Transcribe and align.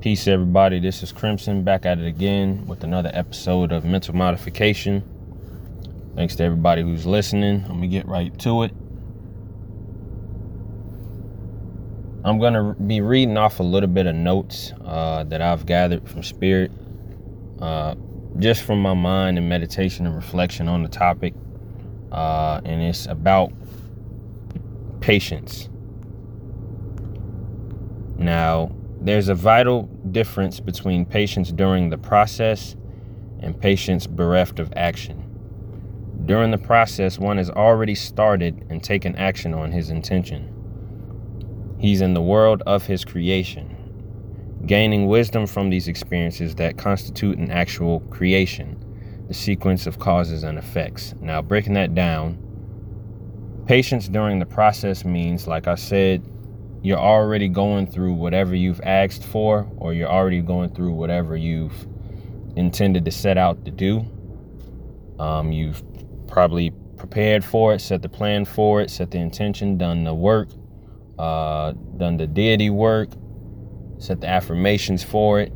Peace, 0.00 0.26
everybody. 0.28 0.80
This 0.80 1.02
is 1.02 1.12
Crimson 1.12 1.62
back 1.62 1.84
at 1.84 1.98
it 1.98 2.06
again 2.06 2.66
with 2.66 2.84
another 2.84 3.10
episode 3.12 3.70
of 3.70 3.84
Mental 3.84 4.16
Modification. 4.16 5.04
Thanks 6.16 6.36
to 6.36 6.44
everybody 6.44 6.80
who's 6.80 7.04
listening. 7.04 7.66
I'm 7.68 7.74
gonna 7.74 7.88
get 7.88 8.08
right 8.08 8.36
to 8.38 8.62
it. 8.62 8.72
I'm 12.24 12.38
gonna 12.38 12.74
be 12.86 13.02
reading 13.02 13.36
off 13.36 13.60
a 13.60 13.62
little 13.62 13.90
bit 13.90 14.06
of 14.06 14.14
notes 14.14 14.72
uh, 14.86 15.24
that 15.24 15.42
I've 15.42 15.66
gathered 15.66 16.08
from 16.08 16.22
Spirit, 16.22 16.72
uh, 17.60 17.94
just 18.38 18.62
from 18.62 18.80
my 18.80 18.94
mind 18.94 19.36
and 19.36 19.50
meditation 19.50 20.06
and 20.06 20.16
reflection 20.16 20.66
on 20.66 20.82
the 20.82 20.88
topic. 20.88 21.34
Uh, 22.10 22.62
and 22.64 22.82
it's 22.82 23.04
about 23.04 23.52
patience. 25.02 25.68
Now, 28.16 28.72
there's 29.00 29.28
a 29.28 29.34
vital 29.34 29.84
difference 30.10 30.60
between 30.60 31.06
patience 31.06 31.50
during 31.50 31.88
the 31.88 31.96
process 31.96 32.76
and 33.40 33.58
patience 33.58 34.06
bereft 34.06 34.58
of 34.58 34.72
action. 34.76 35.26
During 36.26 36.50
the 36.50 36.58
process, 36.58 37.18
one 37.18 37.38
has 37.38 37.48
already 37.48 37.94
started 37.94 38.66
and 38.68 38.84
taken 38.84 39.16
action 39.16 39.54
on 39.54 39.72
his 39.72 39.88
intention. 39.88 40.54
He's 41.78 42.02
in 42.02 42.12
the 42.12 42.20
world 42.20 42.62
of 42.66 42.84
his 42.84 43.06
creation, 43.06 43.74
gaining 44.66 45.06
wisdom 45.06 45.46
from 45.46 45.70
these 45.70 45.88
experiences 45.88 46.56
that 46.56 46.76
constitute 46.76 47.38
an 47.38 47.50
actual 47.50 48.00
creation, 48.10 48.76
the 49.28 49.34
sequence 49.34 49.86
of 49.86 49.98
causes 49.98 50.42
and 50.42 50.58
effects. 50.58 51.14
Now, 51.22 51.40
breaking 51.40 51.72
that 51.72 51.94
down, 51.94 52.38
patience 53.66 54.08
during 54.08 54.40
the 54.40 54.46
process 54.46 55.06
means, 55.06 55.46
like 55.46 55.66
I 55.66 55.76
said, 55.76 56.22
you're 56.82 56.98
already 56.98 57.48
going 57.48 57.86
through 57.86 58.14
whatever 58.14 58.54
you've 58.54 58.80
asked 58.82 59.24
for, 59.24 59.70
or 59.76 59.92
you're 59.92 60.08
already 60.08 60.40
going 60.40 60.74
through 60.74 60.92
whatever 60.92 61.36
you've 61.36 61.86
intended 62.56 63.04
to 63.04 63.10
set 63.10 63.36
out 63.36 63.64
to 63.64 63.70
do. 63.70 64.04
Um, 65.18 65.52
you've 65.52 65.82
probably 66.26 66.72
prepared 66.96 67.44
for 67.44 67.74
it, 67.74 67.80
set 67.80 68.02
the 68.02 68.08
plan 68.08 68.44
for 68.44 68.80
it, 68.80 68.90
set 68.90 69.10
the 69.10 69.18
intention, 69.18 69.76
done 69.76 70.04
the 70.04 70.14
work, 70.14 70.48
uh, 71.18 71.72
done 71.98 72.16
the 72.16 72.26
deity 72.26 72.70
work, 72.70 73.10
set 73.98 74.22
the 74.22 74.28
affirmations 74.28 75.04
for 75.04 75.40
it. 75.40 75.52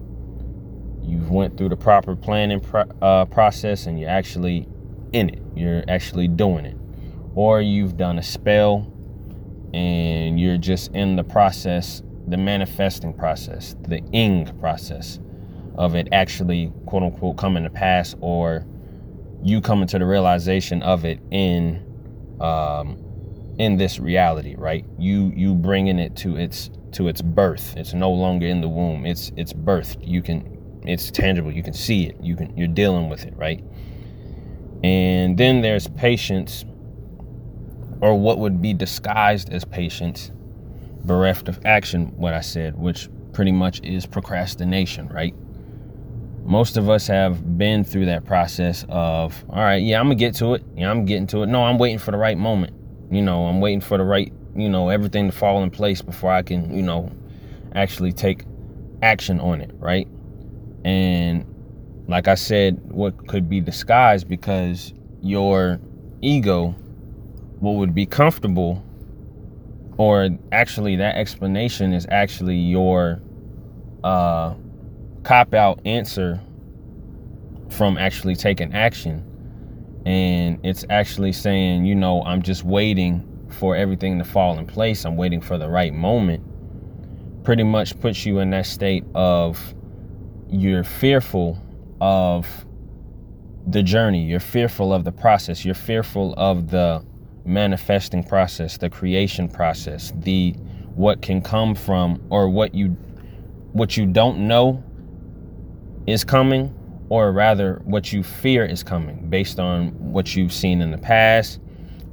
You've 1.03 1.31
went 1.31 1.57
through 1.57 1.71
the 1.71 1.77
proper 1.77 2.17
planning 2.17 2.61
pro- 2.61 2.91
uh, 3.01 3.25
process, 3.27 3.87
and 3.87 3.99
you're 3.99 4.11
actually 4.11 4.69
in 5.13 5.31
it. 5.31 5.43
You're 5.55 5.85
actually 5.89 6.29
doing 6.29 6.67
it, 6.67 6.77
or 7.35 7.63
you've 7.63 7.97
done 7.97 8.19
a 8.19 8.23
spell 8.23 8.91
and 9.75 10.39
you're 10.39 10.57
just 10.57 10.93
in 10.95 11.17
the 11.17 11.25
process, 11.25 12.01
the 12.29 12.37
manifesting 12.37 13.13
process, 13.13 13.75
the 13.89 13.99
ing 14.13 14.47
process 14.61 15.19
of 15.77 15.97
it 15.97 16.07
actually 16.13 16.73
quote 16.87 17.03
unquote 17.03 17.37
coming 17.37 17.65
to 17.65 17.71
pass 17.71 18.15
or 18.21 18.65
you 19.43 19.61
coming 19.61 19.89
to 19.89 19.99
the 19.99 20.07
realization 20.07 20.81
of 20.83 21.05
it 21.05 21.19
in 21.33 21.85
um 22.41 22.97
in 23.59 23.77
this 23.77 23.99
reality 23.99 24.55
right? 24.57 24.85
You 24.97 25.33
you 25.35 25.55
bringing 25.57 25.99
it 25.99 26.15
to 26.17 26.37
its 26.37 26.71
to 26.93 27.09
its 27.09 27.21
birth. 27.21 27.77
It's 27.77 27.95
no 27.95 28.13
longer 28.13 28.47
in 28.47 28.61
the 28.61 28.69
womb. 28.69 29.05
It's 29.05 29.33
it's 29.37 29.53
birthed. 29.53 30.07
You 30.07 30.23
can 30.23 30.57
it's 30.85 31.11
tangible. 31.11 31.51
You 31.51 31.65
can 31.65 31.73
see 31.73 32.07
it. 32.07 32.17
You 32.21 32.37
can 32.37 32.57
you're 32.57 32.69
dealing 32.69 33.09
with 33.09 33.25
it 33.27 33.37
right? 33.37 33.65
And 34.85 35.37
then 35.37 35.63
there's 35.63 35.89
patience 35.89 36.65
or 38.05 38.15
what 38.21 38.39
would 38.39 38.61
be 38.61 38.75
disguised 38.75 39.51
as 39.51 39.65
patience, 39.65 40.31
bereft 41.07 41.49
of 41.49 41.59
action, 41.65 42.13
what 42.19 42.35
I 42.35 42.43
said, 42.43 42.79
which 42.79 43.09
pretty 43.33 43.51
much 43.51 43.81
is 43.83 44.05
procrastination, 44.05 45.09
right? 45.09 45.35
Most 46.45 46.77
of 46.77 46.91
us 46.91 47.07
have 47.07 47.57
been 47.57 47.83
through 47.83 48.05
that 48.05 48.27
process 48.27 48.85
of, 48.91 49.43
all 49.49 49.57
right, 49.57 49.83
yeah, 49.83 49.99
I'm 49.99 50.05
gonna 50.05 50.17
get 50.17 50.35
to 50.35 50.53
it. 50.53 50.63
Yeah, 50.77 50.91
I'm 50.91 51.07
getting 51.07 51.27
to 51.29 51.45
it. 51.45 51.47
No, 51.47 51.65
I'm 51.65 51.79
waiting 51.79 51.99
for 51.99 52.11
the 52.11 52.19
right 52.19 52.37
moment. 52.37 52.75
You 53.11 53.23
know, 53.23 53.47
I'm 53.47 53.63
waiting 53.63 53.81
for 53.81 53.97
the 53.97 54.05
right, 54.05 54.31
you 54.55 54.69
know, 54.69 54.91
everything 54.91 55.31
to 55.31 55.33
fall 55.35 55.63
in 55.63 55.71
place 55.71 56.03
before 56.03 56.31
I 56.31 56.43
can, 56.43 56.77
you 56.77 56.83
know, 56.83 57.11
actually 57.75 58.13
take 58.13 58.45
action 59.01 59.41
on 59.41 59.63
it, 59.63 59.71
right? 59.79 60.07
And 60.85 61.47
like 62.07 62.29
I 62.29 62.35
said, 62.35 62.83
what 62.83 63.29
could 63.29 63.49
be 63.49 63.63
disguised 63.63 64.29
because 64.29 64.93
your 65.23 65.81
ego 66.21 66.75
what 67.65 67.77
would 67.77 67.95
be 67.95 68.07
comfortable 68.07 68.83
or 69.97 70.29
actually 70.53 70.97
that 70.97 71.17
explanation 71.17 71.93
is 71.93 72.07
actually 72.11 72.57
your 72.57 73.21
uh, 74.03 74.55
cop 75.23 75.55
out 75.55 75.81
answer 75.87 76.41
from 77.71 77.97
actually 77.97 78.37
taking 78.37 78.73
action. 78.75 79.31
And 80.05 80.61
it's 80.63 80.85
actually 80.91 81.33
saying 81.33 81.87
you 81.87 81.95
know 81.95 82.23
i'm 82.25 82.43
just 82.43 82.63
waiting 82.63 83.27
for 83.49 83.75
everything 83.75 84.19
to 84.19 84.25
fall 84.25 84.59
in 84.59 84.67
place. 84.67 85.07
I'm 85.07 85.17
waiting 85.17 85.41
for 85.41 85.57
the 85.57 85.69
right 85.69 85.95
moment. 85.95 86.43
Pretty 87.45 87.63
much 87.63 87.99
puts 88.01 88.27
you 88.27 88.41
in 88.41 88.51
that 88.51 88.67
state 88.67 89.05
of 89.15 89.75
you're 90.51 90.85
fearful 90.85 91.59
of 92.01 92.67
the 93.67 93.83
journey. 93.83 94.23
You're 94.25 94.41
fearful 94.41 94.93
of 94.93 95.05
the 95.05 95.13
process. 95.13 95.65
You're 95.65 95.75
fearful 95.75 96.35
of 96.37 96.71
the 96.71 97.05
manifesting 97.45 98.23
process, 98.23 98.79
the 98.79 98.91
creation 98.91 99.49
process, 99.49 100.13
the 100.17 100.53
what 100.95 101.23
can 101.23 101.43
come 101.43 101.75
from 101.75 102.23
or 102.31 102.49
what 102.49 102.75
you 102.75 102.97
what 103.73 103.97
you 103.97 104.07
don't 104.07 104.39
know 104.47 104.83
is 106.07 106.25
coming 106.25 106.73
or 107.09 107.33
rather 107.33 107.83
what 107.85 108.13
you 108.13 108.23
fear 108.23 108.65
is 108.65 108.83
coming 108.83 109.29
based 109.29 109.59
on 109.59 109.89
what 110.13 110.37
you've 110.37 110.53
seen 110.53 110.81
in 110.81 110.91
the 110.91 110.99
past, 110.99 111.61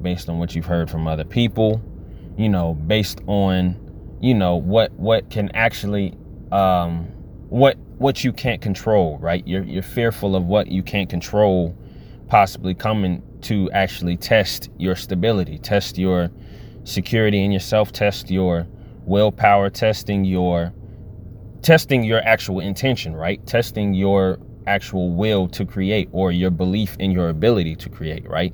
based 0.02 0.28
on 0.30 0.40
what 0.40 0.56
you've 0.56 0.66
heard 0.66 0.90
from 0.90 1.08
other 1.08 1.24
people, 1.24 1.81
you 2.38 2.50
know, 2.50 2.74
based 2.74 3.19
on 3.28 3.78
you 4.22 4.34
know 4.34 4.56
what 4.56 4.92
what 4.94 5.30
can 5.30 5.50
actually 5.53 6.13
um 6.52 7.06
what 7.50 7.78
what 7.98 8.24
you 8.24 8.34
can't 8.34 8.62
control, 8.62 9.18
right? 9.19 9.46
You're 9.48 9.63
you're 9.63 9.84
fearful 9.84 10.36
of 10.36 10.46
what 10.46 10.68
you 10.68 10.84
can't 10.84 11.09
control 11.09 11.78
possibly 12.28 12.74
coming 12.74 13.22
to 13.44 13.69
actually 13.72 14.18
test 14.18 14.69
your 14.78 14.96
stability, 14.96 15.57
test 15.57 15.97
your 15.97 16.29
security 16.84 17.44
in 17.44 17.52
yourself, 17.52 17.91
test 17.91 18.29
your 18.29 18.68
willpower, 19.06 19.69
testing 19.69 20.25
your 20.25 20.74
testing 21.62 22.03
your 22.03 22.19
actual 22.25 22.59
intention, 22.59 23.16
right? 23.16 23.46
Testing 23.46 23.94
your 23.94 24.40
actual 24.66 25.12
will 25.12 25.47
to 25.47 25.66
create 25.66 26.09
or 26.12 26.31
your 26.31 26.50
belief 26.50 26.96
in 26.97 27.12
your 27.12 27.30
ability 27.30 27.75
to 27.75 27.90
create, 27.90 28.28
right? 28.28 28.53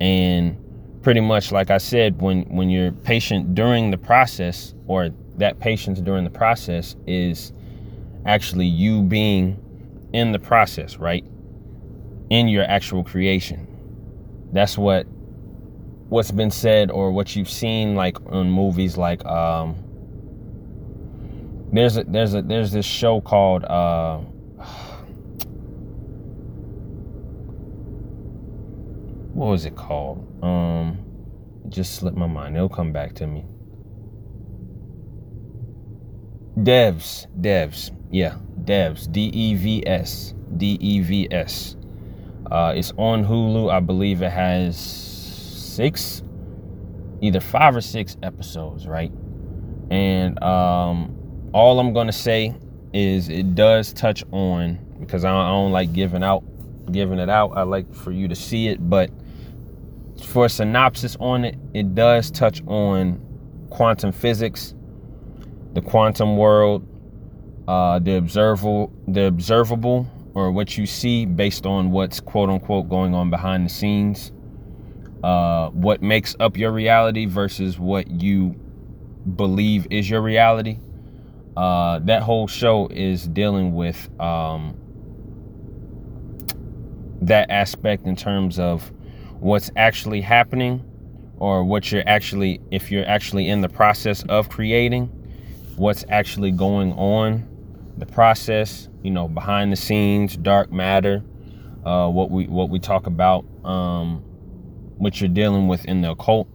And 0.00 0.58
pretty 1.02 1.20
much 1.20 1.52
like 1.52 1.70
I 1.70 1.78
said, 1.78 2.20
when 2.20 2.42
when 2.44 2.70
you're 2.70 2.92
patient 2.92 3.54
during 3.54 3.90
the 3.90 3.98
process 3.98 4.74
or 4.86 5.10
that 5.36 5.60
patience 5.60 6.00
during 6.00 6.24
the 6.24 6.30
process 6.30 6.96
is 7.06 7.52
actually 8.26 8.66
you 8.66 9.02
being 9.02 9.56
in 10.12 10.32
the 10.32 10.38
process, 10.38 10.96
right? 10.96 11.24
In 12.30 12.48
your 12.48 12.64
actual 12.64 13.04
creation 13.04 13.67
that's 14.52 14.78
what 14.78 15.06
what's 16.08 16.30
been 16.30 16.50
said 16.50 16.90
or 16.90 17.12
what 17.12 17.36
you've 17.36 17.50
seen 17.50 17.94
like 17.94 18.16
in 18.32 18.50
movies 18.50 18.96
like 18.96 19.24
um 19.26 19.76
there's 21.72 21.98
a 21.98 22.04
there's 22.04 22.34
a 22.34 22.42
there's 22.42 22.72
this 22.72 22.86
show 22.86 23.20
called 23.20 23.64
uh 23.64 24.18
what 29.34 29.50
was 29.50 29.66
it 29.66 29.76
called? 29.76 30.26
Um 30.42 30.98
just 31.68 31.96
slipped 31.96 32.16
my 32.16 32.26
mind. 32.26 32.56
It'll 32.56 32.68
come 32.68 32.92
back 32.92 33.14
to 33.16 33.26
me. 33.26 33.44
Devs 36.58 37.26
devs 37.40 37.90
yeah 38.10 38.36
devs 38.64 39.10
d-e-v-s 39.12 40.34
d-e-v-s 40.56 41.76
uh, 42.50 42.72
it's 42.74 42.92
on 42.96 43.24
Hulu. 43.24 43.70
I 43.70 43.80
believe 43.80 44.22
it 44.22 44.30
has 44.30 44.78
six, 44.78 46.22
either 47.20 47.40
five 47.40 47.76
or 47.76 47.80
six 47.80 48.16
episodes, 48.22 48.86
right? 48.86 49.12
And 49.90 50.42
um, 50.42 51.50
all 51.52 51.78
I'm 51.78 51.92
gonna 51.92 52.12
say 52.12 52.54
is 52.92 53.28
it 53.28 53.54
does 53.54 53.92
touch 53.92 54.24
on 54.32 54.78
because 55.00 55.24
I 55.24 55.30
don't, 55.30 55.44
I 55.44 55.48
don't 55.50 55.72
like 55.72 55.92
giving 55.92 56.22
out 56.22 56.44
giving 56.90 57.18
it 57.18 57.28
out. 57.28 57.52
I 57.54 57.62
like 57.62 57.94
for 57.94 58.12
you 58.12 58.28
to 58.28 58.34
see 58.34 58.68
it, 58.68 58.88
but 58.88 59.10
for 60.24 60.46
a 60.46 60.48
synopsis 60.48 61.16
on 61.20 61.44
it, 61.44 61.56
it 61.74 61.94
does 61.94 62.30
touch 62.30 62.62
on 62.66 63.20
quantum 63.70 64.12
physics, 64.12 64.74
the 65.74 65.82
quantum 65.82 66.36
world, 66.36 66.86
uh, 67.68 67.98
the 67.98 68.16
observable, 68.16 68.92
the 69.06 69.26
observable 69.26 70.06
or 70.34 70.52
what 70.52 70.78
you 70.78 70.86
see 70.86 71.26
based 71.26 71.66
on 71.66 71.90
what's 71.92 72.20
quote 72.20 72.50
unquote 72.50 72.88
going 72.88 73.14
on 73.14 73.30
behind 73.30 73.66
the 73.66 73.70
scenes, 73.70 74.32
uh, 75.24 75.70
what 75.70 76.02
makes 76.02 76.36
up 76.40 76.56
your 76.56 76.72
reality 76.72 77.26
versus 77.26 77.78
what 77.78 78.10
you 78.10 78.56
believe 79.36 79.86
is 79.90 80.08
your 80.10 80.22
reality. 80.22 80.78
uh, 81.56 82.00
that 82.00 82.22
whole 82.22 82.46
show 82.48 82.88
is 82.88 83.28
dealing 83.28 83.74
with 83.74 84.10
um, 84.20 84.76
that 87.22 87.50
aspect 87.50 88.06
in 88.06 88.16
terms 88.16 88.58
of 88.58 88.92
what's 89.40 89.70
actually 89.76 90.20
happening 90.20 90.84
or 91.38 91.64
what 91.64 91.92
you're 91.92 92.04
actually 92.08 92.60
if 92.70 92.90
you're 92.90 93.06
actually 93.06 93.48
in 93.48 93.60
the 93.60 93.68
process 93.68 94.24
of 94.28 94.48
creating 94.48 95.06
what's 95.76 96.04
actually 96.10 96.52
going 96.52 96.92
on 96.94 97.46
the 97.98 98.06
process 98.06 98.88
you 99.08 99.14
know 99.14 99.26
behind 99.26 99.72
the 99.72 99.76
scenes 99.76 100.36
dark 100.36 100.70
matter 100.70 101.22
uh, 101.86 102.06
what 102.08 102.30
we 102.30 102.46
what 102.46 102.68
we 102.68 102.78
talk 102.78 103.06
about 103.06 103.42
um, 103.64 104.18
what 104.98 105.18
you're 105.18 105.30
dealing 105.30 105.66
with 105.66 105.82
in 105.86 106.02
the 106.02 106.10
occult 106.10 106.46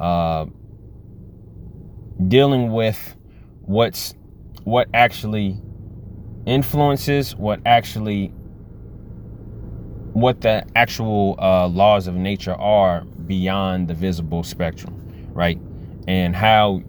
uh, 0.00 0.46
dealing 2.26 2.72
with 2.72 3.16
what's 3.62 4.14
what 4.64 4.88
actually 4.92 5.56
influences 6.44 7.36
what 7.36 7.60
actually 7.64 8.32
what 10.12 10.40
the 10.40 10.66
actual 10.74 11.36
uh, 11.38 11.68
laws 11.68 12.08
of 12.08 12.16
nature 12.16 12.54
are 12.54 13.02
beyond 13.04 13.86
the 13.86 13.94
visible 13.94 14.42
spectrum 14.42 14.92
right? 15.36 15.60
And 16.08 16.34
how 16.34 16.82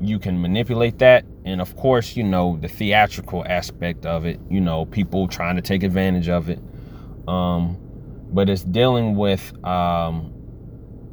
you 0.00 0.18
can 0.18 0.40
manipulate 0.40 0.98
that 1.00 1.24
and 1.48 1.62
of 1.62 1.74
course 1.76 2.14
you 2.14 2.22
know 2.22 2.58
the 2.60 2.68
theatrical 2.68 3.42
aspect 3.48 4.04
of 4.04 4.26
it 4.26 4.38
you 4.50 4.60
know 4.60 4.84
people 4.84 5.26
trying 5.26 5.56
to 5.56 5.62
take 5.62 5.82
advantage 5.82 6.28
of 6.28 6.48
it. 6.50 6.60
Um 7.26 7.78
but 8.30 8.50
it's 8.50 8.62
dealing 8.62 9.16
with 9.16 9.52
um 9.64 10.32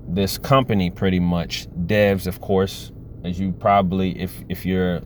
this 0.07 0.37
company 0.37 0.89
pretty 0.89 1.19
much. 1.19 1.67
Devs 1.87 2.27
of 2.27 2.41
course 2.41 2.91
as 3.23 3.39
you 3.39 3.51
probably 3.53 4.19
if 4.19 4.43
if 4.49 4.65
you're 4.65 5.01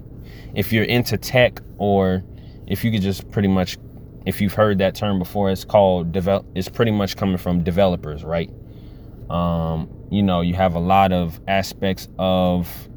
if 0.56 0.74
you're 0.74 0.86
into 0.86 1.18
tech 1.18 1.62
or 1.78 2.24
if 2.68 2.84
you 2.84 2.92
could 2.92 3.02
just 3.02 3.30
pretty 3.32 3.48
much 3.48 3.78
if 4.26 4.42
you've 4.42 4.54
heard 4.54 4.80
that 4.80 4.96
term 4.96 5.20
before 5.20 5.50
it's 5.50 5.64
called 5.64 6.12
develop 6.12 6.46
it's 6.56 6.70
pretty 6.70 6.92
much 6.92 7.16
coming 7.16 7.38
from 7.38 7.64
developers 7.64 8.24
right? 8.24 8.52
Um, 9.30 9.88
you 10.10 10.24
know 10.24 10.42
you 10.42 10.56
have 10.56 10.74
a 10.74 10.80
lot 10.80 11.12
of 11.12 11.40
aspects 11.48 12.08
of 12.18 12.90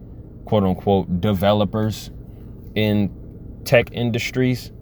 quote 0.47 0.65
unquote 0.65 1.21
developers 1.21 2.11
in 2.75 3.11
tech 3.65 3.93
industries 3.93 4.73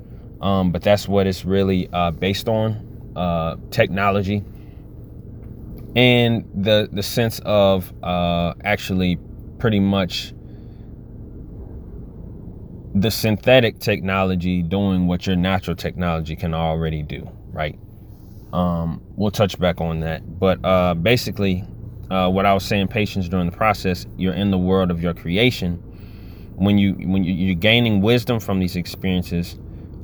um, 0.41 0.73
but 0.73 0.83
that's 0.83 1.07
what 1.07 1.27
it's 1.27 1.45
really 1.45 1.89
uh, 1.93 2.11
based 2.11 2.49
on 2.49 3.13
uh, 3.17 3.57
technology 3.71 4.45
and 5.97 6.49
the 6.55 6.89
the 6.93 7.03
sense 7.03 7.41
of 7.45 7.93
uh, 8.03 8.55
actually 8.65 9.19
pretty 9.59 9.81
much 9.81 10.33
the 12.95 13.11
synthetic 13.11 13.79
technology 13.79 14.63
doing 14.63 15.07
what 15.07 15.27
your 15.27 15.37
natural 15.37 15.77
technology 15.77 16.35
can 16.35 16.55
already 16.55 17.03
do, 17.03 17.29
right? 17.53 17.79
Um, 18.53 19.01
we'll 19.17 19.31
touch 19.31 19.59
back 19.59 19.81
on 19.81 20.01
that. 20.01 20.41
But 20.41 20.65
uh, 20.65 20.95
basically, 20.95 21.65
uh, 22.11 22.29
what 22.31 22.47
I 22.47 22.53
was 22.55 22.65
saying, 22.65 22.89
patience 22.89 23.29
during 23.29 23.49
the 23.49 23.57
process, 23.57 24.07
you're 24.17 24.35
in 24.35 24.51
the 24.51 24.59
world 24.59 24.91
of 24.91 25.01
your 25.01 25.15
creation. 25.15 25.83
When 26.61 26.77
you 26.77 26.93
when 26.93 27.25
you, 27.25 27.53
are 27.53 27.55
gaining 27.55 28.03
wisdom 28.03 28.39
from 28.39 28.59
these 28.59 28.77
experiences, 28.77 29.59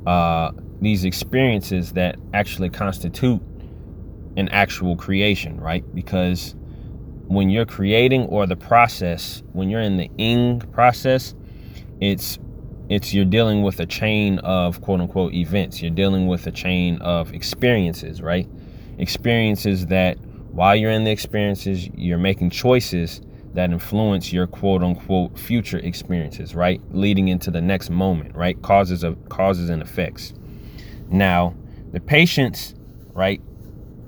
uh, 0.06 0.52
these 0.80 1.04
experiences 1.04 1.92
that 1.92 2.16
actually 2.32 2.70
constitute 2.70 3.42
an 4.38 4.48
actual 4.48 4.96
creation, 4.96 5.60
right? 5.60 5.84
Because 5.94 6.54
when 7.26 7.50
you're 7.50 7.66
creating 7.66 8.22
or 8.28 8.46
the 8.46 8.56
process, 8.56 9.42
when 9.52 9.68
you're 9.68 9.82
in 9.82 9.98
the 9.98 10.10
ing 10.16 10.60
process, 10.72 11.34
it's 12.00 12.38
it's 12.88 13.12
you're 13.12 13.26
dealing 13.26 13.62
with 13.62 13.78
a 13.80 13.86
chain 13.86 14.38
of 14.38 14.80
quote 14.80 15.00
unquote 15.00 15.34
events. 15.34 15.82
You're 15.82 15.90
dealing 15.90 16.26
with 16.26 16.46
a 16.46 16.52
chain 16.52 16.96
of 17.02 17.34
experiences, 17.34 18.22
right? 18.22 18.48
Experiences 18.96 19.86
that 19.88 20.16
while 20.52 20.74
you're 20.74 20.90
in 20.90 21.04
the 21.04 21.10
experiences, 21.10 21.86
you're 21.94 22.16
making 22.16 22.48
choices 22.48 23.20
that 23.56 23.70
influence 23.70 24.32
your 24.32 24.46
quote 24.46 24.82
unquote 24.82 25.38
future 25.38 25.78
experiences, 25.78 26.54
right? 26.54 26.80
Leading 26.92 27.28
into 27.28 27.50
the 27.50 27.60
next 27.60 27.90
moment, 27.90 28.34
right? 28.36 28.60
Causes 28.62 29.02
of 29.02 29.28
causes 29.28 29.68
and 29.68 29.82
effects. 29.82 30.32
Now, 31.08 31.54
the 31.92 32.00
patience, 32.00 32.74
right, 33.14 33.40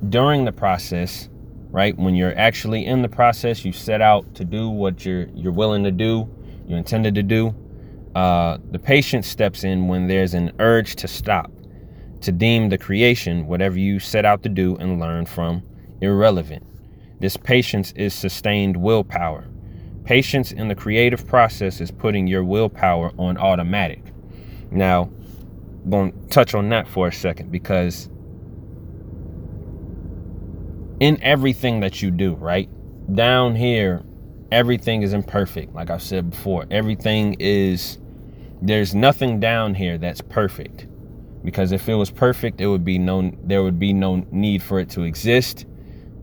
during 0.09 0.45
the 0.45 0.53
process, 0.53 1.29
right, 1.71 1.97
when 1.99 2.15
you're 2.15 2.39
actually 2.39 2.87
in 2.87 3.03
the 3.03 3.09
process, 3.09 3.65
you 3.65 3.73
set 3.73 4.01
out 4.01 4.35
to 4.37 4.45
do 4.45 4.69
what 4.69 5.05
you're 5.05 5.27
you're 5.35 5.53
willing 5.53 5.83
to 5.83 5.91
do, 5.91 6.29
you 6.69 6.77
intended 6.77 7.17
to 7.17 7.23
do 7.25 7.55
uh, 8.15 8.59
the 8.71 8.79
patient 8.79 9.25
steps 9.25 9.65
in 9.65 9.87
when 9.87 10.09
there's 10.09 10.35
an 10.35 10.53
urge 10.59 10.97
to 10.97 11.07
stop, 11.09 11.53
to 12.21 12.33
deem 12.33 12.69
the 12.69 12.77
creation, 12.77 13.47
whatever 13.47 13.79
you 13.79 14.01
set 14.01 14.25
out 14.25 14.43
to 14.43 14.49
do 14.49 14.77
and 14.77 14.99
learn 14.99 15.25
from, 15.25 15.63
irrelevant. 16.01 16.65
This 17.21 17.37
patience 17.37 17.93
is 17.93 18.15
sustained 18.15 18.77
willpower. 18.77 19.47
Patience 20.05 20.53
in 20.53 20.69
the 20.69 20.75
creative 20.75 21.27
process 21.27 21.81
is 21.81 21.91
putting 21.91 22.27
your 22.27 22.45
willpower 22.45 23.13
on 23.19 23.37
automatic. 23.37 24.03
Now, 24.71 25.11
I'm 25.85 25.91
going 25.91 26.13
to 26.13 26.29
touch 26.29 26.55
on 26.55 26.69
that 26.71 26.89
for 26.89 27.09
a 27.09 27.13
second 27.13 27.51
because 27.51 28.09
in 31.01 31.23
everything 31.23 31.81
that 31.81 32.03
you 32.03 32.11
do, 32.11 32.35
right? 32.35 32.69
Down 33.15 33.55
here, 33.55 34.03
everything 34.51 35.03
is 35.03 35.13
imperfect. 35.13 35.75
Like 35.75 35.91
I've 35.91 36.03
said 36.03 36.31
before, 36.31 36.67
everything 36.71 37.37
is 37.39 37.99
there's 38.61 38.95
nothing 38.95 39.41
down 39.41 39.75
here 39.75 39.99
that's 39.99 40.21
perfect 40.21 40.87
because 41.45 41.71
if 41.73 41.89
it 41.89 41.95
was 41.95 42.11
perfect 42.11 42.61
it 42.61 42.67
would 42.67 42.85
be 42.85 42.99
no 42.99 43.31
there 43.45 43.63
would 43.63 43.79
be 43.79 43.93
no 43.93 44.27
need 44.33 44.61
for 44.61 44.81
it 44.81 44.91
to 44.91 45.03
exist 45.03 45.65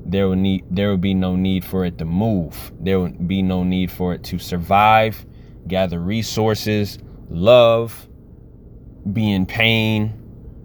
there 0.06 0.30
would 0.30 0.38
need 0.38 0.64
there 0.70 0.92
would 0.92 1.02
be 1.02 1.14
no 1.14 1.36
need 1.36 1.66
for 1.66 1.84
it 1.84 1.98
to 1.98 2.06
move. 2.06 2.72
There 2.80 3.00
would 3.00 3.28
be 3.28 3.42
no 3.42 3.64
need 3.64 3.92
for 3.92 4.14
it 4.14 4.24
to 4.26 4.40
survive 4.40 5.26
gather 5.68 6.00
resources 6.00 7.00
love 7.30 8.08
be 9.12 9.32
in 9.32 9.46
pain. 9.46 10.14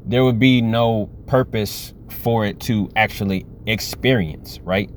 There 0.05 0.25
would 0.25 0.39
be 0.39 0.61
no 0.61 1.07
purpose 1.27 1.95
for 2.09 2.45
it 2.45 2.61
to 2.61 2.91
actually 2.97 3.47
experience 3.67 4.61
right? 4.61 4.91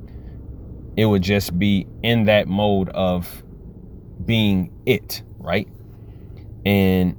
It 0.96 1.06
would 1.06 1.22
just 1.22 1.58
be 1.58 1.86
in 2.02 2.24
that 2.24 2.46
mode 2.46 2.90
of 2.90 3.42
being 4.24 4.70
it 4.86 5.22
right? 5.38 5.68
And 6.66 7.16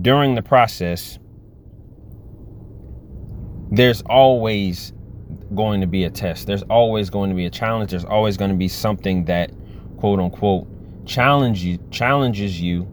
during 0.00 0.34
the 0.34 0.42
process, 0.42 1.18
there's 3.70 4.02
always 4.02 4.92
going 5.56 5.80
to 5.80 5.86
be 5.86 6.04
a 6.04 6.10
test. 6.10 6.46
There's 6.46 6.62
always 6.64 7.10
going 7.10 7.30
to 7.30 7.36
be 7.36 7.46
a 7.46 7.50
challenge. 7.50 7.90
There's 7.90 8.04
always 8.04 8.36
going 8.36 8.50
to 8.50 8.56
be 8.56 8.68
something 8.68 9.24
that 9.24 9.50
quote 9.98 10.20
unquote 10.20 10.68
challenge 11.06 11.64
you, 11.64 11.78
challenges 11.90 12.60
you 12.60 12.86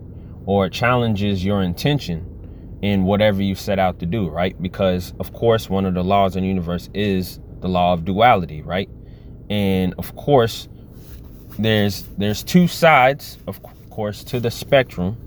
or 0.45 0.69
challenges 0.69 1.43
your 1.43 1.61
intention 1.61 2.29
in 2.81 3.03
whatever 3.03 3.41
you 3.41 3.55
set 3.55 3.79
out 3.79 3.99
to 3.99 4.05
do, 4.05 4.29
right? 4.29 4.59
Because 4.61 5.13
of 5.19 5.33
course 5.33 5.69
one 5.69 5.85
of 5.85 5.93
the 5.93 6.03
laws 6.03 6.35
in 6.35 6.43
the 6.43 6.47
universe 6.47 6.89
is 6.93 7.39
the 7.61 7.69
law 7.69 7.93
of 7.93 8.03
duality, 8.05 8.61
right? 8.61 8.89
And 9.49 9.93
of 9.97 10.15
course 10.15 10.67
there's 11.59 12.03
there's 12.17 12.43
two 12.43 12.67
sides 12.67 13.37
of 13.47 13.61
course 13.89 14.23
to 14.25 14.39
the 14.39 14.51
spectrum 14.51 15.17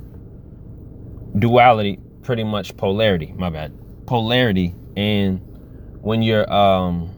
duality, 1.39 1.99
pretty 2.23 2.45
much 2.45 2.77
polarity. 2.77 3.33
My 3.37 3.51
bad. 3.51 3.73
Polarity, 4.07 4.75
and 4.97 5.41
when 6.01 6.23
you're 6.23 6.51
um 6.53 7.16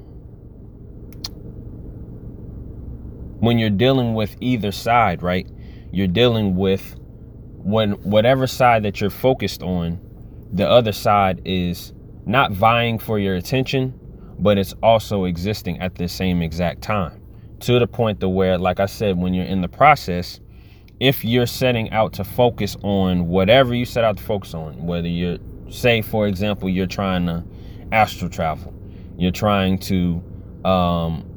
when 3.41 3.59
you're 3.59 3.71
dealing 3.71 4.15
with 4.15 4.37
either 4.41 4.73
side, 4.73 5.23
right? 5.23 5.49
You're 5.93 6.07
dealing 6.07 6.57
with 6.57 6.97
when 7.57 7.93
whatever 8.03 8.47
side 8.47 8.83
that 8.85 9.01
you're 9.01 9.11
focused 9.11 9.63
on, 9.63 10.01
the 10.53 10.69
other 10.69 10.93
side 10.93 11.43
is 11.45 11.93
not 12.27 12.53
vying 12.53 12.99
for 12.99 13.19
your 13.19 13.35
attention, 13.37 13.99
but 14.39 14.59
it's 14.59 14.75
also 14.83 15.25
existing 15.25 15.81
at 15.81 15.95
the 15.97 16.09
same 16.09 16.43
exact 16.43 16.83
time. 16.83 17.21
To 17.61 17.79
the 17.79 17.87
point 17.87 18.21
to 18.21 18.29
where, 18.29 18.57
like 18.59 18.81
I 18.81 18.87
said, 18.87 19.19
when 19.19 19.35
you're 19.35 19.45
in 19.45 19.61
the 19.61 19.69
process, 19.69 20.41
if 21.01 21.25
you're 21.25 21.47
setting 21.47 21.91
out 21.91 22.13
to 22.15 22.25
focus 22.25 22.77
on 22.83 23.29
whatever 23.29 23.75
you 23.75 23.85
set 23.85 24.05
out 24.05 24.17
to 24.17 24.23
focus 24.23 24.55
on, 24.55 24.87
whether 24.87 25.09
you're, 25.09 25.39
say, 25.69 26.03
for 26.03 26.27
example, 26.27 26.69
you're 26.69 26.87
trying 26.87 27.27
to 27.27 27.45
astral 27.93 28.31
travel, 28.31 28.75
you're 29.17 29.33
trying 29.33 29.79
to 29.79 30.23
um, 30.65 31.28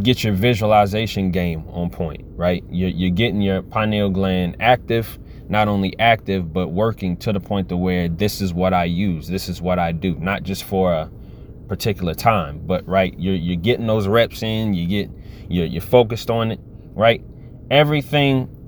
get 0.00 0.24
your 0.24 0.32
visualization 0.32 1.30
game 1.30 1.64
on 1.68 1.90
point, 1.90 2.24
right? 2.36 2.64
You're, 2.70 2.88
you're 2.88 3.10
getting 3.10 3.42
your 3.42 3.62
pineal 3.62 4.08
gland 4.08 4.56
active, 4.60 5.18
not 5.48 5.68
only 5.68 5.98
active, 5.98 6.52
but 6.52 6.68
working 6.68 7.16
to 7.18 7.32
the 7.32 7.40
point 7.40 7.68
to 7.68 7.76
where 7.76 8.08
this 8.08 8.40
is 8.40 8.54
what 8.54 8.72
I 8.72 8.84
use, 8.84 9.28
this 9.28 9.48
is 9.48 9.60
what 9.60 9.78
I 9.78 9.92
do, 9.92 10.16
not 10.16 10.42
just 10.42 10.64
for 10.64 10.92
a 10.92 11.10
particular 11.68 12.14
time, 12.14 12.60
but 12.66 12.86
right, 12.88 13.14
you're, 13.18 13.34
you're 13.34 13.56
getting 13.56 13.86
those 13.86 14.08
reps 14.08 14.42
in, 14.42 14.72
you 14.72 14.86
get, 14.86 15.10
you're, 15.48 15.66
you're 15.66 15.82
focused 15.82 16.30
on 16.30 16.52
it, 16.52 16.60
right? 16.94 17.22
Everything 17.70 18.58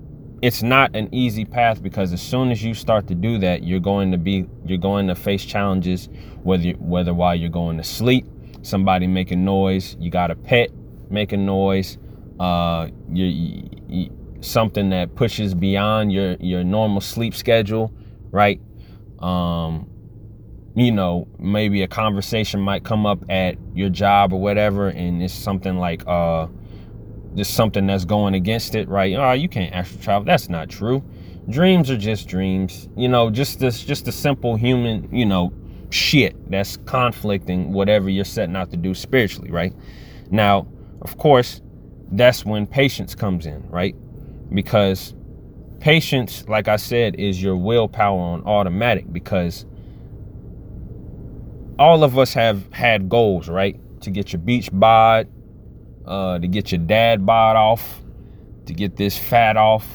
it's 0.42 0.62
not 0.62 0.94
an 0.94 1.08
easy 1.14 1.42
path 1.46 1.82
because 1.82 2.12
as 2.12 2.20
soon 2.20 2.50
as 2.50 2.62
you 2.62 2.74
start 2.74 3.06
to 3.06 3.14
do 3.14 3.38
that, 3.38 3.62
you're 3.62 3.80
going 3.80 4.12
to 4.12 4.18
be 4.18 4.46
you're 4.66 4.76
going 4.76 5.06
to 5.06 5.14
face 5.14 5.42
challenges 5.42 6.10
whether 6.42 6.72
whether 6.72 7.14
while 7.14 7.34
you're 7.34 7.48
going 7.48 7.78
to 7.78 7.84
sleep, 7.84 8.26
somebody 8.60 9.06
making 9.06 9.42
noise, 9.42 9.96
you 9.98 10.10
got 10.10 10.30
a 10.30 10.34
pet 10.34 10.68
making 11.10 11.46
noise, 11.46 11.98
uh, 12.40 12.88
you, 13.12 13.68
you 13.88 14.10
something 14.40 14.90
that 14.90 15.14
pushes 15.14 15.54
beyond 15.54 16.12
your 16.12 16.34
your 16.34 16.62
normal 16.62 17.00
sleep 17.00 17.34
schedule, 17.34 17.92
right? 18.30 18.60
Um, 19.18 19.88
you 20.74 20.92
know, 20.92 21.28
maybe 21.38 21.82
a 21.82 21.88
conversation 21.88 22.60
might 22.60 22.84
come 22.84 23.06
up 23.06 23.24
at 23.30 23.56
your 23.74 23.88
job 23.88 24.32
or 24.32 24.40
whatever, 24.40 24.88
and 24.88 25.22
it's 25.22 25.34
something 25.34 25.78
like 25.78 26.06
uh 26.06 26.46
just 27.34 27.54
something 27.54 27.86
that's 27.86 28.04
going 28.04 28.34
against 28.34 28.74
it, 28.74 28.88
right? 28.88 29.14
Oh, 29.16 29.32
you 29.32 29.48
can't 29.48 29.74
astral 29.74 30.02
travel. 30.02 30.24
That's 30.26 30.48
not 30.48 30.68
true. 30.68 31.02
Dreams 31.48 31.90
are 31.90 31.96
just 31.96 32.28
dreams. 32.28 32.88
You 32.96 33.08
know, 33.08 33.30
just 33.30 33.58
this 33.58 33.84
just 33.84 34.06
a 34.08 34.12
simple 34.12 34.56
human, 34.56 35.08
you 35.14 35.26
know, 35.26 35.52
shit 35.90 36.50
that's 36.50 36.76
conflicting 36.76 37.72
whatever 37.72 38.10
you're 38.10 38.24
setting 38.24 38.56
out 38.56 38.70
to 38.70 38.76
do 38.76 38.94
spiritually, 38.94 39.50
right? 39.50 39.72
Now, 40.30 40.66
of 41.04 41.18
course, 41.18 41.60
that's 42.10 42.44
when 42.44 42.66
patience 42.66 43.14
comes 43.14 43.46
in, 43.46 43.68
right? 43.68 43.94
Because 44.52 45.14
patience, 45.80 46.48
like 46.48 46.68
I 46.68 46.76
said, 46.76 47.16
is 47.16 47.42
your 47.42 47.56
willpower 47.56 48.18
on 48.18 48.42
automatic 48.44 49.12
because 49.12 49.66
all 51.78 52.04
of 52.04 52.18
us 52.18 52.32
have 52.34 52.72
had 52.72 53.08
goals, 53.08 53.48
right? 53.48 53.78
To 54.02 54.10
get 54.10 54.32
your 54.32 54.40
beach 54.40 54.70
bod, 54.72 55.28
uh, 56.06 56.38
to 56.38 56.46
get 56.46 56.72
your 56.72 56.80
dad 56.80 57.26
bod 57.26 57.56
off, 57.56 58.02
to 58.66 58.72
get 58.72 58.96
this 58.96 59.18
fat 59.18 59.56
off. 59.56 59.86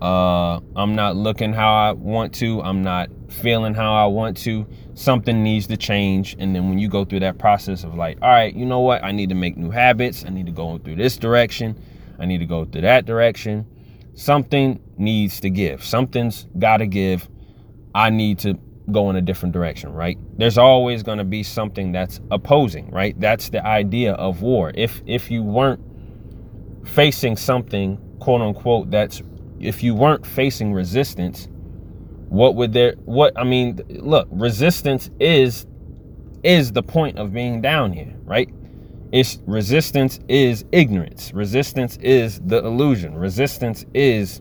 Uh, 0.00 0.60
I'm 0.74 0.94
not 0.94 1.16
looking 1.16 1.52
how 1.52 1.72
I 1.74 1.92
want 1.92 2.34
to. 2.36 2.60
I'm 2.62 2.82
not 2.82 3.08
feeling 3.28 3.74
how 3.74 3.94
I 3.94 4.06
want 4.06 4.36
to. 4.38 4.66
Something 4.96 5.44
needs 5.44 5.66
to 5.66 5.76
change. 5.76 6.36
And 6.38 6.56
then 6.56 6.70
when 6.70 6.78
you 6.78 6.88
go 6.88 7.04
through 7.04 7.20
that 7.20 7.38
process 7.38 7.84
of 7.84 7.94
like, 7.94 8.18
all 8.22 8.30
right, 8.30 8.54
you 8.54 8.64
know 8.64 8.80
what? 8.80 9.04
I 9.04 9.12
need 9.12 9.28
to 9.28 9.34
make 9.34 9.56
new 9.56 9.70
habits. 9.70 10.24
I 10.24 10.30
need 10.30 10.46
to 10.46 10.52
go 10.52 10.78
through 10.78 10.96
this 10.96 11.18
direction. 11.18 11.78
I 12.18 12.24
need 12.24 12.38
to 12.38 12.46
go 12.46 12.64
through 12.64 12.80
that 12.80 13.04
direction. 13.04 13.66
Something 14.14 14.80
needs 14.96 15.38
to 15.40 15.50
give. 15.50 15.84
Something's 15.84 16.46
got 16.58 16.78
to 16.78 16.86
give. 16.86 17.28
I 17.94 18.08
need 18.08 18.38
to 18.38 18.58
go 18.90 19.10
in 19.10 19.16
a 19.16 19.20
different 19.20 19.52
direction, 19.52 19.92
right? 19.92 20.16
There's 20.38 20.56
always 20.56 21.02
going 21.02 21.18
to 21.18 21.24
be 21.24 21.42
something 21.42 21.92
that's 21.92 22.20
opposing, 22.30 22.90
right? 22.90 23.18
That's 23.20 23.50
the 23.50 23.64
idea 23.64 24.14
of 24.14 24.40
war. 24.40 24.72
If 24.74 25.02
if 25.04 25.30
you 25.30 25.42
weren't 25.42 25.82
facing 26.88 27.36
something, 27.36 27.98
quote 28.18 28.40
unquote, 28.40 28.90
that's 28.90 29.22
if 29.60 29.82
you 29.82 29.94
weren't 29.94 30.26
facing 30.26 30.72
resistance, 30.72 31.48
what 32.28 32.54
would 32.56 32.72
there 32.72 32.94
what 33.04 33.32
I 33.38 33.44
mean, 33.44 33.80
look, 33.88 34.28
resistance 34.30 35.10
is 35.20 35.66
is 36.42 36.72
the 36.72 36.82
point 36.82 37.18
of 37.18 37.32
being 37.32 37.60
down 37.60 37.92
here, 37.92 38.14
right? 38.24 38.48
It's 39.12 39.38
resistance 39.46 40.20
is 40.28 40.64
ignorance. 40.72 41.32
Resistance 41.32 41.96
is 41.98 42.40
the 42.40 42.58
illusion. 42.64 43.14
Resistance 43.14 43.84
is 43.94 44.40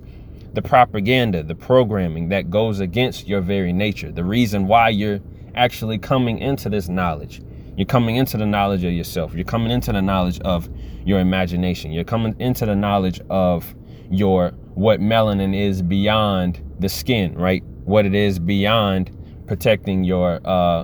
the 0.54 0.62
propaganda, 0.62 1.44
the 1.44 1.56
programming 1.56 2.30
that 2.30 2.50
goes 2.50 2.80
against 2.80 3.28
your 3.28 3.42
very 3.42 3.74
nature, 3.74 4.12
the 4.12 4.24
reason 4.24 4.68
why 4.68 4.90
you're 4.90 5.20
actually 5.56 5.98
coming 5.98 6.40
into 6.40 6.70
this 6.70 6.88
knowledge. 6.90 7.42
You're 7.76 7.86
coming 7.86 8.16
into 8.16 8.38
the 8.38 8.46
knowledge 8.46 8.84
of 8.86 8.94
yourself. 8.94 9.34
You're 9.34 9.44
coming 9.44 9.72
into 9.72 9.92
the 9.92 10.02
knowledge 10.02 10.40
of 10.42 10.70
your 11.06 11.20
imagination. 11.20 11.92
You're 11.92 12.06
coming 12.06 12.36
into 12.40 12.66
the 12.66 12.76
knowledge 12.76 13.20
of 13.30 13.76
your 14.10 14.52
what 14.76 15.00
melanin 15.00 15.56
is 15.56 15.82
beyond 15.82 16.62
the 16.80 16.90
skin, 16.90 17.36
right? 17.36 17.64
What 17.86 18.06
it 18.06 18.14
is 18.14 18.40
beyond 18.40 19.12
protecting 19.48 20.04
your 20.04 20.42
uh 20.46 20.84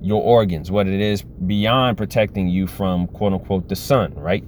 your 0.00 0.22
organs, 0.22 0.70
what 0.70 0.86
it 0.86 1.00
is 1.00 1.22
beyond 1.22 1.98
protecting 1.98 2.48
you 2.48 2.66
from 2.66 3.08
quote 3.08 3.32
unquote 3.32 3.68
the 3.68 3.76
sun, 3.76 4.14
right? 4.14 4.44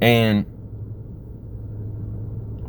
And 0.00 0.46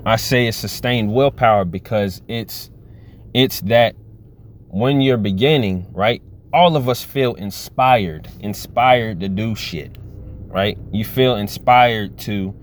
I 0.05 0.15
say 0.15 0.47
it's 0.47 0.57
sustained 0.57 1.13
willpower 1.13 1.63
because 1.65 2.21
it's 2.27 2.69
it's 3.33 3.61
that 3.61 3.95
when 4.67 5.01
you're 5.01 5.17
beginning, 5.17 5.87
right? 5.91 6.21
All 6.53 6.75
of 6.75 6.89
us 6.89 7.03
feel 7.03 7.35
inspired, 7.35 8.27
inspired 8.39 9.19
to 9.21 9.29
do 9.29 9.55
shit, 9.55 9.97
right? 10.47 10.77
You 10.91 11.05
feel 11.05 11.35
inspired 11.35 12.17
to 12.19 12.53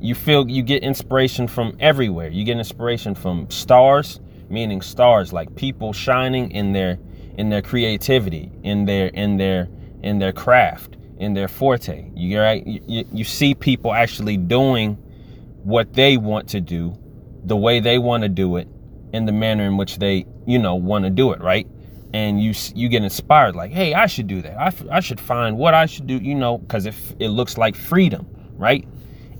you 0.00 0.14
feel 0.14 0.48
you 0.48 0.62
get 0.62 0.82
inspiration 0.82 1.48
from 1.48 1.76
everywhere. 1.80 2.28
You 2.28 2.44
get 2.44 2.58
inspiration 2.58 3.14
from 3.14 3.50
stars, 3.50 4.20
meaning 4.48 4.80
stars 4.82 5.32
like 5.32 5.54
people 5.56 5.92
shining 5.92 6.50
in 6.50 6.72
their 6.72 6.98
in 7.36 7.50
their 7.50 7.62
creativity, 7.62 8.52
in 8.62 8.84
their 8.84 9.08
in 9.08 9.36
their 9.36 9.68
in 10.02 10.18
their 10.18 10.32
craft, 10.32 10.96
in 11.18 11.34
their 11.34 11.48
forte. 11.48 12.10
You 12.14 12.40
right? 12.40 12.66
You, 12.66 13.04
you 13.12 13.24
see 13.24 13.54
people 13.54 13.92
actually 13.92 14.36
doing 14.36 14.94
what 15.62 15.92
they 15.94 16.16
want 16.16 16.48
to 16.50 16.60
do, 16.60 16.96
the 17.44 17.56
way 17.56 17.80
they 17.80 17.98
want 17.98 18.22
to 18.22 18.28
do 18.28 18.56
it, 18.56 18.68
in 19.12 19.24
the 19.24 19.32
manner 19.32 19.64
in 19.64 19.76
which 19.76 19.98
they, 19.98 20.26
you 20.46 20.58
know, 20.58 20.74
want 20.74 21.04
to 21.04 21.10
do 21.10 21.32
it, 21.32 21.40
right? 21.40 21.66
And 22.12 22.40
you 22.40 22.52
you 22.74 22.88
get 22.88 23.02
inspired, 23.02 23.56
like, 23.56 23.72
hey, 23.72 23.94
I 23.94 24.06
should 24.06 24.26
do 24.26 24.42
that. 24.42 24.58
I, 24.58 24.72
I 24.90 25.00
should 25.00 25.20
find 25.20 25.56
what 25.56 25.74
I 25.74 25.86
should 25.86 26.06
do, 26.06 26.16
you 26.16 26.34
know, 26.34 26.58
because 26.58 26.86
it 26.86 26.94
it 27.18 27.28
looks 27.28 27.58
like 27.58 27.74
freedom, 27.74 28.26
right? 28.56 28.86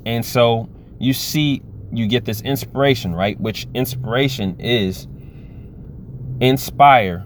And 0.06 0.24
so 0.24 0.68
you 0.98 1.12
see, 1.12 1.62
you 1.96 2.06
get 2.06 2.24
this 2.24 2.40
inspiration, 2.42 3.14
right? 3.14 3.38
Which 3.40 3.66
inspiration 3.74 4.60
is 4.60 5.06
inspire, 6.40 7.20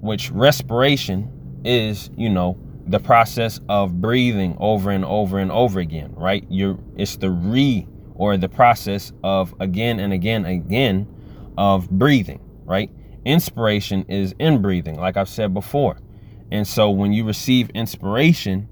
which 0.00 0.30
respiration 0.30 1.60
is, 1.64 2.10
you 2.16 2.28
know, 2.28 2.58
the 2.86 2.98
process 2.98 3.60
of 3.68 4.00
breathing 4.00 4.56
over 4.58 4.90
and 4.90 5.04
over 5.04 5.38
and 5.38 5.52
over 5.52 5.80
again, 5.80 6.14
right? 6.14 6.44
You're 6.48 6.78
it's 6.96 7.16
the 7.16 7.30
re 7.30 7.86
or 8.14 8.36
the 8.36 8.48
process 8.48 9.12
of 9.22 9.54
again 9.60 10.00
and 10.00 10.12
again 10.12 10.44
again 10.46 11.06
of 11.58 11.90
breathing, 11.90 12.40
right? 12.64 12.90
Inspiration 13.24 14.04
is 14.08 14.34
in 14.38 14.62
breathing, 14.62 14.96
like 14.96 15.16
I've 15.16 15.28
said 15.28 15.52
before. 15.52 15.98
And 16.50 16.66
so 16.66 16.90
when 16.90 17.12
you 17.12 17.24
receive 17.24 17.68
inspiration, 17.70 18.68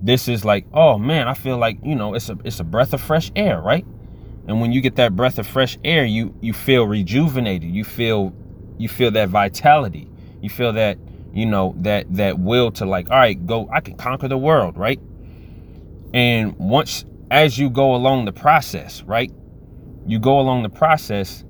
this 0.00 0.26
is 0.26 0.44
like, 0.44 0.66
oh 0.72 0.96
man, 0.96 1.28
I 1.28 1.34
feel 1.34 1.58
like, 1.58 1.78
you 1.82 1.94
know, 1.94 2.14
it's 2.14 2.30
a 2.30 2.38
it's 2.44 2.60
a 2.60 2.64
breath 2.64 2.94
of 2.94 3.00
fresh 3.00 3.30
air, 3.36 3.60
right? 3.60 3.84
And 4.46 4.60
when 4.60 4.72
you 4.72 4.80
get 4.80 4.96
that 4.96 5.16
breath 5.16 5.38
of 5.38 5.46
fresh 5.46 5.78
air, 5.84 6.04
you 6.04 6.34
you 6.40 6.52
feel 6.52 6.86
rejuvenated. 6.86 7.70
You 7.70 7.84
feel 7.84 8.32
you 8.78 8.88
feel 8.88 9.10
that 9.12 9.28
vitality. 9.28 10.08
You 10.42 10.50
feel 10.50 10.72
that, 10.74 10.98
you 11.32 11.46
know, 11.46 11.74
that 11.78 12.12
that 12.14 12.38
will 12.38 12.70
to 12.72 12.84
like, 12.84 13.10
all 13.10 13.16
right, 13.16 13.46
go, 13.46 13.68
I 13.72 13.80
can 13.80 13.96
conquer 13.96 14.28
the 14.28 14.38
world, 14.38 14.76
right? 14.76 15.00
And 16.12 16.56
once 16.58 17.04
as 17.30 17.58
you 17.58 17.70
go 17.70 17.94
along 17.94 18.26
the 18.26 18.32
process, 18.32 19.02
right? 19.02 19.32
You 20.06 20.18
go 20.18 20.38
along 20.38 20.62
the 20.62 20.68
process, 20.68 21.44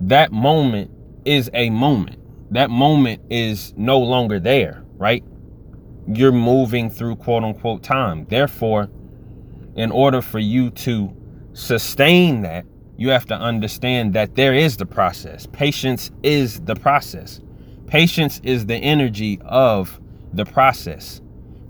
that 0.00 0.32
moment 0.32 0.90
is 1.24 1.48
a 1.54 1.70
moment. 1.70 2.18
That 2.52 2.70
moment 2.70 3.22
is 3.30 3.74
no 3.76 3.98
longer 3.98 4.40
there, 4.40 4.82
right? 4.96 5.22
You're 6.08 6.32
moving 6.32 6.90
through 6.90 7.16
quote 7.16 7.44
unquote 7.44 7.82
time. 7.82 8.26
Therefore, 8.28 8.88
in 9.76 9.92
order 9.92 10.20
for 10.20 10.38
you 10.38 10.70
to 10.70 11.14
sustain 11.58 12.42
that, 12.42 12.64
you 12.96 13.10
have 13.10 13.26
to 13.26 13.34
understand 13.34 14.14
that 14.14 14.34
there 14.34 14.54
is 14.54 14.76
the 14.76 14.86
process. 14.86 15.46
Patience 15.46 16.10
is 16.22 16.60
the 16.60 16.74
process. 16.74 17.40
Patience 17.86 18.40
is 18.44 18.66
the 18.66 18.76
energy 18.76 19.40
of 19.44 20.00
the 20.32 20.44
process. 20.44 21.20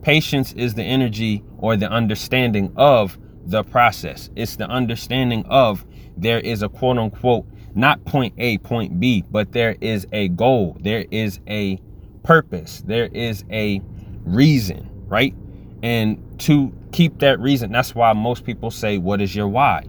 Patience 0.02 0.52
is 0.54 0.74
the 0.74 0.82
energy 0.82 1.42
or 1.58 1.76
the 1.76 1.88
understanding 1.88 2.72
of 2.76 3.18
the 3.46 3.62
process. 3.64 4.30
It's 4.36 4.56
the 4.56 4.68
understanding 4.68 5.44
of 5.46 5.84
there 6.16 6.40
is 6.40 6.62
a 6.62 6.68
quote 6.68 6.98
unquote, 6.98 7.46
not 7.74 8.04
point 8.04 8.34
A, 8.38 8.58
point 8.58 9.00
B, 9.00 9.24
but 9.30 9.52
there 9.52 9.76
is 9.80 10.06
a 10.12 10.28
goal. 10.28 10.76
There 10.80 11.06
is 11.10 11.40
a 11.48 11.78
purpose. 12.22 12.82
There 12.86 13.06
is 13.06 13.44
a 13.50 13.80
reason, 14.24 14.90
right? 15.06 15.34
And 15.82 16.22
to 16.38 16.72
keep 16.92 17.18
that 17.18 17.38
reason, 17.40 17.72
that's 17.72 17.94
why 17.94 18.12
most 18.12 18.44
people 18.44 18.70
say, 18.70 18.98
what 18.98 19.20
is 19.20 19.34
your 19.34 19.48
why? 19.48 19.86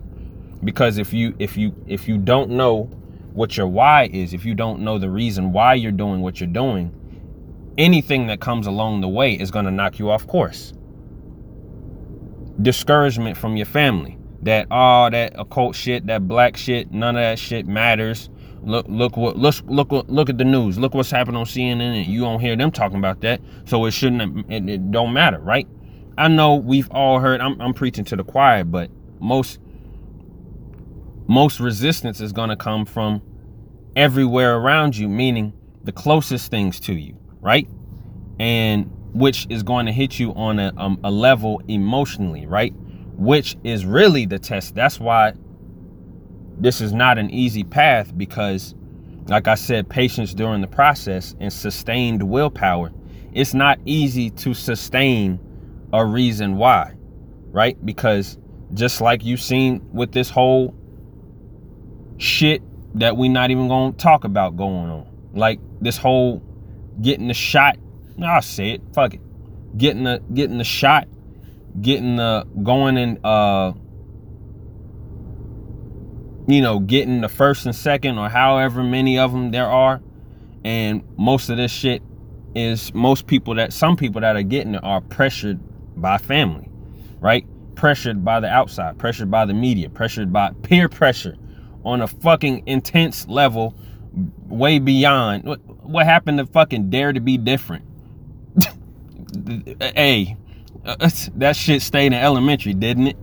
Because 0.64 0.98
if 0.98 1.14
you 1.14 1.36
if 1.40 1.56
you 1.56 1.74
if 1.88 2.08
you 2.08 2.18
don't 2.18 2.52
know 2.52 2.84
what 3.34 3.56
your 3.56 3.68
why 3.68 4.10
is, 4.12 4.34
if 4.34 4.44
you 4.44 4.56
don't 4.56 4.82
know 4.82 4.98
the 4.98 5.10
reason 5.10 5.54
why 5.54 5.76
you're 5.76 5.92
doing 5.92 6.22
what 6.22 6.40
you're 6.42 6.48
doing, 6.48 6.94
anything 7.78 8.28
that 8.28 8.42
comes 8.42 8.68
along 8.68 9.02
the 9.02 9.08
way 9.08 9.34
is 9.34 9.52
going 9.52 9.66
to 9.66 9.72
knock 9.72 10.00
you 10.00 10.10
off 10.10 10.28
course 10.28 10.74
discouragement 12.62 13.38
from 13.38 13.56
your 13.56 13.66
family 13.66 14.18
that 14.42 14.68
all 14.72 15.08
oh, 15.08 15.10
that 15.10 15.34
occult 15.38 15.76
shit, 15.76 16.08
that 16.08 16.28
black 16.28 16.56
shit, 16.56 16.92
none 16.92 17.16
of 17.16 17.22
that 17.22 17.38
shit 17.40 17.68
matters. 17.68 18.30
Look, 18.64 18.86
look 18.88 19.18
what 19.18 19.38
look 19.38 19.56
look 19.66 19.92
look 20.08 20.30
at 20.30 20.38
the 20.38 20.46
news. 20.46 20.78
Look 20.78 20.94
what's 20.94 21.12
happening 21.12 21.38
on 21.38 21.46
CNN, 21.46 21.98
and 21.98 22.06
you 22.06 22.22
don't 22.22 22.40
hear 22.40 22.56
them 22.56 22.72
talking 22.72 22.98
about 22.98 23.22
that. 23.22 23.42
So 23.66 23.86
it 23.86 23.92
shouldn't. 23.92 24.50
It, 24.52 24.70
it 24.70 24.92
don't 24.92 25.14
matter, 25.14 25.40
right? 25.40 25.68
I 26.20 26.28
know 26.28 26.56
we've 26.56 26.92
all 26.92 27.22
heard. 27.22 27.40
I'm 27.40 27.60
I'm 27.62 27.74
preaching 27.74 28.04
to 28.06 28.18
the 28.18 28.26
choir, 28.26 28.66
but 28.66 28.92
most 29.22 29.58
most 31.28 31.62
resistance 31.62 32.20
is 32.20 32.34
going 32.34 32.50
to 32.50 32.58
come 32.58 32.86
from 32.86 33.22
everywhere 33.96 34.58
around 34.58 34.98
you, 34.98 35.08
meaning 35.08 35.54
the 35.86 35.94
closest 35.94 36.52
things 36.52 36.78
to 36.82 36.94
you, 36.94 37.16
right? 37.40 37.70
And 38.38 38.92
which 39.14 39.48
is 39.50 39.64
going 39.64 39.86
to 39.86 39.94
hit 39.94 40.20
you 40.20 40.34
on 40.34 40.60
a, 40.60 40.74
um, 40.76 41.00
a 41.06 41.10
level 41.12 41.62
emotionally, 41.70 42.46
right? 42.46 42.74
Which 43.16 43.56
is 43.64 43.86
really 43.86 44.26
the 44.26 44.40
test. 44.40 44.76
That's 44.76 45.00
why 45.00 45.34
this 46.58 46.82
is 46.82 46.92
not 46.92 47.18
an 47.18 47.30
easy 47.30 47.64
path 47.64 48.16
because, 48.18 48.76
like 49.28 49.48
I 49.48 49.56
said, 49.56 49.88
patience 49.88 50.34
during 50.34 50.60
the 50.60 50.68
process 50.68 51.34
and 51.40 51.52
sustained 51.52 52.22
willpower. 52.24 52.92
It's 53.32 53.54
not 53.54 53.80
easy 53.86 54.32
to 54.32 54.54
sustain 54.54 55.40
a 55.94 56.06
reason 56.06 56.58
why, 56.58 56.94
right? 57.52 57.84
Because 57.86 58.38
just 58.74 59.02
like 59.02 59.26
you've 59.26 59.42
seen 59.42 59.82
with 59.92 60.12
this 60.12 60.30
whole 60.30 60.76
shit 62.18 62.62
that 62.96 63.18
we 63.18 63.30
not 63.30 63.52
even 63.52 63.68
gonna 63.68 63.94
talk 63.94 64.24
about 64.24 64.58
going 64.58 64.90
on. 64.90 65.08
Like 65.34 65.60
this 65.82 65.98
whole 65.98 66.44
getting 67.02 67.28
the 67.28 67.34
shot. 67.34 67.78
I'll 68.22 68.42
say 68.42 68.72
it. 68.72 68.82
Fuck 68.94 69.16
it. 69.16 69.22
Getting 69.78 70.04
the 70.04 70.22
getting 70.34 70.58
the 70.58 70.64
shot, 70.64 71.08
getting 71.80 72.18
the 72.18 72.46
going 72.64 72.98
and 72.98 73.26
uh 73.26 73.74
you 76.48 76.62
know, 76.62 76.80
getting 76.80 77.22
the 77.22 77.30
first 77.30 77.66
and 77.68 77.76
second 77.76 78.18
or 78.18 78.28
however 78.28 78.84
many 78.84 79.20
of 79.20 79.32
them 79.32 79.52
there 79.52 79.68
are. 79.68 80.02
And 80.66 81.04
most 81.16 81.50
of 81.50 81.58
this 81.58 81.72
shit 81.72 82.02
is 82.56 82.94
most 82.94 83.28
people 83.28 83.56
that 83.56 83.72
some 83.72 83.96
people 83.96 84.22
that 84.22 84.36
are 84.36 84.44
getting 84.44 84.76
it 84.76 84.84
are 84.84 85.00
pressured 85.00 85.60
by 86.02 86.18
family, 86.18 86.70
right? 87.20 87.46
Pressured 87.76 88.26
by 88.26 88.40
the 88.40 88.48
outside, 88.48 88.98
pressured 88.98 89.32
by 89.32 89.46
the 89.46 89.54
media, 89.54 89.90
pressured 89.90 90.34
by 90.34 90.52
peer 90.64 90.90
pressure 90.90 91.38
on 91.84 92.02
a 92.02 92.08
fucking 92.08 92.64
intense 92.68 93.28
level 93.28 93.76
way 94.48 94.80
beyond. 94.80 95.44
What, 95.44 95.60
what 95.84 96.06
happened 96.06 96.40
to 96.40 96.46
fucking 96.46 96.90
dare 96.90 97.14
to 97.14 97.20
be 97.20 97.38
different? 97.38 97.86
Hey 99.80 100.38
that 100.84 101.56
shit 101.56 101.82
stayed 101.84 102.08
in 102.08 102.14
elementary 102.14 102.74
didn't 102.74 103.08
it? 103.08 103.18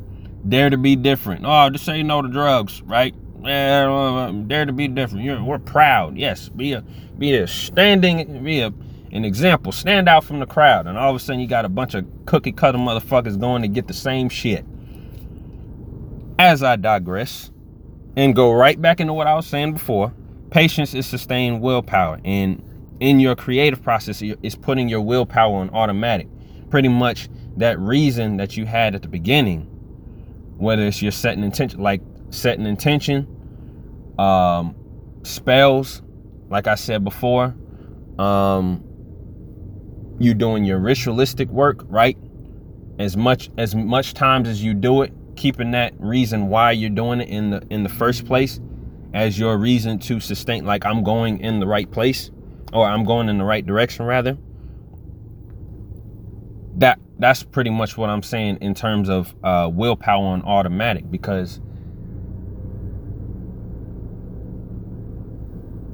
Dare 0.48 0.70
to 0.70 0.76
be 0.78 0.94
different. 0.94 1.44
Oh 1.44 1.68
just 1.70 1.84
say 1.84 2.02
no 2.04 2.22
to 2.22 2.28
drugs 2.28 2.80
right? 2.82 3.14
Yeah, 3.42 4.32
dare 4.46 4.66
to 4.66 4.72
be 4.72 4.88
different. 4.88 5.24
You're, 5.24 5.42
we're 5.42 5.58
proud. 5.58 6.16
Yes 6.16 6.48
be 6.48 6.74
a 6.74 6.82
be 7.18 7.34
a 7.34 7.48
standing 7.48 8.44
be 8.44 8.60
a 8.60 8.72
an 9.12 9.24
example 9.24 9.72
stand 9.72 10.08
out 10.08 10.24
from 10.24 10.40
the 10.40 10.46
crowd 10.46 10.86
and 10.86 10.98
all 10.98 11.10
of 11.10 11.16
a 11.16 11.18
sudden 11.18 11.40
you 11.40 11.46
got 11.46 11.64
a 11.64 11.68
bunch 11.68 11.94
of 11.94 12.04
cookie 12.26 12.52
cutter 12.52 12.78
motherfuckers 12.78 13.38
going 13.38 13.62
to 13.62 13.68
get 13.68 13.86
the 13.86 13.94
same 13.94 14.28
shit 14.28 14.64
as 16.38 16.62
i 16.62 16.76
digress 16.76 17.50
and 18.16 18.34
go 18.34 18.52
right 18.52 18.80
back 18.80 18.98
into 18.98 19.12
what 19.12 19.26
I 19.26 19.34
was 19.34 19.46
saying 19.46 19.74
before. 19.74 20.12
Patience 20.50 20.94
is 20.94 21.06
sustained 21.06 21.60
willpower. 21.60 22.18
And 22.24 22.62
in 22.98 23.20
your 23.20 23.36
creative 23.36 23.82
process, 23.82 24.22
it's 24.22 24.54
putting 24.54 24.88
your 24.88 25.02
willpower 25.02 25.58
on 25.58 25.70
automatic. 25.70 26.28
Pretty 26.70 26.88
much 26.88 27.28
that 27.58 27.78
reason 27.78 28.38
that 28.38 28.56
you 28.56 28.64
had 28.64 28.94
at 28.94 29.02
the 29.02 29.08
beginning, 29.08 29.62
whether 30.56 30.82
it's 30.86 31.02
your 31.02 31.12
setting 31.12 31.44
intention, 31.44 31.80
like 31.80 32.00
setting 32.30 32.66
intention, 32.66 33.28
um, 34.18 34.74
spells, 35.22 36.02
like 36.48 36.66
I 36.66 36.74
said 36.74 37.04
before, 37.04 37.54
um, 38.18 38.82
you 40.18 40.34
doing 40.34 40.64
your 40.64 40.78
ritualistic 40.78 41.48
work, 41.48 41.84
right? 41.88 42.16
As 42.98 43.16
much 43.16 43.50
as 43.58 43.74
much 43.74 44.14
times 44.14 44.48
as 44.48 44.62
you 44.62 44.74
do 44.74 45.02
it, 45.02 45.12
keeping 45.36 45.70
that 45.72 45.94
reason 45.98 46.48
why 46.48 46.72
you're 46.72 46.90
doing 46.90 47.20
it 47.20 47.28
in 47.28 47.50
the 47.50 47.62
in 47.70 47.82
the 47.82 47.88
first 47.88 48.26
place 48.26 48.60
as 49.14 49.38
your 49.38 49.56
reason 49.56 49.98
to 49.98 50.18
sustain 50.18 50.64
like 50.64 50.84
I'm 50.84 51.02
going 51.04 51.40
in 51.40 51.60
the 51.60 51.66
right 51.66 51.90
place 51.90 52.30
or 52.72 52.86
I'm 52.86 53.04
going 53.04 53.28
in 53.28 53.38
the 53.38 53.44
right 53.44 53.64
direction 53.64 54.04
rather 54.06 54.36
that 56.76 56.98
that's 57.18 57.42
pretty 57.42 57.70
much 57.70 57.96
what 57.96 58.10
I'm 58.10 58.22
saying 58.22 58.58
in 58.60 58.74
terms 58.74 59.08
of 59.08 59.34
uh, 59.42 59.70
willpower 59.72 60.26
on 60.26 60.42
automatic 60.42 61.10
because 61.10 61.60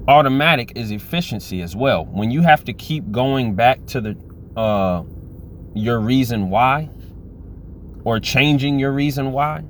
automatic 0.08 0.72
is 0.76 0.90
efficiency 0.90 1.62
as 1.62 1.76
well 1.76 2.04
when 2.06 2.30
you 2.30 2.42
have 2.42 2.64
to 2.64 2.72
keep 2.72 3.10
going 3.10 3.54
back 3.54 3.84
to 3.86 4.00
the 4.00 4.16
uh, 4.56 5.02
your 5.74 6.00
reason 6.00 6.50
why 6.50 6.90
or 8.04 8.18
changing 8.20 8.78
your 8.78 8.92
reason 8.92 9.32
why, 9.32 9.62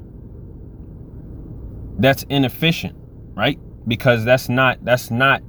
that's 1.99 2.25
inefficient, 2.25 2.97
right? 3.35 3.59
Because 3.87 4.25
that's 4.25 4.49
not 4.49 4.85
that's 4.85 5.11
not 5.11 5.43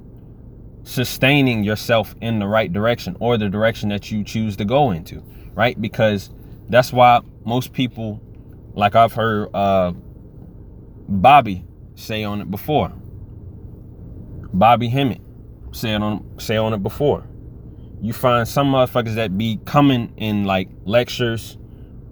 sustaining 0.82 1.64
yourself 1.64 2.14
in 2.20 2.38
the 2.38 2.46
right 2.46 2.72
direction 2.72 3.16
or 3.20 3.38
the 3.38 3.48
direction 3.48 3.88
that 3.88 4.10
you 4.10 4.22
choose 4.22 4.56
to 4.56 4.64
go 4.64 4.90
into, 4.90 5.22
right? 5.54 5.80
Because 5.80 6.30
that's 6.68 6.92
why 6.92 7.20
most 7.44 7.72
people, 7.72 8.20
like 8.74 8.94
I've 8.94 9.14
heard 9.14 9.48
uh, 9.54 9.92
Bobby 11.08 11.64
say 11.94 12.22
on 12.24 12.42
it 12.42 12.50
before, 12.50 12.92
Bobby 14.54 14.88
Hemmitt 14.88 15.20
say 15.72 15.94
on 15.94 16.38
say 16.38 16.56
on 16.56 16.72
it 16.72 16.82
before. 16.82 17.26
You 18.00 18.12
find 18.12 18.46
some 18.46 18.72
motherfuckers 18.72 19.14
that 19.14 19.36
be 19.36 19.60
coming 19.64 20.12
in 20.16 20.44
like 20.44 20.68
lectures 20.84 21.58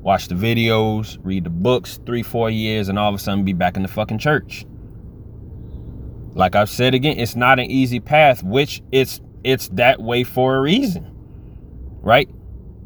watch 0.03 0.27
the 0.27 0.35
videos, 0.35 1.19
read 1.23 1.45
the 1.45 1.51
books, 1.51 2.01
three, 2.05 2.23
four 2.23 2.51
years, 2.51 2.89
and 2.89 2.99
all 2.99 3.09
of 3.09 3.15
a 3.15 3.19
sudden 3.19 3.45
be 3.45 3.53
back 3.53 3.77
in 3.77 3.83
the 3.83 3.89
fucking 3.89 4.19
church. 4.19 4.67
Like 6.35 6.57
I've 6.57 6.69
said 6.71 6.95
again, 6.95 7.19
it's 7.19 7.37
not 7.37 7.59
an 7.59 7.71
easy 7.71 8.01
path, 8.01 8.43
which 8.43 8.83
it's 8.91 9.21
it's 9.45 9.69
that 9.71 10.01
way 10.01 10.25
for 10.25 10.57
a 10.57 10.61
reason. 10.61 11.09
Right? 12.01 12.29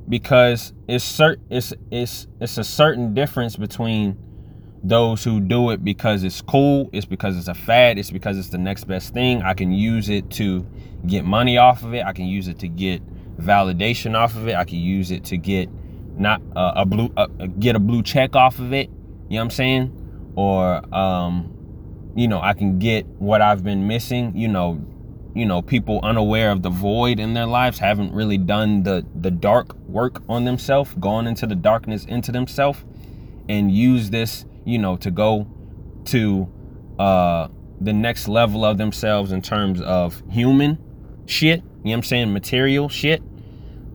Because 0.08 0.72
it's 0.88 1.04
cert 1.04 1.36
it's 1.50 1.72
it's 1.90 2.26
it's 2.40 2.58
a 2.58 2.64
certain 2.64 3.14
difference 3.14 3.56
between 3.56 4.18
those 4.82 5.24
who 5.24 5.40
do 5.40 5.70
it 5.70 5.84
because 5.84 6.22
it's 6.22 6.40
cool, 6.40 6.88
it's 6.92 7.06
because 7.06 7.36
it's 7.36 7.48
a 7.48 7.54
fad, 7.54 7.98
it's 7.98 8.10
because 8.10 8.38
it's 8.38 8.50
the 8.50 8.58
next 8.58 8.84
best 8.84 9.12
thing. 9.12 9.42
I 9.42 9.54
can 9.54 9.72
use 9.72 10.08
it 10.08 10.30
to 10.32 10.66
get 11.06 11.24
money 11.24 11.58
off 11.58 11.82
of 11.82 11.94
it. 11.94 12.04
I 12.04 12.12
can 12.12 12.26
use 12.26 12.48
it 12.48 12.58
to 12.60 12.68
get 12.68 13.02
validation 13.38 14.14
off 14.14 14.36
of 14.36 14.48
it. 14.48 14.54
I 14.54 14.64
can 14.64 14.78
use 14.78 15.10
it 15.10 15.24
to 15.26 15.36
get 15.36 15.68
not 16.18 16.40
uh, 16.54 16.72
a 16.76 16.86
blue 16.86 17.12
uh, 17.16 17.26
get 17.58 17.76
a 17.76 17.78
blue 17.78 18.02
check 18.02 18.34
off 18.34 18.58
of 18.58 18.72
it 18.72 18.88
you 19.28 19.36
know 19.36 19.36
what 19.36 19.42
i'm 19.42 19.50
saying 19.50 20.32
or 20.34 20.94
um 20.94 21.52
you 22.14 22.26
know 22.26 22.40
i 22.40 22.52
can 22.52 22.78
get 22.78 23.06
what 23.18 23.42
i've 23.42 23.62
been 23.62 23.86
missing 23.86 24.34
you 24.34 24.48
know 24.48 24.80
you 25.34 25.44
know 25.44 25.60
people 25.60 26.00
unaware 26.02 26.50
of 26.50 26.62
the 26.62 26.70
void 26.70 27.20
in 27.20 27.34
their 27.34 27.46
lives 27.46 27.78
haven't 27.78 28.12
really 28.12 28.38
done 28.38 28.82
the 28.82 29.04
the 29.20 29.30
dark 29.30 29.74
work 29.86 30.22
on 30.28 30.44
themselves 30.44 30.94
gone 30.98 31.26
into 31.26 31.46
the 31.46 31.54
darkness 31.54 32.04
into 32.06 32.32
themselves 32.32 32.82
and 33.48 33.70
use 33.70 34.10
this 34.10 34.44
you 34.66 34.78
know 34.78 34.96
to 34.96 35.10
go 35.10 35.46
to 36.04 36.46
uh 36.98 37.48
the 37.80 37.92
next 37.92 38.28
level 38.28 38.64
of 38.64 38.76
themselves 38.76 39.32
in 39.32 39.40
terms 39.40 39.80
of 39.80 40.22
human 40.30 40.78
shit 41.26 41.60
you 41.60 41.64
know 41.64 41.72
what 41.82 41.94
i'm 41.94 42.02
saying 42.02 42.32
material 42.32 42.88
shit 42.88 43.22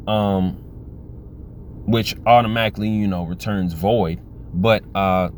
um 0.08 0.62
which 1.86 2.16
automatically, 2.26 2.90
you 2.90 3.08
know, 3.08 3.24
returns 3.26 3.74
void. 3.74 4.20
But 4.54 4.84
uh, 4.96 5.30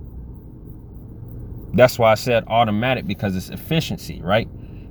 that's 1.73 1.97
why 1.97 2.11
I 2.11 2.15
said 2.15 2.43
automatic 2.47 3.07
because 3.07 3.35
it's 3.35 3.49
efficiency, 3.49 4.21
right? 4.21 4.47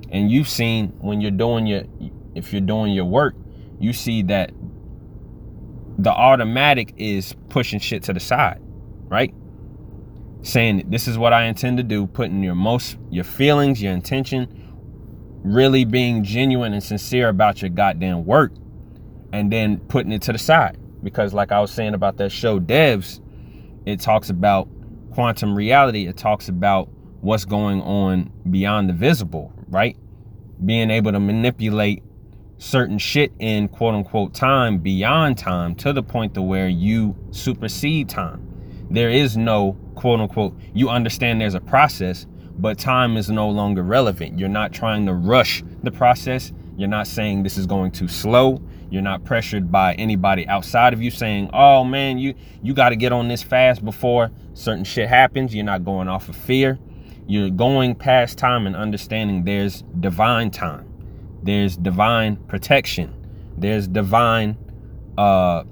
And 0.09 0.31
you've 0.31 0.49
seen 0.49 0.89
when 0.99 1.21
you're 1.21 1.31
doing 1.31 1.67
your, 1.67 1.83
if 2.35 2.51
you're 2.51 2.61
doing 2.61 2.93
your 2.93 3.05
work, 3.05 3.35
you 3.79 3.93
see 3.93 4.23
that 4.23 4.51
the 5.97 6.11
automatic 6.11 6.93
is 6.97 7.33
pushing 7.49 7.79
shit 7.79 8.03
to 8.03 8.13
the 8.13 8.19
side, 8.19 8.59
right? 9.07 9.33
Saying 10.43 10.85
this 10.89 11.07
is 11.07 11.17
what 11.17 11.33
I 11.33 11.45
intend 11.45 11.77
to 11.77 11.83
do, 11.83 12.05
putting 12.05 12.43
your 12.43 12.55
most, 12.55 12.97
your 13.09 13.23
feelings, 13.23 13.81
your 13.81 13.93
intention, 13.93 14.71
really 15.43 15.85
being 15.85 16.23
genuine 16.23 16.73
and 16.73 16.83
sincere 16.83 17.29
about 17.29 17.61
your 17.61 17.69
goddamn 17.69 18.25
work, 18.25 18.53
and 19.31 19.51
then 19.51 19.79
putting 19.79 20.11
it 20.11 20.21
to 20.23 20.31
the 20.31 20.37
side 20.37 20.77
because 21.03 21.33
like 21.33 21.51
I 21.51 21.59
was 21.59 21.71
saying 21.71 21.93
about 21.93 22.17
that 22.17 22.31
show 22.31 22.59
Devs, 22.59 23.19
it 23.85 23.99
talks 23.99 24.29
about 24.29 24.67
quantum 25.11 25.55
reality. 25.55 26.07
It 26.07 26.17
talks 26.17 26.47
about 26.47 26.89
what's 27.21 27.45
going 27.45 27.81
on 27.81 28.31
beyond 28.49 28.89
the 28.89 28.93
visible, 28.93 29.53
right? 29.67 29.97
Being 30.65 30.89
able 30.89 31.11
to 31.11 31.19
manipulate 31.19 32.03
certain 32.57 32.97
shit 32.97 33.33
in 33.39 33.67
quote 33.67 33.93
unquote 33.93 34.33
time 34.33 34.79
beyond 34.79 35.37
time 35.37 35.75
to 35.75 35.91
the 35.91 36.01
point 36.01 36.33
to 36.35 36.41
where 36.41 36.69
you 36.69 37.15
supersede 37.31 38.09
time. 38.09 38.49
There 38.89 39.09
is 39.09 39.35
no 39.35 39.77
quote 39.95 40.19
unquote, 40.19 40.57
you 40.73 40.89
understand 40.89 41.41
there's 41.41 41.55
a 41.55 41.61
process, 41.61 42.25
but 42.57 42.77
time 42.77 43.17
is 43.17 43.29
no 43.29 43.49
longer 43.49 43.83
relevant. 43.83 44.37
You're 44.37 44.49
not 44.49 44.71
trying 44.73 45.05
to 45.05 45.13
rush 45.13 45.63
the 45.81 45.91
process. 45.91 46.51
You're 46.77 46.89
not 46.89 47.07
saying 47.07 47.43
this 47.43 47.57
is 47.57 47.65
going 47.65 47.91
too 47.91 48.07
slow. 48.07 48.61
You're 48.89 49.01
not 49.01 49.23
pressured 49.23 49.71
by 49.71 49.93
anybody 49.95 50.47
outside 50.47 50.93
of 50.93 51.01
you 51.01 51.11
saying, 51.11 51.49
"Oh 51.53 51.83
man, 51.83 52.17
you 52.17 52.35
you 52.61 52.73
got 52.73 52.89
to 52.89 52.95
get 52.95 53.11
on 53.11 53.27
this 53.27 53.41
fast 53.43 53.83
before 53.83 54.31
certain 54.53 54.83
shit 54.83 55.09
happens." 55.09 55.53
You're 55.53 55.65
not 55.65 55.83
going 55.83 56.07
off 56.07 56.29
of 56.29 56.35
fear. 56.35 56.79
You're 57.27 57.49
going 57.49 57.95
past 57.95 58.37
time 58.37 58.67
and 58.67 58.75
understanding 58.75 59.45
there's 59.45 59.83
divine 59.99 60.51
time. 60.51 60.87
There's 61.41 61.77
divine 61.77 62.35
protection. 62.35 63.13
There's 63.57 63.87
divine 63.87 64.57
uh 65.17 65.63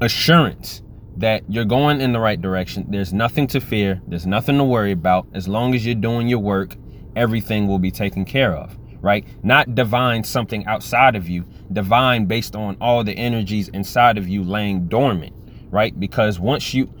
assurance 0.00 0.82
that 1.16 1.44
you're 1.48 1.64
going 1.64 2.00
in 2.00 2.12
the 2.12 2.18
right 2.18 2.40
direction. 2.40 2.86
There's 2.88 3.12
nothing 3.12 3.46
to 3.48 3.60
fear. 3.60 4.00
There's 4.06 4.26
nothing 4.26 4.58
to 4.58 4.64
worry 4.64 4.92
about. 4.92 5.26
As 5.32 5.46
long 5.46 5.74
as 5.74 5.86
you're 5.86 5.94
doing 5.94 6.28
your 6.28 6.40
work, 6.40 6.76
everything 7.14 7.68
will 7.68 7.78
be 7.78 7.90
taken 7.90 8.24
care 8.24 8.54
of, 8.54 8.76
right? 9.00 9.24
Not 9.44 9.74
divine 9.74 10.24
something 10.24 10.66
outside 10.66 11.14
of 11.14 11.28
you, 11.28 11.44
divine 11.72 12.26
based 12.26 12.56
on 12.56 12.76
all 12.80 13.04
the 13.04 13.16
energies 13.16 13.68
inside 13.68 14.18
of 14.18 14.28
you 14.28 14.42
laying 14.42 14.88
dormant, 14.88 15.34
right? 15.70 15.98
Because 15.98 16.40
once 16.40 16.74
you, 16.74 16.92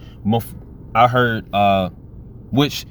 I 0.94 1.08
heard, 1.08 1.52
uh, 1.52 1.90
which, 2.50 2.86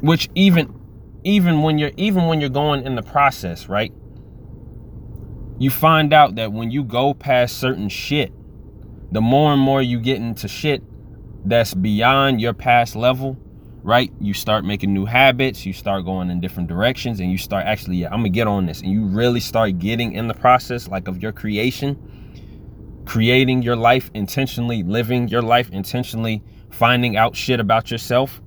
which 0.00 0.28
even, 0.34 0.74
even 1.22 1.62
when 1.62 1.78
you're, 1.78 1.92
even 1.96 2.26
when 2.26 2.40
you're 2.40 2.50
going 2.50 2.84
in 2.84 2.96
the 2.96 3.02
process, 3.02 3.68
right? 3.68 3.92
You 5.60 5.70
find 5.70 6.12
out 6.12 6.36
that 6.36 6.52
when 6.52 6.70
you 6.70 6.82
go 6.82 7.14
past 7.14 7.58
certain 7.58 7.88
shit, 7.88 8.32
the 9.12 9.20
more 9.20 9.52
and 9.52 9.60
more 9.60 9.80
you 9.80 10.00
get 10.00 10.16
into 10.16 10.48
shit 10.48 10.82
that's 11.44 11.74
beyond 11.74 12.40
your 12.40 12.52
past 12.52 12.94
level, 12.94 13.36
right? 13.82 14.12
You 14.20 14.34
start 14.34 14.64
making 14.64 14.92
new 14.92 15.06
habits, 15.06 15.64
you 15.64 15.72
start 15.72 16.04
going 16.04 16.30
in 16.30 16.40
different 16.40 16.68
directions, 16.68 17.20
and 17.20 17.30
you 17.30 17.38
start 17.38 17.64
actually, 17.64 17.96
yeah, 17.96 18.08
I'm 18.08 18.20
gonna 18.20 18.28
get 18.28 18.46
on 18.46 18.66
this. 18.66 18.80
And 18.80 18.90
you 18.90 19.06
really 19.06 19.40
start 19.40 19.78
getting 19.78 20.12
in 20.12 20.28
the 20.28 20.34
process, 20.34 20.88
like 20.88 21.08
of 21.08 21.22
your 21.22 21.32
creation, 21.32 21.96
creating 23.06 23.62
your 23.62 23.76
life 23.76 24.10
intentionally, 24.14 24.82
living 24.82 25.28
your 25.28 25.42
life 25.42 25.70
intentionally, 25.70 26.42
finding 26.70 27.16
out 27.16 27.34
shit 27.34 27.60
about 27.60 27.90
yourself. 27.90 28.42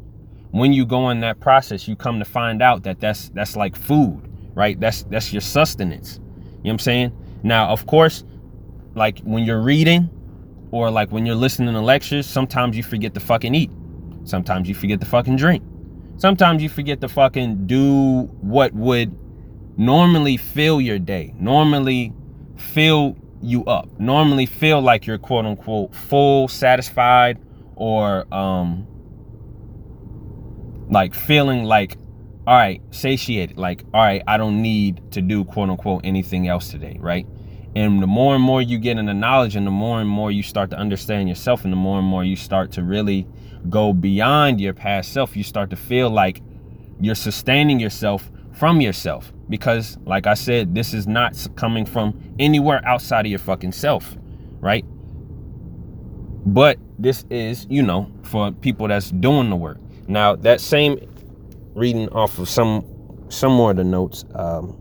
When 0.51 0.73
you 0.73 0.85
go 0.85 1.09
in 1.09 1.21
that 1.21 1.39
process, 1.39 1.87
you 1.87 1.95
come 1.95 2.19
to 2.19 2.25
find 2.25 2.61
out 2.61 2.83
that 2.83 2.99
that's 2.99 3.29
that's 3.29 3.55
like 3.55 3.75
food, 3.75 4.29
right? 4.53 4.79
That's 4.79 5.03
that's 5.03 5.33
your 5.33 5.41
sustenance. 5.41 6.17
You 6.17 6.21
know 6.21 6.59
what 6.61 6.71
I'm 6.71 6.79
saying? 6.79 7.11
Now, 7.41 7.69
of 7.69 7.87
course, 7.87 8.23
like 8.93 9.19
when 9.21 9.43
you're 9.43 9.61
reading, 9.61 10.09
or 10.71 10.89
like 10.89 11.11
when 11.11 11.25
you're 11.25 11.35
listening 11.35 11.73
to 11.73 11.81
lectures, 11.81 12.25
sometimes 12.25 12.75
you 12.75 12.83
forget 12.83 13.13
to 13.13 13.19
fucking 13.19 13.53
eat. 13.53 13.69
Sometimes 14.23 14.67
you 14.69 14.75
forget 14.75 14.99
to 15.01 15.05
fucking 15.05 15.35
drink. 15.35 15.63
Sometimes 16.17 16.61
you 16.63 16.69
forget 16.69 17.01
to 17.01 17.09
fucking 17.09 17.67
do 17.67 18.23
what 18.41 18.73
would 18.73 19.15
normally 19.77 20.37
fill 20.37 20.79
your 20.79 20.99
day, 20.99 21.33
normally 21.39 22.13
fill 22.55 23.17
you 23.41 23.65
up, 23.65 23.89
normally 23.99 24.45
feel 24.45 24.81
like 24.81 25.07
you're 25.07 25.17
quote 25.17 25.45
unquote 25.45 25.95
full, 25.95 26.47
satisfied, 26.47 27.39
or 27.75 28.31
um 28.33 28.87
like 30.89 31.13
feeling 31.13 31.63
like 31.63 31.97
all 32.47 32.55
right, 32.55 32.81
satiated, 32.91 33.57
like 33.57 33.83
all 33.93 34.01
right, 34.01 34.23
I 34.27 34.37
don't 34.37 34.61
need 34.61 35.11
to 35.11 35.21
do 35.21 35.43
quote 35.43 35.69
unquote 35.69 36.01
anything 36.03 36.47
else 36.47 36.69
today, 36.69 36.97
right? 36.99 37.25
And 37.75 38.01
the 38.01 38.07
more 38.07 38.35
and 38.35 38.43
more 38.43 38.61
you 38.61 38.77
get 38.77 38.97
into 38.97 39.13
knowledge 39.13 39.55
and 39.55 39.65
the 39.65 39.71
more 39.71 40.01
and 40.01 40.09
more 40.09 40.29
you 40.31 40.43
start 40.43 40.69
to 40.71 40.77
understand 40.77 41.29
yourself 41.29 41.63
and 41.63 41.71
the 41.71 41.77
more 41.77 41.99
and 41.99 42.07
more 42.07 42.23
you 42.23 42.35
start 42.35 42.71
to 42.73 42.83
really 42.83 43.25
go 43.69 43.93
beyond 43.93 44.59
your 44.59 44.73
past 44.73 45.13
self, 45.13 45.37
you 45.37 45.43
start 45.43 45.69
to 45.69 45.75
feel 45.75 46.09
like 46.09 46.41
you're 46.99 47.15
sustaining 47.15 47.79
yourself 47.79 48.29
from 48.51 48.81
yourself. 48.81 49.31
Because, 49.49 49.97
like 50.05 50.27
I 50.27 50.33
said, 50.33 50.75
this 50.75 50.93
is 50.93 51.07
not 51.07 51.47
coming 51.55 51.85
from 51.85 52.19
anywhere 52.39 52.81
outside 52.85 53.25
of 53.25 53.29
your 53.29 53.39
fucking 53.39 53.71
self, 53.71 54.17
right? 54.59 54.85
But 56.45 56.77
this 56.97 57.25
is, 57.29 57.67
you 57.69 57.83
know, 57.83 58.11
for 58.23 58.51
people 58.51 58.87
that's 58.87 59.11
doing 59.11 59.49
the 59.49 59.55
work. 59.55 59.77
Now, 60.07 60.35
that 60.37 60.59
same 60.61 60.99
reading 61.73 62.09
off 62.09 62.37
of 62.39 62.49
some 62.49 62.85
some 63.29 63.53
more 63.53 63.71
of 63.71 63.77
the 63.77 63.83
notes, 63.83 64.25
um, 64.35 64.77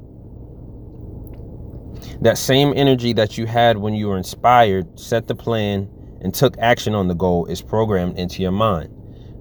that 2.20 2.36
same 2.36 2.72
energy 2.76 3.12
that 3.14 3.38
you 3.38 3.46
had 3.46 3.78
when 3.78 3.94
you 3.94 4.08
were 4.08 4.18
inspired, 4.18 4.98
set 4.98 5.26
the 5.26 5.34
plan, 5.34 5.88
and 6.20 6.34
took 6.34 6.58
action 6.58 6.94
on 6.94 7.08
the 7.08 7.14
goal 7.14 7.46
is 7.46 7.62
programmed 7.62 8.18
into 8.18 8.42
your 8.42 8.52
mind. 8.52 8.94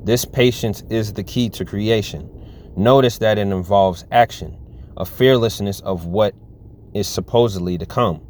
This 0.05 0.23
patience 0.23 0.83
is 0.89 1.11
the 1.13 1.23
key 1.23 1.49
to 1.49 1.65
creation. 1.65 2.29
Notice 2.77 3.17
that 3.17 3.37
it 3.37 3.47
involves 3.47 4.05
action, 4.11 4.57
a 4.95 5.05
fearlessness 5.05 5.81
of 5.81 6.05
what 6.05 6.33
is 6.93 7.07
supposedly 7.07 7.77
to 7.77 7.85
come. 7.85 8.21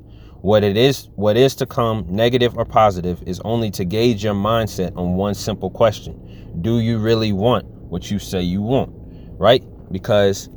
What 0.42 0.64
it 0.64 0.78
is, 0.78 1.10
what 1.16 1.38
is 1.38 1.54
to 1.56 1.66
come, 1.66 2.06
negative 2.10 2.58
or 2.58 2.66
positive, 2.66 3.22
is 3.28 3.40
only 3.42 3.70
to 3.72 3.86
gauge 3.86 4.24
your 4.24 4.34
mindset 4.34 4.98
on 4.98 5.16
one 5.16 5.36
simple 5.36 5.70
question. 5.70 6.58
Do 6.62 6.80
you 6.80 6.98
really 6.98 7.34
want 7.34 7.66
what 7.66 8.10
you 8.10 8.18
say 8.18 8.42
you 8.42 8.62
want? 8.62 8.92
Right? 9.38 9.64
Because 9.92 10.50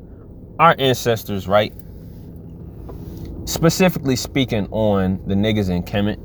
our 0.59 0.75
ancestors, 0.79 1.47
right, 1.47 1.75
specifically 3.45 4.17
speaking 4.17 4.67
on 4.71 5.21
the 5.27 5.35
niggas 5.35 5.71
in 5.71 5.83
Kemet, 5.83 6.19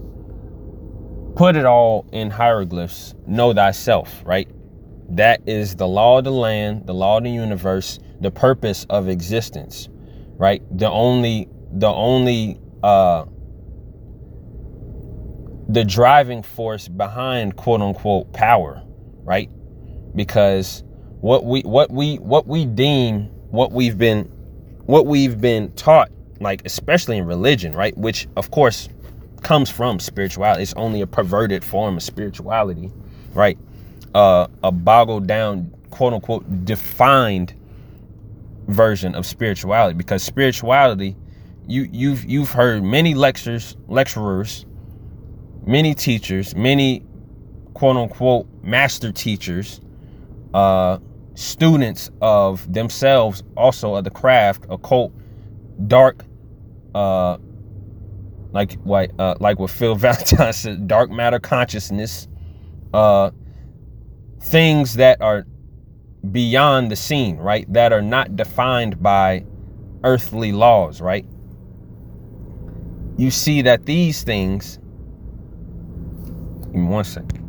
put 1.35 1.55
it 1.55 1.65
all 1.65 2.05
in 2.11 2.29
hieroglyphs. 2.29 3.15
Know 3.25 3.53
thyself, 3.53 4.21
right? 4.25 4.47
That 5.09 5.41
is 5.47 5.75
the 5.75 5.87
law 5.87 6.19
of 6.19 6.25
the 6.25 6.31
land, 6.31 6.85
the 6.85 6.93
law 6.93 7.17
of 7.17 7.23
the 7.23 7.29
universe, 7.29 7.99
the 8.21 8.31
purpose 8.31 8.85
of 8.89 9.09
existence, 9.09 9.89
right? 10.37 10.61
The 10.77 10.89
only, 10.89 11.47
the 11.71 11.87
only, 11.87 12.59
uh, 12.83 13.25
the 15.69 15.83
driving 15.83 16.43
force 16.43 16.87
behind 16.87 17.55
quote 17.55 17.81
unquote 17.81 18.31
power, 18.33 18.83
right? 19.23 19.49
Because 20.15 20.83
what 21.21 21.45
we, 21.45 21.61
what 21.61 21.91
we, 21.91 22.17
what 22.17 22.47
we 22.47 22.65
deem, 22.65 23.25
what 23.49 23.71
we've 23.71 23.97
been, 23.97 24.23
what 24.85 25.05
we've 25.05 25.39
been 25.39 25.71
taught 25.73 26.09
like 26.39 26.61
especially 26.65 27.17
in 27.17 27.25
religion, 27.25 27.73
right? 27.73 27.97
Which 27.97 28.27
of 28.35 28.51
course 28.51 28.89
comes 29.41 29.69
from 29.69 29.99
spirituality. 29.99 30.63
It's 30.63 30.73
only 30.75 31.01
a 31.01 31.07
perverted 31.07 31.63
form 31.63 31.97
of 31.97 32.03
spirituality, 32.03 32.91
right? 33.33 33.57
Uh, 34.13 34.47
a 34.63 34.71
boggled 34.71 35.27
down, 35.27 35.73
quote 35.89 36.13
unquote, 36.13 36.65
defined 36.65 37.53
version 38.67 39.15
of 39.15 39.25
spirituality. 39.25 39.95
Because 39.95 40.23
spirituality, 40.23 41.15
you 41.67 41.87
you've 41.91 42.25
you've 42.25 42.51
heard 42.51 42.83
many 42.83 43.13
lectures, 43.13 43.77
lecturers, 43.87 44.65
many 45.65 45.93
teachers, 45.93 46.55
many 46.55 47.03
quote 47.73 47.97
unquote 47.97 48.47
master 48.63 49.11
teachers, 49.11 49.81
uh, 50.53 50.97
students 51.35 52.09
of 52.21 52.71
themselves, 52.71 53.43
also 53.55 53.95
of 53.95 54.03
the 54.03 54.09
craft, 54.09 54.65
occult, 54.69 55.13
dark 55.85 56.23
uh, 56.95 57.37
like 58.51 58.73
what 58.83 59.11
uh, 59.19 59.35
like 59.39 59.59
what 59.59 59.69
Phil 59.69 59.95
Valentine 60.05 60.53
said, 60.53 60.87
dark 60.87 61.09
matter 61.09 61.39
consciousness, 61.39 62.27
uh, 62.93 63.31
things 64.41 64.95
that 64.95 65.21
are 65.21 65.45
beyond 66.31 66.91
the 66.91 66.95
scene, 66.95 67.37
right? 67.37 67.71
That 67.71 67.93
are 67.93 68.01
not 68.01 68.35
defined 68.35 69.01
by 69.01 69.45
earthly 70.03 70.51
laws, 70.51 71.01
right? 71.01 71.25
You 73.17 73.31
see 73.31 73.61
that 73.63 73.85
these 73.85 74.23
things. 74.23 74.79
Give 76.65 76.75
me 76.75 76.87
one 76.87 77.03
second. 77.03 77.46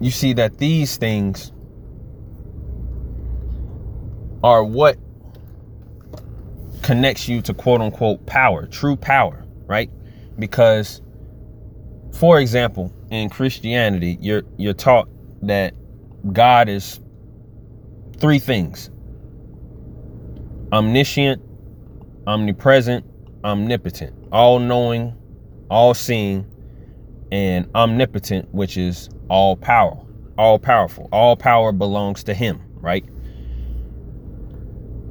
You 0.00 0.10
see 0.10 0.32
that 0.34 0.58
these 0.58 0.96
things 0.96 1.52
are 4.42 4.62
what 4.62 4.98
connects 6.82 7.28
you 7.28 7.42
to 7.42 7.54
quote 7.54 7.80
unquote 7.80 8.24
power, 8.26 8.66
true 8.66 8.96
power, 8.96 9.44
right? 9.66 9.90
Because 10.38 11.00
for 12.12 12.40
example, 12.40 12.92
in 13.10 13.28
Christianity, 13.28 14.16
you're 14.20 14.42
you're 14.56 14.74
taught 14.74 15.08
that 15.42 15.74
God 16.32 16.68
is 16.68 17.00
three 18.18 18.38
things. 18.38 18.90
Omniscient, 20.72 21.42
omnipresent, 22.26 23.04
omnipotent, 23.44 24.14
all 24.32 24.58
knowing, 24.58 25.14
all 25.70 25.92
seeing, 25.94 26.46
and 27.32 27.68
omnipotent, 27.74 28.52
which 28.54 28.76
is 28.76 29.08
all 29.28 29.56
power, 29.56 29.98
all 30.38 30.58
powerful. 30.58 31.08
All 31.12 31.36
power 31.36 31.72
belongs 31.72 32.24
to 32.24 32.34
him, 32.34 32.60
right? 32.76 33.04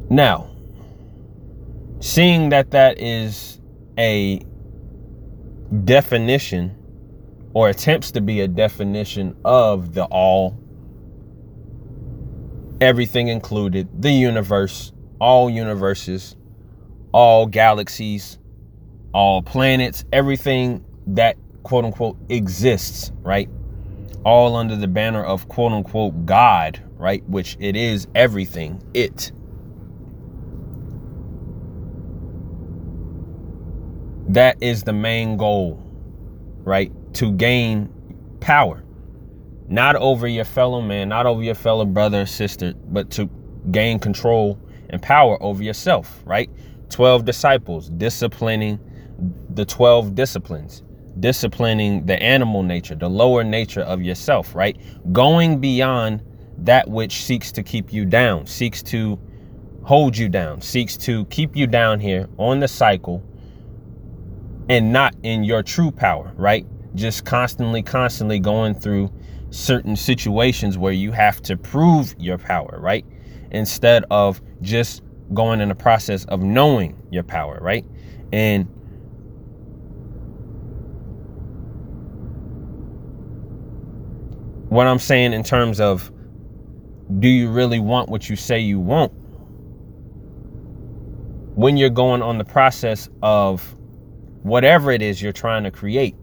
Now, 0.09 0.49
seeing 1.99 2.49
that 2.49 2.71
that 2.71 2.99
is 2.99 3.59
a 3.97 4.41
definition 5.83 6.75
or 7.53 7.69
attempts 7.69 8.11
to 8.11 8.21
be 8.21 8.41
a 8.41 8.47
definition 8.47 9.35
of 9.45 9.93
the 9.93 10.05
all 10.05 10.57
everything 12.81 13.29
included, 13.29 13.87
the 14.01 14.11
universe, 14.11 14.91
all 15.19 15.49
universes, 15.49 16.35
all 17.13 17.45
galaxies, 17.45 18.37
all 19.13 19.41
planets, 19.41 20.03
everything 20.11 20.83
that 21.07 21.37
quote 21.65 21.83
unquote 21.83 22.15
exists, 22.29 23.11
right? 23.23 23.49
All 24.23 24.55
under 24.55 24.75
the 24.75 24.87
banner 24.87 25.23
of 25.23 25.49
quote 25.49 25.73
unquote 25.73 26.25
God, 26.25 26.79
right? 26.95 27.27
Which 27.27 27.57
it 27.59 27.75
is 27.75 28.07
everything, 28.13 28.81
it. 28.93 29.31
That 34.29 34.61
is 34.61 34.83
the 34.83 34.93
main 34.93 35.37
goal, 35.37 35.83
right? 36.63 36.91
To 37.15 37.31
gain 37.31 37.91
power. 38.39 38.83
Not 39.67 39.95
over 39.95 40.27
your 40.27 40.45
fellow 40.45 40.81
man, 40.81 41.09
not 41.09 41.25
over 41.25 41.41
your 41.41 41.55
fellow 41.55 41.85
brother 41.85 42.21
or 42.21 42.25
sister, 42.27 42.73
but 42.89 43.09
to 43.11 43.27
gain 43.71 43.97
control 43.97 44.59
and 44.91 45.01
power 45.01 45.41
over 45.41 45.63
yourself, 45.63 46.21
right? 46.25 46.49
12 46.91 47.25
disciples, 47.25 47.89
disciplining 47.89 48.79
the 49.49 49.65
12 49.65 50.13
disciplines, 50.13 50.83
disciplining 51.19 52.05
the 52.05 52.21
animal 52.21 52.63
nature, 52.63 52.95
the 52.95 53.09
lower 53.09 53.43
nature 53.43 53.81
of 53.81 54.01
yourself, 54.01 54.55
right? 54.55 54.77
Going 55.13 55.59
beyond 55.59 56.21
that 56.59 56.89
which 56.89 57.23
seeks 57.23 57.51
to 57.53 57.63
keep 57.63 57.91
you 57.91 58.05
down, 58.05 58.45
seeks 58.45 58.81
to 58.83 59.19
hold 59.83 60.17
you 60.17 60.29
down, 60.29 60.61
seeks 60.61 60.97
to 60.97 61.25
keep 61.25 61.55
you 61.55 61.67
down 61.67 61.99
here 61.99 62.27
on 62.37 62.59
the 62.59 62.67
cycle 62.67 63.23
and 64.69 64.91
not 64.91 65.15
in 65.23 65.43
your 65.43 65.61
true 65.61 65.91
power, 65.91 66.31
right? 66.35 66.65
Just 66.95 67.25
constantly, 67.25 67.83
constantly 67.83 68.39
going 68.39 68.73
through 68.73 69.11
certain 69.51 69.95
situations 69.95 70.77
where 70.77 70.93
you 70.93 71.11
have 71.11 71.41
to 71.43 71.55
prove 71.55 72.15
your 72.17 72.37
power, 72.37 72.77
right? 72.79 73.05
Instead 73.51 74.03
of 74.09 74.41
just 74.61 75.03
going 75.33 75.61
in 75.61 75.69
the 75.69 75.75
process 75.75 76.25
of 76.25 76.41
knowing 76.41 76.99
your 77.11 77.23
power, 77.23 77.59
right? 77.61 77.85
And 78.33 78.67
what 84.69 84.87
I'm 84.87 84.99
saying 84.99 85.33
in 85.33 85.43
terms 85.43 85.79
of 85.79 86.11
do 87.19 87.27
you 87.27 87.49
really 87.49 87.79
want 87.79 88.09
what 88.09 88.29
you 88.29 88.35
say 88.35 88.59
you 88.59 88.79
want? 88.79 89.11
When 91.55 91.77
you're 91.77 91.89
going 91.89 92.21
on 92.21 92.37
the 92.37 92.43
process 92.43 93.09
of 93.21 93.75
whatever 94.43 94.91
it 94.91 95.01
is 95.01 95.21
you're 95.21 95.31
trying 95.31 95.63
to 95.63 95.71
create, 95.71 96.15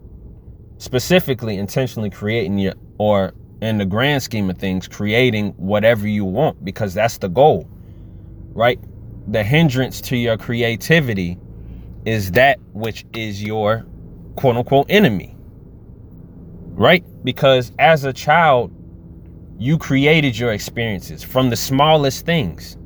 specifically 0.77 1.57
intentionally 1.57 2.09
creating 2.09 2.57
your 2.57 2.73
or 2.97 3.33
in 3.61 3.77
the 3.77 3.85
grand 3.85 4.21
scheme 4.21 4.49
of 4.49 4.57
things, 4.57 4.87
creating 4.87 5.51
whatever 5.57 6.07
you 6.07 6.25
want 6.25 6.63
because 6.65 6.93
that's 6.93 7.17
the 7.17 7.29
goal, 7.29 7.67
right? 8.53 8.79
The 9.31 9.43
hindrance 9.43 10.01
to 10.01 10.17
your 10.17 10.37
creativity 10.37 11.37
is 12.05 12.31
that 12.31 12.59
which 12.73 13.05
is 13.13 13.41
your 13.41 13.85
quote 14.35 14.57
unquote 14.57 14.87
enemy, 14.89 15.32
right? 16.73 17.03
Because 17.23 17.71
as 17.79 18.03
a 18.03 18.13
child, 18.13 18.71
you 19.57 19.77
created 19.77 20.37
your 20.37 20.51
experiences 20.51 21.23
from 21.23 21.49
the 21.49 21.55
smallest 21.55 22.25
things. 22.25 22.77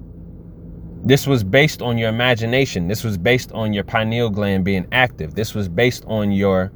This 1.03 1.25
was 1.25 1.43
based 1.43 1.81
on 1.81 1.97
your 1.97 2.09
imagination. 2.09 2.87
This 2.87 3.03
was 3.03 3.17
based 3.17 3.51
on 3.53 3.71
your 3.73 3.83
pineal 3.83 4.29
gland 4.29 4.65
being 4.65 4.87
active. 4.91 5.35
This 5.35 5.55
was 5.55 5.69
based 5.69 6.03
on 6.05 6.31
your 6.31 6.71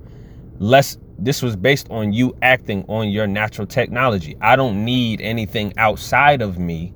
less 0.59 0.97
this 1.19 1.43
was 1.43 1.55
based 1.55 1.87
on 1.91 2.13
you 2.13 2.35
acting 2.41 2.83
on 2.87 3.09
your 3.09 3.27
natural 3.27 3.67
technology. 3.67 4.35
I 4.41 4.55
don't 4.55 4.83
need 4.83 5.21
anything 5.21 5.71
outside 5.77 6.41
of 6.41 6.57
me 6.57 6.95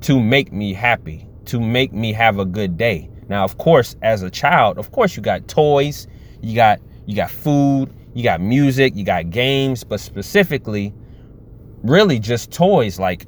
to 0.00 0.20
make 0.20 0.52
me 0.52 0.72
happy, 0.72 1.28
to 1.46 1.60
make 1.60 1.92
me 1.92 2.12
have 2.12 2.40
a 2.40 2.44
good 2.44 2.76
day. 2.76 3.08
Now, 3.28 3.44
of 3.44 3.56
course, 3.58 3.94
as 4.02 4.22
a 4.22 4.30
child, 4.30 4.76
of 4.76 4.90
course 4.90 5.16
you 5.16 5.22
got 5.22 5.46
toys, 5.46 6.08
you 6.40 6.56
got 6.56 6.80
you 7.06 7.14
got 7.14 7.30
food, 7.30 7.92
you 8.14 8.22
got 8.22 8.40
music, 8.40 8.94
you 8.96 9.04
got 9.04 9.30
games, 9.30 9.84
but 9.84 10.00
specifically 10.00 10.94
really 11.82 12.18
just 12.18 12.50
toys 12.50 12.98
like 12.98 13.26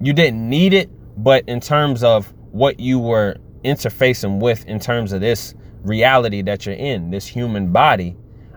you 0.00 0.12
didn't 0.12 0.48
need 0.48 0.72
it, 0.72 0.88
but 1.22 1.44
in 1.48 1.60
terms 1.60 2.04
of 2.04 2.32
what 2.52 2.78
you 2.78 2.98
were 2.98 3.36
interfacing 3.64 4.38
with 4.40 4.64
in 4.66 4.78
terms 4.78 5.12
of 5.12 5.20
this 5.20 5.54
reality 5.82 6.42
that 6.42 6.64
you're 6.64 6.74
in, 6.76 7.10
this 7.10 7.26
human 7.26 7.72
body, 7.72 8.16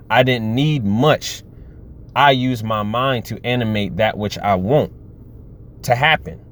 I 0.09 0.23
didn't 0.23 0.53
need 0.53 0.85
much. 0.85 1.43
I 2.15 2.31
use 2.31 2.63
my 2.63 2.83
mind 2.83 3.25
to 3.25 3.43
animate 3.45 3.97
that 3.97 4.17
which 4.17 4.37
I 4.37 4.55
want 4.55 4.93
to 5.83 5.95
happen. 5.95 6.45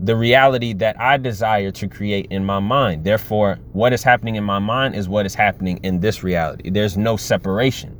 The 0.00 0.16
reality 0.16 0.72
that 0.74 1.00
I 1.00 1.16
desire 1.16 1.70
to 1.72 1.88
create 1.88 2.26
in 2.30 2.44
my 2.44 2.58
mind. 2.58 3.04
Therefore, 3.04 3.58
what 3.72 3.92
is 3.92 4.02
happening 4.02 4.36
in 4.36 4.44
my 4.44 4.58
mind 4.58 4.94
is 4.94 5.08
what 5.08 5.26
is 5.26 5.34
happening 5.34 5.78
in 5.82 6.00
this 6.00 6.22
reality. 6.22 6.70
There's 6.70 6.96
no 6.96 7.16
separation. 7.16 7.99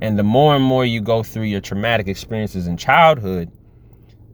And 0.00 0.18
the 0.18 0.22
more 0.22 0.56
and 0.56 0.64
more 0.64 0.84
you 0.84 1.00
go 1.00 1.22
through 1.22 1.44
your 1.44 1.60
traumatic 1.60 2.08
experiences 2.08 2.66
in 2.66 2.76
childhood, 2.76 3.50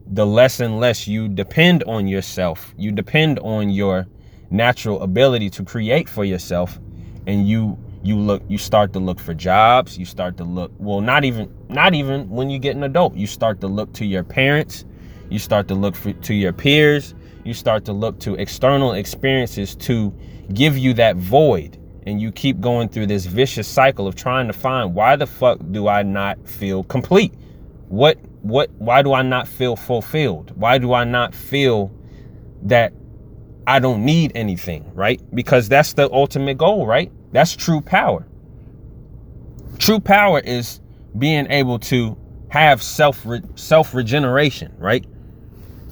the 0.06 0.24
less 0.24 0.60
and 0.60 0.78
less 0.78 1.08
you 1.08 1.28
depend 1.28 1.82
on 1.84 2.06
yourself. 2.06 2.72
You 2.78 2.92
depend 2.92 3.40
on 3.40 3.70
your 3.70 4.06
natural 4.50 5.02
ability 5.02 5.50
to 5.50 5.64
create 5.64 6.08
for 6.08 6.24
yourself. 6.24 6.78
And 7.26 7.48
you 7.48 7.76
you 8.04 8.16
look 8.16 8.42
you 8.46 8.58
start 8.58 8.92
to 8.92 9.00
look 9.00 9.18
for 9.18 9.34
jobs. 9.34 9.98
You 9.98 10.04
start 10.04 10.36
to 10.36 10.44
look 10.44 10.70
well 10.78 11.00
not 11.00 11.24
even 11.24 11.52
not 11.68 11.94
even 11.94 12.28
when 12.30 12.50
you 12.50 12.60
get 12.60 12.76
an 12.76 12.84
adult. 12.84 13.16
You 13.16 13.26
start 13.26 13.60
to 13.62 13.66
look 13.66 13.92
to 13.94 14.04
your 14.04 14.22
parents. 14.22 14.84
You 15.28 15.40
start 15.40 15.66
to 15.68 15.74
look 15.74 15.96
for, 15.96 16.12
to 16.12 16.34
your 16.34 16.52
peers. 16.52 17.14
You 17.42 17.52
start 17.52 17.84
to 17.86 17.92
look 17.92 18.20
to 18.20 18.34
external 18.34 18.92
experiences 18.92 19.74
to 19.76 20.14
give 20.54 20.78
you 20.78 20.94
that 20.94 21.16
void 21.16 21.78
and 22.06 22.20
you 22.20 22.30
keep 22.32 22.60
going 22.60 22.88
through 22.88 23.06
this 23.06 23.26
vicious 23.26 23.66
cycle 23.66 24.06
of 24.06 24.14
trying 24.14 24.46
to 24.46 24.52
find 24.52 24.94
why 24.94 25.16
the 25.16 25.26
fuck 25.26 25.58
do 25.70 25.88
i 25.88 26.02
not 26.02 26.48
feel 26.48 26.82
complete 26.84 27.34
what 27.88 28.18
what 28.42 28.70
why 28.78 29.02
do 29.02 29.12
i 29.12 29.22
not 29.22 29.46
feel 29.48 29.76
fulfilled 29.76 30.52
why 30.56 30.78
do 30.78 30.92
i 30.92 31.04
not 31.04 31.34
feel 31.34 31.92
that 32.62 32.92
i 33.66 33.78
don't 33.78 34.04
need 34.04 34.32
anything 34.34 34.88
right 34.94 35.20
because 35.34 35.68
that's 35.68 35.92
the 35.94 36.10
ultimate 36.12 36.56
goal 36.56 36.86
right 36.86 37.10
that's 37.36 37.54
true 37.54 37.82
power. 37.82 38.26
True 39.78 40.00
power 40.00 40.40
is 40.40 40.80
being 41.18 41.46
able 41.50 41.78
to 41.80 42.16
have 42.48 42.82
self 42.82 43.26
self 43.56 43.94
regeneration, 43.94 44.72
right? 44.78 45.04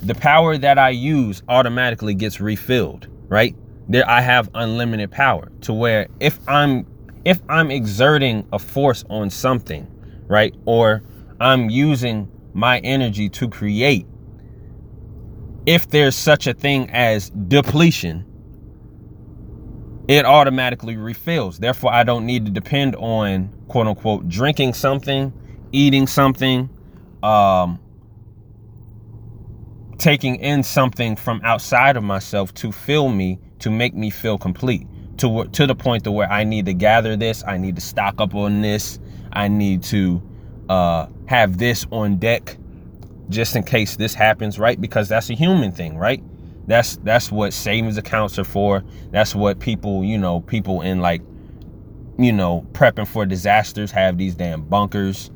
The 0.02 0.14
power 0.14 0.56
that 0.56 0.78
I 0.78 0.88
use 0.88 1.42
automatically 1.48 2.14
gets 2.14 2.40
refilled, 2.40 3.08
right? 3.28 3.54
There 3.88 4.08
I 4.08 4.20
have 4.20 4.50
unlimited 4.54 5.10
power 5.10 5.50
to 5.62 5.72
where 5.74 6.08
if 6.20 6.38
I'm 6.48 6.86
if 7.24 7.40
I'm 7.48 7.70
exerting 7.70 8.46
a 8.52 8.58
force 8.58 9.04
on 9.10 9.30
something, 9.30 9.86
right? 10.28 10.54
Or 10.66 11.02
I'm 11.40 11.70
using 11.70 12.30
my 12.54 12.78
energy 12.80 13.28
to 13.30 13.48
create 13.48 14.06
if 15.66 15.88
there's 15.88 16.16
such 16.16 16.46
a 16.46 16.54
thing 16.54 16.90
as 16.90 17.30
depletion, 17.30 18.24
it 20.08 20.26
automatically 20.26 20.96
refills. 20.96 21.58
Therefore, 21.58 21.92
I 21.92 22.04
don't 22.04 22.26
need 22.26 22.44
to 22.46 22.52
depend 22.52 22.96
on 22.96 23.48
quote 23.68 23.86
unquote 23.86 24.28
drinking 24.28 24.74
something, 24.74 25.32
eating 25.72 26.06
something, 26.06 26.68
um, 27.22 27.80
taking 29.98 30.36
in 30.36 30.62
something 30.62 31.16
from 31.16 31.40
outside 31.44 31.96
of 31.96 32.02
myself 32.04 32.52
to 32.54 32.72
fill 32.72 33.08
me, 33.08 33.38
to 33.60 33.70
make 33.70 33.94
me 33.94 34.10
feel 34.10 34.38
complete. 34.38 34.86
To, 35.18 35.44
to 35.44 35.66
the 35.66 35.74
point 35.74 36.04
to 36.04 36.12
where 36.12 36.30
I 36.30 36.44
need 36.44 36.66
to 36.66 36.74
gather 36.74 37.16
this, 37.16 37.44
I 37.46 37.56
need 37.56 37.76
to 37.76 37.80
stock 37.80 38.20
up 38.20 38.34
on 38.34 38.62
this, 38.62 38.98
I 39.32 39.48
need 39.48 39.82
to 39.84 40.22
uh, 40.68 41.06
have 41.26 41.58
this 41.58 41.86
on 41.90 42.16
deck 42.16 42.56
just 43.28 43.56
in 43.56 43.62
case 43.62 43.96
this 43.96 44.14
happens, 44.14 44.58
right? 44.58 44.80
Because 44.80 45.08
that's 45.08 45.30
a 45.30 45.34
human 45.34 45.72
thing, 45.72 45.96
right? 45.96 46.22
That's 46.66 46.96
that's 46.98 47.30
what 47.30 47.52
savings 47.52 47.98
accounts 47.98 48.38
are 48.38 48.44
for. 48.44 48.82
That's 49.10 49.34
what 49.34 49.60
people, 49.60 50.04
you 50.04 50.18
know, 50.18 50.40
people 50.40 50.80
in 50.80 51.00
like, 51.00 51.22
you 52.18 52.32
know, 52.32 52.66
prepping 52.72 53.06
for 53.06 53.26
disasters 53.26 53.90
have 53.90 54.18
these 54.18 54.34
damn 54.34 54.62
bunkers. 54.62 55.30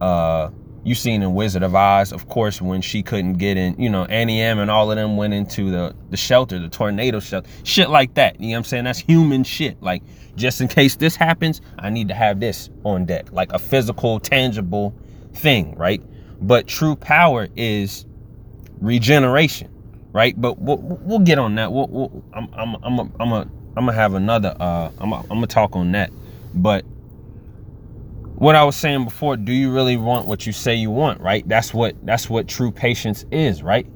Uh 0.00 0.50
you 0.82 0.94
seen 0.94 1.22
in 1.22 1.34
Wizard 1.34 1.62
of 1.62 1.74
Oz, 1.74 2.12
of 2.12 2.28
course, 2.28 2.60
when 2.60 2.80
she 2.80 3.02
couldn't 3.02 3.34
get 3.34 3.56
in, 3.56 3.80
you 3.80 3.90
know, 3.90 4.04
Auntie 4.06 4.40
Em 4.40 4.58
and 4.58 4.70
all 4.70 4.90
of 4.90 4.96
them 4.96 5.16
went 5.16 5.34
into 5.34 5.70
the, 5.70 5.94
the 6.10 6.16
shelter, 6.16 6.58
the 6.58 6.68
tornado 6.68 7.20
shelter, 7.20 7.48
shit 7.64 7.90
like 7.90 8.14
that. 8.14 8.40
You 8.40 8.48
know 8.48 8.52
what 8.52 8.58
I'm 8.58 8.64
saying? 8.64 8.84
That's 8.84 8.98
human 8.98 9.44
shit. 9.44 9.82
Like, 9.82 10.02
just 10.36 10.60
in 10.60 10.68
case 10.68 10.96
this 10.96 11.16
happens, 11.16 11.60
I 11.78 11.90
need 11.90 12.08
to 12.08 12.14
have 12.14 12.40
this 12.40 12.70
on 12.84 13.04
deck, 13.04 13.32
like 13.32 13.52
a 13.52 13.58
physical, 13.58 14.20
tangible 14.20 14.94
thing, 15.34 15.74
right? 15.76 16.02
But 16.40 16.66
true 16.66 16.96
power 16.96 17.48
is 17.56 18.06
regeneration 18.80 19.70
right? 20.12 20.40
But 20.40 20.58
we'll, 20.60 20.78
we'll 20.78 21.20
get 21.20 21.38
on 21.38 21.54
that. 21.56 21.72
We'll, 21.72 21.88
we'll, 21.88 22.24
I'm 22.32 22.48
I'm 22.54 22.76
I'm 22.82 22.98
a, 22.98 23.10
I'm 23.20 23.32
a, 23.32 23.40
I'm 23.76 23.86
gonna 23.86 23.92
have 23.92 24.14
another. 24.14 24.56
Uh, 24.58 24.90
I'm 24.98 25.12
a, 25.12 25.20
I'm 25.20 25.28
gonna 25.28 25.46
talk 25.46 25.76
on 25.76 25.92
that. 25.92 26.10
But 26.54 26.84
what 28.40 28.56
I 28.56 28.64
was 28.64 28.76
saying 28.76 29.04
before, 29.06 29.38
do 29.38 29.52
you 29.52 29.72
really 29.72 29.98
want 29.98 30.26
what 30.26 30.46
you 30.46 30.52
say 30.52 30.74
you 30.76 30.90
want? 30.90 31.20
Right? 31.22 31.48
That's 31.48 31.74
what 31.74 31.96
that's 32.06 32.30
what 32.30 32.48
true 32.48 32.72
patience 32.72 33.24
is, 33.32 33.62
right? 33.62 33.86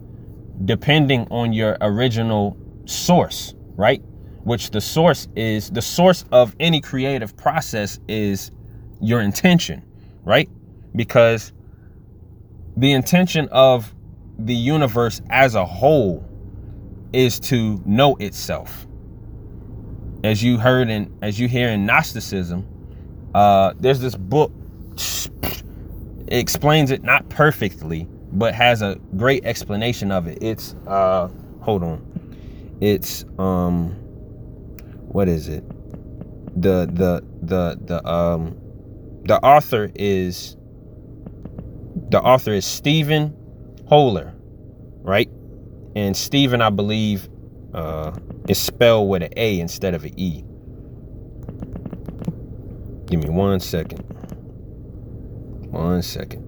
depending 0.64 1.26
on 1.30 1.52
your 1.52 1.76
original 1.80 2.56
source, 2.86 3.54
right? 3.76 4.02
Which 4.44 4.70
the 4.70 4.80
source 4.80 5.28
is 5.36 5.70
the 5.70 5.82
source 5.82 6.24
of 6.32 6.54
any 6.60 6.80
creative 6.80 7.36
process 7.36 7.98
is 8.08 8.50
your 9.00 9.20
intention, 9.20 9.82
right? 10.24 10.48
Because 10.96 11.52
the 12.76 12.92
intention 12.92 13.48
of 13.50 13.94
the 14.38 14.54
universe 14.54 15.20
as 15.30 15.54
a 15.54 15.64
whole 15.64 16.24
is 17.12 17.40
to 17.40 17.82
know 17.86 18.16
itself. 18.16 18.86
As 20.24 20.42
you 20.42 20.58
heard 20.58 20.90
in 20.90 21.16
as 21.22 21.38
you 21.40 21.48
hear 21.48 21.70
in 21.70 21.86
Gnosticism, 21.86 22.66
uh, 23.34 23.74
there's 23.80 24.00
this 24.00 24.14
book. 24.14 24.52
It 26.26 26.38
explains 26.38 26.90
it 26.90 27.02
not 27.02 27.28
perfectly, 27.28 28.08
but 28.32 28.54
has 28.54 28.82
a 28.82 28.96
great 29.16 29.44
explanation 29.44 30.10
of 30.12 30.26
it. 30.26 30.38
It's 30.42 30.74
uh, 30.86 31.28
hold 31.60 31.82
on, 31.82 32.78
it's 32.80 33.24
um, 33.38 33.90
what 35.08 35.28
is 35.28 35.48
it? 35.48 35.64
The 36.60 36.86
the 36.92 37.24
the 37.42 37.78
the 37.84 38.08
um, 38.08 38.56
the 39.24 39.38
author 39.38 39.90
is 39.94 40.56
the 42.10 42.20
author 42.20 42.52
is 42.52 42.64
Stephan 42.64 43.36
Hoeller, 43.88 44.34
right? 45.02 45.30
And 45.96 46.16
Stephen, 46.16 46.60
I 46.62 46.70
believe, 46.70 47.28
uh, 47.74 48.12
is 48.48 48.58
spelled 48.58 49.08
with 49.08 49.22
an 49.22 49.32
A 49.36 49.60
instead 49.60 49.94
of 49.94 50.04
an 50.04 50.18
E. 50.18 50.44
Give 53.14 53.22
me 53.22 53.30
one 53.30 53.60
second. 53.60 54.00
One 55.70 56.02
second. 56.02 56.42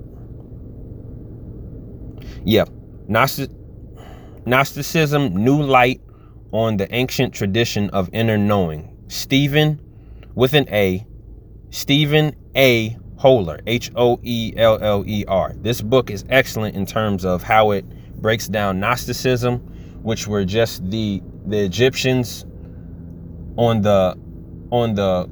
Yep. 2.44 2.70
Gnostic, 3.06 3.50
Gnosticism, 4.46 5.36
new 5.36 5.62
light 5.62 6.00
on 6.50 6.76
the 6.76 6.92
ancient 6.92 7.32
tradition 7.32 7.88
of 7.90 8.10
inner 8.12 8.36
knowing. 8.36 8.96
Stephen 9.06 9.80
with 10.34 10.54
an 10.54 10.68
A. 10.70 11.06
Stephan 11.70 12.34
A. 12.56 12.96
Hoeller, 13.16 13.60
H 13.68 13.92
O 13.94 14.18
E 14.24 14.52
L 14.56 14.82
L 14.82 15.04
E 15.06 15.24
R. 15.28 15.52
This 15.58 15.80
book 15.80 16.10
is 16.10 16.24
excellent 16.30 16.74
in 16.74 16.84
terms 16.84 17.24
of 17.24 17.44
how 17.44 17.70
it 17.70 17.84
breaks 18.20 18.48
down 18.48 18.80
Gnosticism, 18.80 19.58
which 20.02 20.26
were 20.26 20.44
just 20.44 20.90
the 20.90 21.22
the 21.46 21.58
Egyptians 21.58 22.44
on 23.56 23.82
the 23.82 24.18
on 24.72 24.96
the 24.96 25.30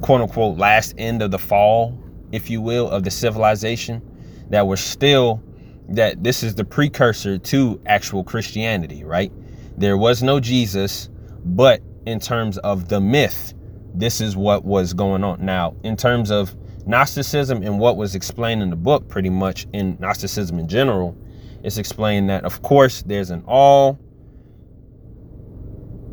quote 0.00 0.20
unquote 0.20 0.58
last 0.58 0.94
end 0.98 1.22
of 1.22 1.30
the 1.30 1.38
fall, 1.38 1.98
if 2.32 2.50
you 2.50 2.60
will, 2.60 2.90
of 2.90 3.04
the 3.04 3.10
civilization 3.10 4.02
that 4.50 4.66
were 4.66 4.76
still 4.76 5.42
that 5.88 6.22
this 6.22 6.42
is 6.42 6.54
the 6.54 6.64
precursor 6.64 7.36
to 7.36 7.80
actual 7.86 8.22
Christianity, 8.22 9.02
right? 9.04 9.32
There 9.76 9.96
was 9.96 10.22
no 10.22 10.38
Jesus, 10.38 11.08
but 11.44 11.82
in 12.06 12.20
terms 12.20 12.58
of 12.58 12.88
the 12.88 13.00
myth, 13.00 13.54
this 13.94 14.20
is 14.20 14.36
what 14.36 14.64
was 14.64 14.92
going 14.92 15.24
on. 15.24 15.44
Now, 15.44 15.74
in 15.82 15.96
terms 15.96 16.30
of 16.30 16.54
Gnosticism 16.86 17.62
and 17.62 17.78
what 17.78 17.96
was 17.96 18.14
explained 18.14 18.62
in 18.62 18.70
the 18.70 18.76
book, 18.76 19.08
pretty 19.08 19.30
much 19.30 19.66
in 19.72 19.96
Gnosticism 20.00 20.58
in 20.58 20.68
general, 20.68 21.16
it's 21.62 21.76
explained 21.76 22.30
that, 22.30 22.44
of 22.44 22.62
course, 22.62 23.02
there's 23.02 23.30
an 23.30 23.42
all 23.46 23.98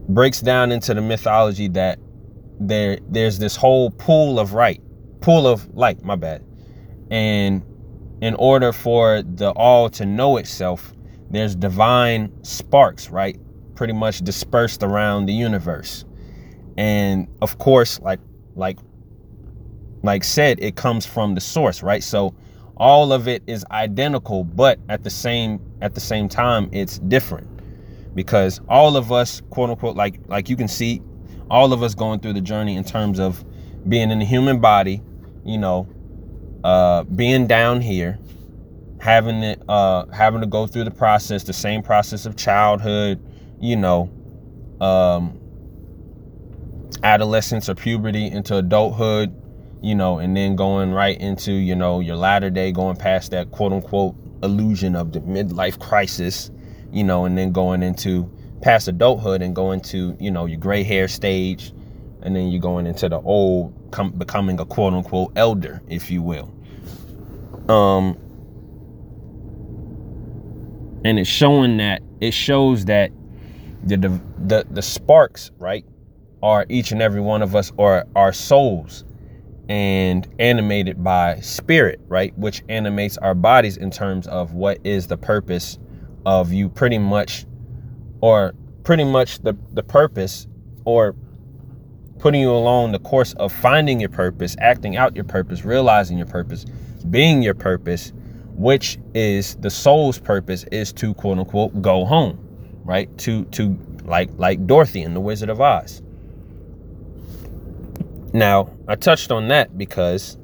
breaks 0.10 0.42
down 0.42 0.72
into 0.72 0.94
the 0.94 1.02
mythology 1.02 1.68
that 1.70 2.00
there 2.60 3.00
there's 3.10 3.40
this 3.40 3.56
whole 3.56 3.92
pool 3.92 4.40
of 4.40 4.54
right, 4.54 4.82
pool 5.22 5.48
of 5.48 5.68
light, 5.76 6.04
my 6.04 6.16
bad. 6.16 6.44
And 7.12 7.64
in 8.22 8.36
order 8.36 8.74
for 8.74 9.22
the 9.22 9.52
all 9.52 9.90
to 9.92 10.06
know 10.06 10.38
itself, 10.38 10.94
there's 11.30 11.56
divine 11.56 12.32
sparks, 12.44 13.10
right? 13.10 13.38
Pretty 13.76 13.94
much 13.94 14.22
dispersed 14.22 14.84
around 14.84 15.26
the 15.26 15.34
universe. 15.34 16.06
And 16.78 17.28
of 17.42 17.58
course, 17.58 18.00
like 18.02 18.20
like 18.56 18.80
like 20.04 20.24
said, 20.24 20.60
it 20.62 20.76
comes 20.76 21.06
from 21.06 21.36
the 21.36 21.42
source, 21.42 21.84
right? 21.84 22.04
So 22.04 22.36
all 22.78 23.12
of 23.12 23.28
it 23.28 23.44
is 23.48 23.66
identical, 23.72 24.44
but 24.44 24.80
at 24.90 25.04
the 25.04 25.10
same 25.10 25.60
at 25.82 25.96
the 25.96 26.02
same 26.02 26.30
time, 26.30 26.70
it's 26.72 27.00
different. 27.00 27.48
Because 28.16 28.62
all 28.68 28.98
of 28.98 29.12
us, 29.12 29.42
quote 29.50 29.70
unquote, 29.70 29.96
like 29.96 30.20
like 30.28 30.50
you 30.50 30.56
can 30.56 30.68
see, 30.68 31.02
all 31.50 31.74
of 31.74 31.84
us 31.84 31.96
going 31.96 32.20
through 32.20 32.34
the 32.34 32.42
journey 32.42 32.76
in 32.76 32.84
terms 32.84 33.20
of 33.20 33.44
being 33.88 34.12
in 34.12 34.20
the 34.20 34.26
human 34.26 34.60
body, 34.60 35.02
you 35.46 35.58
know, 35.58 35.88
uh, 36.64 37.04
being 37.04 37.48
down 37.48 37.82
here, 37.82 38.20
having 39.00 39.44
it, 39.44 39.62
uh, 39.70 40.06
having 40.08 40.42
to 40.42 40.48
go 40.48 40.68
through 40.68 40.84
the 40.84 40.92
process, 40.92 41.44
the 41.44 41.54
same 41.54 41.82
process 41.82 42.26
of 42.26 42.36
childhood, 42.36 43.20
you 43.60 43.76
know, 43.76 44.10
um, 44.82 45.40
adolescence 47.04 47.70
or 47.70 47.76
puberty 47.76 48.28
into 48.28 48.58
adulthood, 48.58 49.34
you 49.82 49.96
know, 49.96 50.20
and 50.20 50.36
then 50.36 50.56
going 50.56 50.92
right 50.92 51.20
into, 51.20 51.54
you 51.54 51.76
know, 51.76 52.00
your 52.00 52.16
latter 52.16 52.50
day, 52.50 52.72
going 52.72 52.96
past 52.96 53.32
that 53.32 53.52
quote 53.52 53.72
unquote 53.72 54.16
illusion 54.44 54.96
of 54.96 55.14
the 55.14 55.22
midlife 55.22 55.80
crisis, 55.80 56.52
you 56.92 57.04
know, 57.04 57.26
and 57.26 57.38
then 57.38 57.52
going 57.52 57.84
into 57.84 58.30
past 58.62 58.88
adulthood 58.88 59.42
and 59.42 59.56
going 59.56 59.82
to, 59.82 60.16
you 60.20 60.32
know, 60.32 60.46
your 60.46 60.60
gray 60.60 60.84
hair 60.84 61.08
stage, 61.08 61.74
and 62.22 62.36
then 62.36 62.50
you're 62.50 62.62
going 62.62 62.88
into 62.88 63.08
the 63.10 63.20
old, 63.22 63.74
com- 63.92 64.12
becoming 64.12 64.60
a 64.60 64.66
quote 64.66 64.94
unquote 64.94 65.32
elder, 65.36 65.82
if 65.88 66.10
you 66.10 66.22
will. 66.22 66.52
Um, 67.70 68.18
and 71.06 71.20
it's 71.20 71.30
showing 71.30 71.78
that 71.78 72.02
it 72.20 72.34
shows 72.34 72.86
that 72.86 73.12
the 73.84 73.98
the 74.46 74.66
the 74.70 74.82
sparks, 74.82 75.52
right, 75.58 75.86
are 76.42 76.66
each 76.70 76.92
and 76.92 77.02
every 77.02 77.22
one 77.22 77.42
of 77.42 77.56
us, 77.56 77.72
or 77.78 78.06
our 78.16 78.34
souls, 78.34 79.06
and 79.70 80.28
animated 80.40 81.04
by 81.04 81.40
spirit, 81.42 82.00
right, 82.08 82.38
which 82.38 82.64
animates 82.70 83.18
our 83.20 83.36
bodies 83.36 83.78
in 83.78 83.92
terms 83.92 84.28
of 84.28 84.54
what 84.54 84.80
is 84.84 85.08
the 85.08 85.18
purpose 85.18 85.78
of 86.26 86.52
you, 86.52 86.70
pretty 86.70 86.98
much, 86.98 87.46
or 88.22 88.54
pretty 88.84 89.04
much 89.04 89.40
the 89.40 89.56
the 89.74 89.84
purpose, 89.84 90.48
or 90.86 91.16
putting 92.20 92.42
you 92.42 92.52
along 92.52 92.92
the 92.92 93.00
course 93.00 93.34
of 93.34 93.52
finding 93.52 94.00
your 94.00 94.10
purpose, 94.10 94.56
acting 94.60 94.98
out 94.98 95.16
your 95.16 95.26
purpose, 95.26 95.64
realizing 95.64 96.18
your 96.18 96.28
purpose, 96.28 96.66
being 97.10 97.42
your 97.42 97.54
purpose, 97.54 98.12
which 98.56 98.98
is 99.14 99.56
the 99.58 99.70
soul's 99.70 100.20
purpose 100.20 100.64
is 100.72 100.92
to 100.94 101.14
quote 101.14 101.38
unquote 101.38 101.82
go 101.82 102.06
home, 102.06 102.40
right? 102.84 103.16
To 103.20 103.46
to 103.46 103.78
like 104.06 104.30
like 104.38 104.66
Dorothy 104.66 105.02
in 105.04 105.14
The 105.14 105.20
Wizard 105.20 105.50
of 105.50 105.62
Oz. 105.62 106.02
Now, 108.34 108.72
I 108.88 108.96
touched 108.96 109.32
on 109.32 109.48
that 109.50 109.78
because 109.78 110.38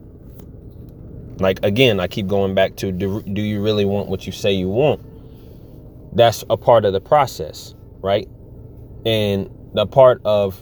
like 1.39 1.59
again, 1.63 1.99
I 1.99 2.07
keep 2.07 2.27
going 2.27 2.53
back 2.53 2.75
to 2.77 2.91
do, 2.91 3.21
do 3.21 3.41
you 3.41 3.61
really 3.61 3.85
want 3.85 4.07
what 4.09 4.25
you 4.25 4.31
say 4.31 4.51
you 4.51 4.69
want? 4.69 5.01
That's 6.15 6.43
a 6.49 6.57
part 6.57 6.85
of 6.85 6.93
the 6.93 7.01
process, 7.01 7.73
right? 8.01 8.27
And 9.05 9.49
the 9.73 9.87
part 9.87 10.21
of 10.25 10.61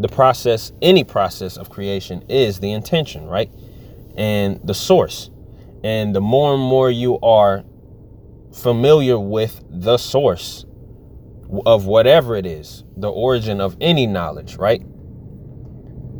the 0.00 0.08
process, 0.08 0.72
any 0.80 1.04
process 1.04 1.56
of 1.56 1.70
creation 1.70 2.24
is 2.28 2.60
the 2.60 2.72
intention, 2.72 3.26
right? 3.26 3.50
And 4.16 4.60
the 4.64 4.74
source. 4.74 5.30
And 5.84 6.14
the 6.14 6.20
more 6.20 6.54
and 6.54 6.62
more 6.62 6.90
you 6.90 7.18
are 7.20 7.64
familiar 8.54 9.18
with 9.18 9.62
the 9.68 9.98
source 9.98 10.64
of 11.66 11.86
whatever 11.86 12.36
it 12.36 12.46
is, 12.46 12.84
the 12.96 13.10
origin 13.10 13.60
of 13.60 13.76
any 13.80 14.06
knowledge, 14.06 14.56
right? 14.56 14.82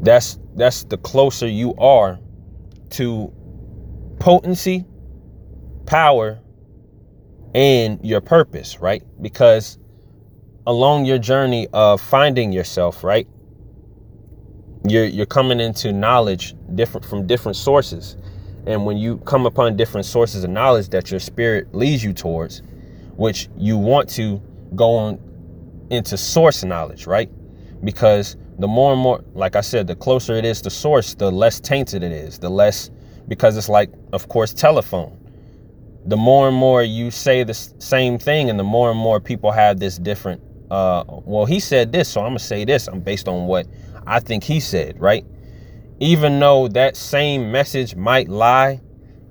That's 0.03 0.39
that's 0.55 0.85
the 0.85 0.99
closer 0.99 1.47
you 1.49 1.75
are 1.77 2.19
to 2.91 3.33
potency, 4.19 4.85
power, 5.87 6.42
and 7.55 8.05
your 8.05 8.21
purpose, 8.21 8.81
right? 8.81 9.03
Because 9.21 9.79
along 10.67 11.05
your 11.05 11.19
journey 11.19 11.69
of 11.73 12.01
finding 12.01 12.53
yourself, 12.53 13.05
right? 13.05 13.29
You're 14.89 15.05
you're 15.05 15.27
coming 15.27 15.61
into 15.61 15.93
knowledge 15.93 16.55
different 16.75 17.07
from 17.07 17.27
different 17.27 17.57
sources. 17.57 18.17
And 18.67 18.87
when 18.87 18.97
you 18.97 19.19
come 19.19 19.47
upon 19.47 19.77
different 19.77 20.07
sources 20.07 20.45
of 20.45 20.51
knowledge 20.51 20.89
that 20.91 21.11
your 21.11 21.21
spirit 21.21 21.75
leads 21.75 22.05
you 22.05 22.13
towards, 22.13 22.63
which 23.17 23.49
you 23.57 23.77
want 23.77 24.09
to 24.11 24.41
go 24.77 24.97
on 24.97 25.19
into 25.91 26.17
source 26.17 26.65
knowledge, 26.65 27.07
right? 27.07 27.31
Because 27.85 28.37
the 28.59 28.69
more 28.69 28.93
and 28.93 29.01
more, 29.03 29.25
like 29.35 29.57
I 29.57 29.61
said, 29.61 29.87
the 29.87 29.97
closer 29.97 30.35
it 30.35 30.45
is 30.45 30.63
to 30.63 30.71
source, 30.71 31.15
the 31.15 31.31
less 31.31 31.61
tainted 31.61 32.03
it 32.03 32.13
is, 32.13 32.39
the 32.39 32.49
less, 32.49 32.91
because 33.29 33.57
it's 33.57 33.69
like, 33.69 33.91
of 34.13 34.29
course, 34.29 34.55
telephone. 34.55 35.19
The 36.07 36.17
more 36.17 36.49
and 36.49 36.57
more 36.57 36.83
you 36.83 37.11
say 37.11 37.45
the 37.45 37.55
same 37.55 38.19
thing, 38.19 38.51
and 38.51 38.59
the 38.59 38.65
more 38.65 38.91
and 38.91 38.99
more 38.99 39.21
people 39.21 39.53
have 39.53 39.79
this 39.79 39.99
different, 39.99 40.43
uh, 40.71 41.05
well, 41.07 41.47
he 41.47 41.61
said 41.61 41.93
this, 41.93 42.09
so 42.09 42.23
I'm 42.23 42.31
gonna 42.31 42.39
say 42.41 42.65
this. 42.65 42.89
I'm 42.89 43.01
based 43.01 43.29
on 43.29 43.47
what 43.47 43.67
I 44.07 44.21
think 44.21 44.45
he 44.45 44.61
said, 44.61 45.01
right? 45.01 45.25
even 46.03 46.41
though 46.41 46.67
that 46.67 46.97
same 46.97 47.53
message 47.53 47.95
might 47.95 48.29
lie 48.29 48.81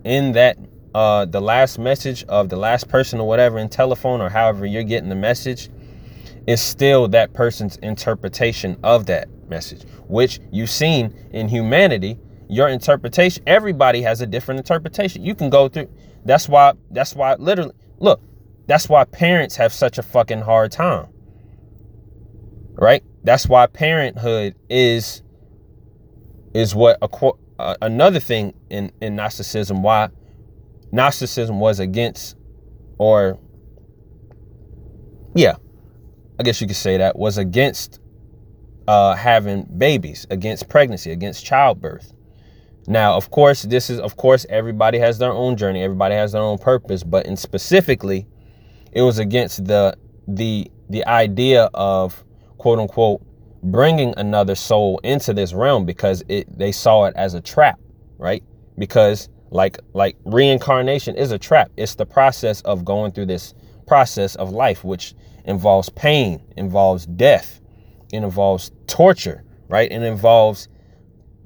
in 0.05 0.32
that 0.32 0.57
uh, 0.95 1.26
the 1.26 1.41
last 1.41 1.78
message 1.78 2.24
of 2.30 2.47
the 2.47 2.55
last 2.55 2.88
person 2.88 3.19
or 3.19 3.28
whatever 3.28 3.59
in 3.59 3.67
telephone 3.67 4.22
or 4.22 4.30
however 4.30 4.65
you're 4.65 4.82
getting 4.82 5.09
the 5.09 5.15
message 5.15 5.69
is 6.47 6.61
still 6.61 7.09
that 7.09 7.34
person's 7.34 7.76
interpretation 7.78 8.78
of 8.84 9.05
that 9.05 9.28
message, 9.49 9.84
which 10.07 10.39
you've 10.49 10.69
seen 10.69 11.13
in 11.32 11.49
humanity. 11.49 12.17
Your 12.52 12.68
interpretation, 12.68 13.45
everybody 13.47 14.02
has 14.02 14.20
a 14.20 14.28
different 14.28 14.60
interpretation. 14.60 15.24
You 15.24 15.36
can 15.36 15.49
go 15.49 15.70
through. 15.70 15.89
That's 16.26 16.49
why. 16.49 16.74
That's 16.89 17.16
why. 17.16 17.36
Literally, 17.36 17.72
look. 17.99 18.22
That's 18.68 18.89
why 18.89 19.06
parents 19.06 19.56
have 19.56 19.72
such 19.72 19.97
a 19.97 20.04
fucking 20.04 20.41
hard 20.41 20.74
time. 20.74 21.08
Right. 22.74 23.04
That's 23.24 23.47
why 23.47 23.68
parenthood 23.68 24.56
is 24.70 25.24
is 26.54 26.76
what 26.76 26.97
uh, 27.58 27.76
another 27.82 28.20
thing 28.20 28.54
in 28.70 28.91
in 29.02 29.16
Gnosticism. 29.16 29.82
Why 29.82 30.10
Gnosticism 30.91 31.58
was 31.62 31.80
against, 31.80 32.36
or 32.97 33.39
yeah, 35.36 35.56
I 36.38 36.43
guess 36.43 36.60
you 36.60 36.68
could 36.68 36.76
say 36.76 36.97
that 36.97 37.18
was 37.18 37.38
against 37.38 38.02
uh, 38.89 39.16
having 39.16 39.70
babies, 39.78 40.28
against 40.30 40.68
pregnancy, 40.68 41.12
against 41.12 41.45
childbirth. 41.45 42.12
Now, 42.88 43.15
of 43.15 43.29
course, 43.32 43.63
this 43.63 43.89
is 43.89 43.99
of 43.99 44.17
course 44.17 44.45
everybody 44.49 44.97
has 44.99 45.17
their 45.17 45.32
own 45.32 45.55
journey, 45.55 45.84
everybody 45.84 46.15
has 46.15 46.32
their 46.32 46.41
own 46.41 46.57
purpose, 46.57 47.03
but 47.03 47.25
in 47.25 47.38
specifically, 47.38 48.27
it 48.91 49.01
was 49.01 49.19
against 49.19 49.65
the 49.65 49.95
the 50.27 50.69
the 50.89 51.05
idea 51.05 51.69
of 51.73 52.23
quote 52.57 52.79
unquote 52.79 53.21
bringing 53.63 54.13
another 54.17 54.55
soul 54.55 54.99
into 55.03 55.34
this 55.34 55.53
realm 55.53 55.86
because 55.86 56.23
it 56.27 56.47
they 56.57 56.71
saw 56.71 57.05
it 57.05 57.13
as 57.15 57.34
a 57.34 57.41
trap, 57.41 57.79
right? 58.17 58.43
Because 58.77 59.29
like 59.51 59.77
like 59.93 60.17
reincarnation 60.25 61.15
is 61.15 61.32
a 61.32 61.38
trap. 61.38 61.71
It's 61.77 61.95
the 61.95 62.05
process 62.05 62.61
of 62.61 62.84
going 62.84 63.11
through 63.11 63.27
this 63.27 63.53
process 63.86 64.36
of 64.36 64.51
life 64.51 64.84
which 64.84 65.13
involves 65.45 65.89
pain, 65.89 66.41
involves 66.57 67.05
death, 67.05 67.61
it 68.11 68.17
involves 68.23 68.71
torture, 68.88 69.43
right? 69.67 69.91
It 69.91 70.01
involves 70.01 70.67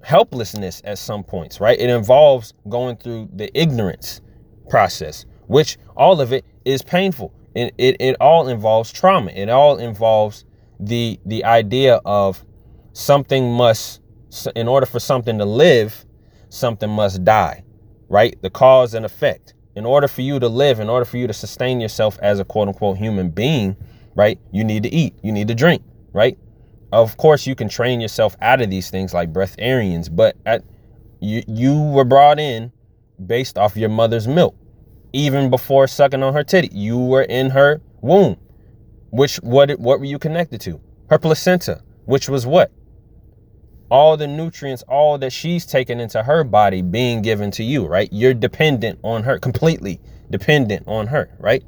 helplessness 0.05 0.83
at 0.85 0.99
some 0.99 1.23
points, 1.23 1.59
right? 1.59 1.79
It 1.79 1.89
involves 1.89 2.53
going 2.69 2.95
through 2.97 3.27
the 3.33 3.49
ignorance 3.59 4.21
process, 4.69 5.25
which 5.47 5.77
all 5.97 6.21
of 6.21 6.31
it 6.31 6.45
is 6.63 6.83
painful. 6.83 7.33
It, 7.55 7.73
it, 7.79 7.95
it 7.99 8.15
all 8.21 8.47
involves 8.47 8.91
trauma. 8.91 9.31
It 9.31 9.49
all 9.49 9.77
involves 9.77 10.45
the 10.79 11.19
the 11.25 11.43
idea 11.45 12.01
of 12.05 12.45
something 12.93 13.51
must 13.53 14.01
in 14.55 14.67
order 14.67 14.85
for 14.85 14.99
something 14.99 15.39
to 15.39 15.45
live, 15.45 16.05
something 16.49 16.89
must 16.89 17.23
die, 17.23 17.63
right? 18.07 18.39
The 18.43 18.51
cause 18.51 18.93
and 18.93 19.05
effect. 19.05 19.53
In 19.75 19.85
order 19.85 20.07
for 20.07 20.21
you 20.21 20.39
to 20.39 20.47
live, 20.47 20.79
in 20.79 20.87
order 20.89 21.05
for 21.05 21.17
you 21.17 21.25
to 21.25 21.33
sustain 21.33 21.81
yourself 21.81 22.19
as 22.21 22.39
a 22.39 22.45
quote 22.45 22.67
unquote 22.67 22.97
human 22.97 23.31
being, 23.31 23.75
right? 24.13 24.39
You 24.51 24.63
need 24.63 24.83
to 24.83 24.93
eat, 24.93 25.15
you 25.23 25.31
need 25.31 25.47
to 25.47 25.55
drink, 25.55 25.81
right? 26.13 26.37
Of 26.95 27.17
course, 27.17 27.45
you 27.45 27.55
can 27.55 27.67
train 27.67 27.99
yourself 27.99 28.37
out 28.41 28.61
of 28.61 28.69
these 28.69 28.89
things 28.89 29.13
like 29.13 29.33
breatharians, 29.33 30.07
but 30.09 30.37
at, 30.45 30.63
you 31.19 31.43
you 31.45 31.77
were 31.77 32.05
brought 32.05 32.39
in 32.39 32.71
based 33.27 33.57
off 33.57 33.75
your 33.75 33.89
mother's 33.89 34.29
milk. 34.29 34.55
Even 35.11 35.49
before 35.49 35.87
sucking 35.87 36.23
on 36.23 36.33
her 36.33 36.43
titty, 36.45 36.69
you 36.71 36.97
were 36.97 37.23
in 37.23 37.49
her 37.49 37.81
womb. 37.99 38.37
Which 39.09 39.35
what 39.43 39.77
what 39.77 39.99
were 39.99 40.05
you 40.05 40.17
connected 40.17 40.61
to? 40.61 40.79
Her 41.09 41.19
placenta, 41.19 41.81
which 42.05 42.29
was 42.29 42.45
what? 42.45 42.71
All 43.91 44.15
the 44.15 44.27
nutrients, 44.27 44.81
all 44.83 45.17
that 45.17 45.33
she's 45.33 45.65
taken 45.65 45.99
into 45.99 46.23
her 46.23 46.45
body 46.45 46.81
being 46.81 47.21
given 47.21 47.51
to 47.51 47.63
you, 47.63 47.87
right? 47.87 48.07
You're 48.13 48.33
dependent 48.33 48.99
on 49.03 49.23
her, 49.23 49.37
completely 49.37 49.99
dependent 50.29 50.87
on 50.87 51.07
her, 51.07 51.29
right? 51.39 51.61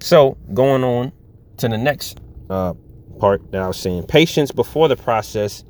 So 0.00 0.36
going 0.54 0.82
on 0.82 1.12
to 1.58 1.68
the 1.68 1.78
next 1.78 2.18
uh, 2.50 2.74
part 3.18 3.50
that 3.52 3.62
I 3.62 3.68
was 3.68 3.78
saying, 3.78 4.04
patience 4.04 4.52
before 4.52 4.88
the 4.88 4.96
process 4.96 5.64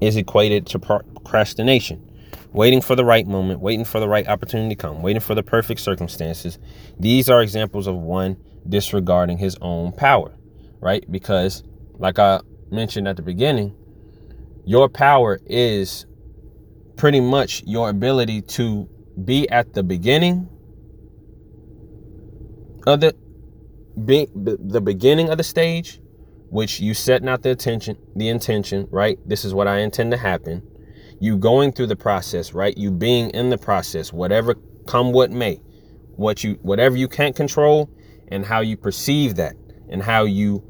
is 0.00 0.16
equated 0.16 0.66
to 0.68 0.78
procrastination. 0.78 2.10
Waiting 2.52 2.80
for 2.80 2.94
the 2.94 3.04
right 3.04 3.26
moment, 3.26 3.60
waiting 3.60 3.84
for 3.84 3.98
the 3.98 4.08
right 4.08 4.28
opportunity 4.28 4.74
to 4.76 4.80
come, 4.80 5.02
waiting 5.02 5.20
for 5.20 5.34
the 5.34 5.42
perfect 5.42 5.80
circumstances. 5.80 6.58
These 7.00 7.28
are 7.28 7.42
examples 7.42 7.88
of 7.88 7.96
one 7.96 8.36
disregarding 8.68 9.38
his 9.38 9.56
own 9.60 9.92
power, 9.92 10.32
right? 10.80 11.04
Because, 11.10 11.64
like 11.94 12.18
I 12.20 12.40
mentioned 12.70 13.08
at 13.08 13.16
the 13.16 13.22
beginning, 13.22 13.76
your 14.64 14.88
power 14.88 15.40
is 15.46 16.06
pretty 16.96 17.20
much 17.20 17.64
your 17.66 17.90
ability 17.90 18.42
to 18.42 18.88
be 19.24 19.48
at 19.50 19.74
the 19.74 19.82
beginning 19.82 20.48
of 22.86 23.00
the 23.00 23.14
be, 24.04 24.28
the 24.34 24.80
beginning 24.80 25.28
of 25.28 25.38
the 25.38 25.44
stage 25.44 26.00
which 26.54 26.78
you 26.78 26.94
setting 26.94 27.28
out 27.28 27.42
the 27.42 27.50
attention 27.50 27.96
the 28.14 28.28
intention 28.28 28.86
right? 28.92 29.18
This 29.26 29.44
is 29.44 29.52
what 29.52 29.66
i 29.66 29.78
intend 29.78 30.12
to 30.12 30.16
happen. 30.16 30.62
You 31.18 31.36
going 31.36 31.72
through 31.72 31.88
the 31.88 31.96
process 31.96 32.54
right? 32.54 32.78
You 32.78 32.92
being 32.92 33.30
in 33.30 33.50
the 33.50 33.58
process 33.58 34.12
whatever 34.12 34.54
come 34.86 35.10
what 35.10 35.32
may. 35.32 35.56
What 36.14 36.44
you 36.44 36.54
whatever 36.62 36.96
you 36.96 37.08
can't 37.08 37.34
control 37.34 37.90
and 38.28 38.46
how 38.46 38.60
you 38.60 38.76
perceive 38.76 39.34
that 39.34 39.56
and 39.88 40.00
how 40.00 40.26
you 40.26 40.62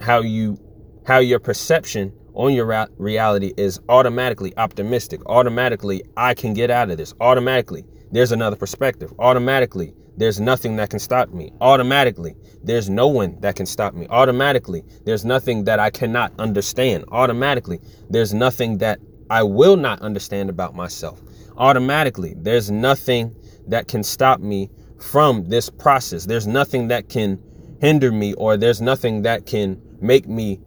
how 0.00 0.22
you 0.22 0.58
how 1.06 1.18
your 1.18 1.38
perception 1.38 2.12
on 2.34 2.52
your 2.52 2.88
reality 2.98 3.52
is 3.56 3.78
automatically 3.88 4.52
optimistic. 4.56 5.24
Automatically 5.26 6.02
i 6.16 6.34
can 6.34 6.52
get 6.52 6.68
out 6.68 6.90
of 6.90 6.96
this. 6.96 7.14
Automatically 7.20 7.84
there's 8.10 8.32
another 8.32 8.56
perspective. 8.56 9.12
Automatically 9.20 9.94
there's 10.16 10.40
nothing 10.40 10.76
that 10.76 10.90
can 10.90 10.98
stop 10.98 11.30
me. 11.30 11.52
Automatically 11.60 12.34
there's 12.62 12.88
no 12.88 13.08
one 13.08 13.40
that 13.40 13.56
can 13.56 13.66
stop 13.66 13.94
me. 13.94 14.06
Automatically 14.10 14.82
there's 15.04 15.24
nothing 15.24 15.64
that 15.64 15.78
i 15.78 15.90
cannot 15.90 16.32
understand. 16.38 17.04
Automatically 17.08 17.80
there's 18.10 18.34
nothing 18.34 18.78
that 18.78 19.00
i 19.30 19.42
will 19.42 19.76
not 19.76 20.00
understand 20.00 20.50
about 20.50 20.74
myself. 20.74 21.20
Automatically 21.56 22.34
there's 22.36 22.70
nothing 22.70 23.34
that 23.68 23.88
can 23.88 24.02
stop 24.02 24.40
me 24.40 24.70
from 25.02 25.48
this 25.48 25.68
process. 25.68 26.26
There's 26.26 26.46
nothing 26.46 26.88
that 26.88 27.08
can 27.08 27.42
hinder 27.80 28.12
me, 28.12 28.34
or 28.34 28.56
there's 28.56 28.80
nothing 28.80 29.22
that 29.22 29.46
can 29.46 29.80
make 30.00 30.28
me 30.28 30.60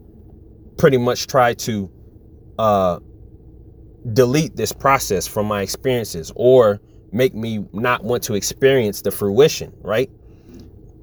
pretty 0.76 0.98
much 0.98 1.26
try 1.26 1.54
to 1.54 1.90
uh, 2.58 3.00
delete 4.12 4.56
this 4.56 4.72
process 4.72 5.26
from 5.26 5.46
my 5.46 5.62
experiences 5.62 6.30
or 6.36 6.80
make 7.12 7.34
me 7.34 7.64
not 7.72 8.04
want 8.04 8.22
to 8.24 8.34
experience 8.34 9.02
the 9.02 9.10
fruition, 9.10 9.72
right? 9.82 10.10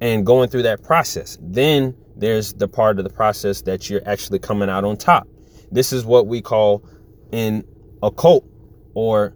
And 0.00 0.24
going 0.26 0.48
through 0.48 0.62
that 0.62 0.82
process. 0.82 1.38
Then 1.40 1.96
there's 2.16 2.52
the 2.52 2.68
part 2.68 2.98
of 2.98 3.04
the 3.04 3.10
process 3.10 3.62
that 3.62 3.88
you're 3.88 4.06
actually 4.06 4.38
coming 4.38 4.68
out 4.68 4.84
on 4.84 4.96
top. 4.96 5.26
This 5.72 5.92
is 5.92 6.04
what 6.04 6.26
we 6.26 6.40
call 6.40 6.84
in 7.32 7.64
occult 8.02 8.44
or 8.94 9.34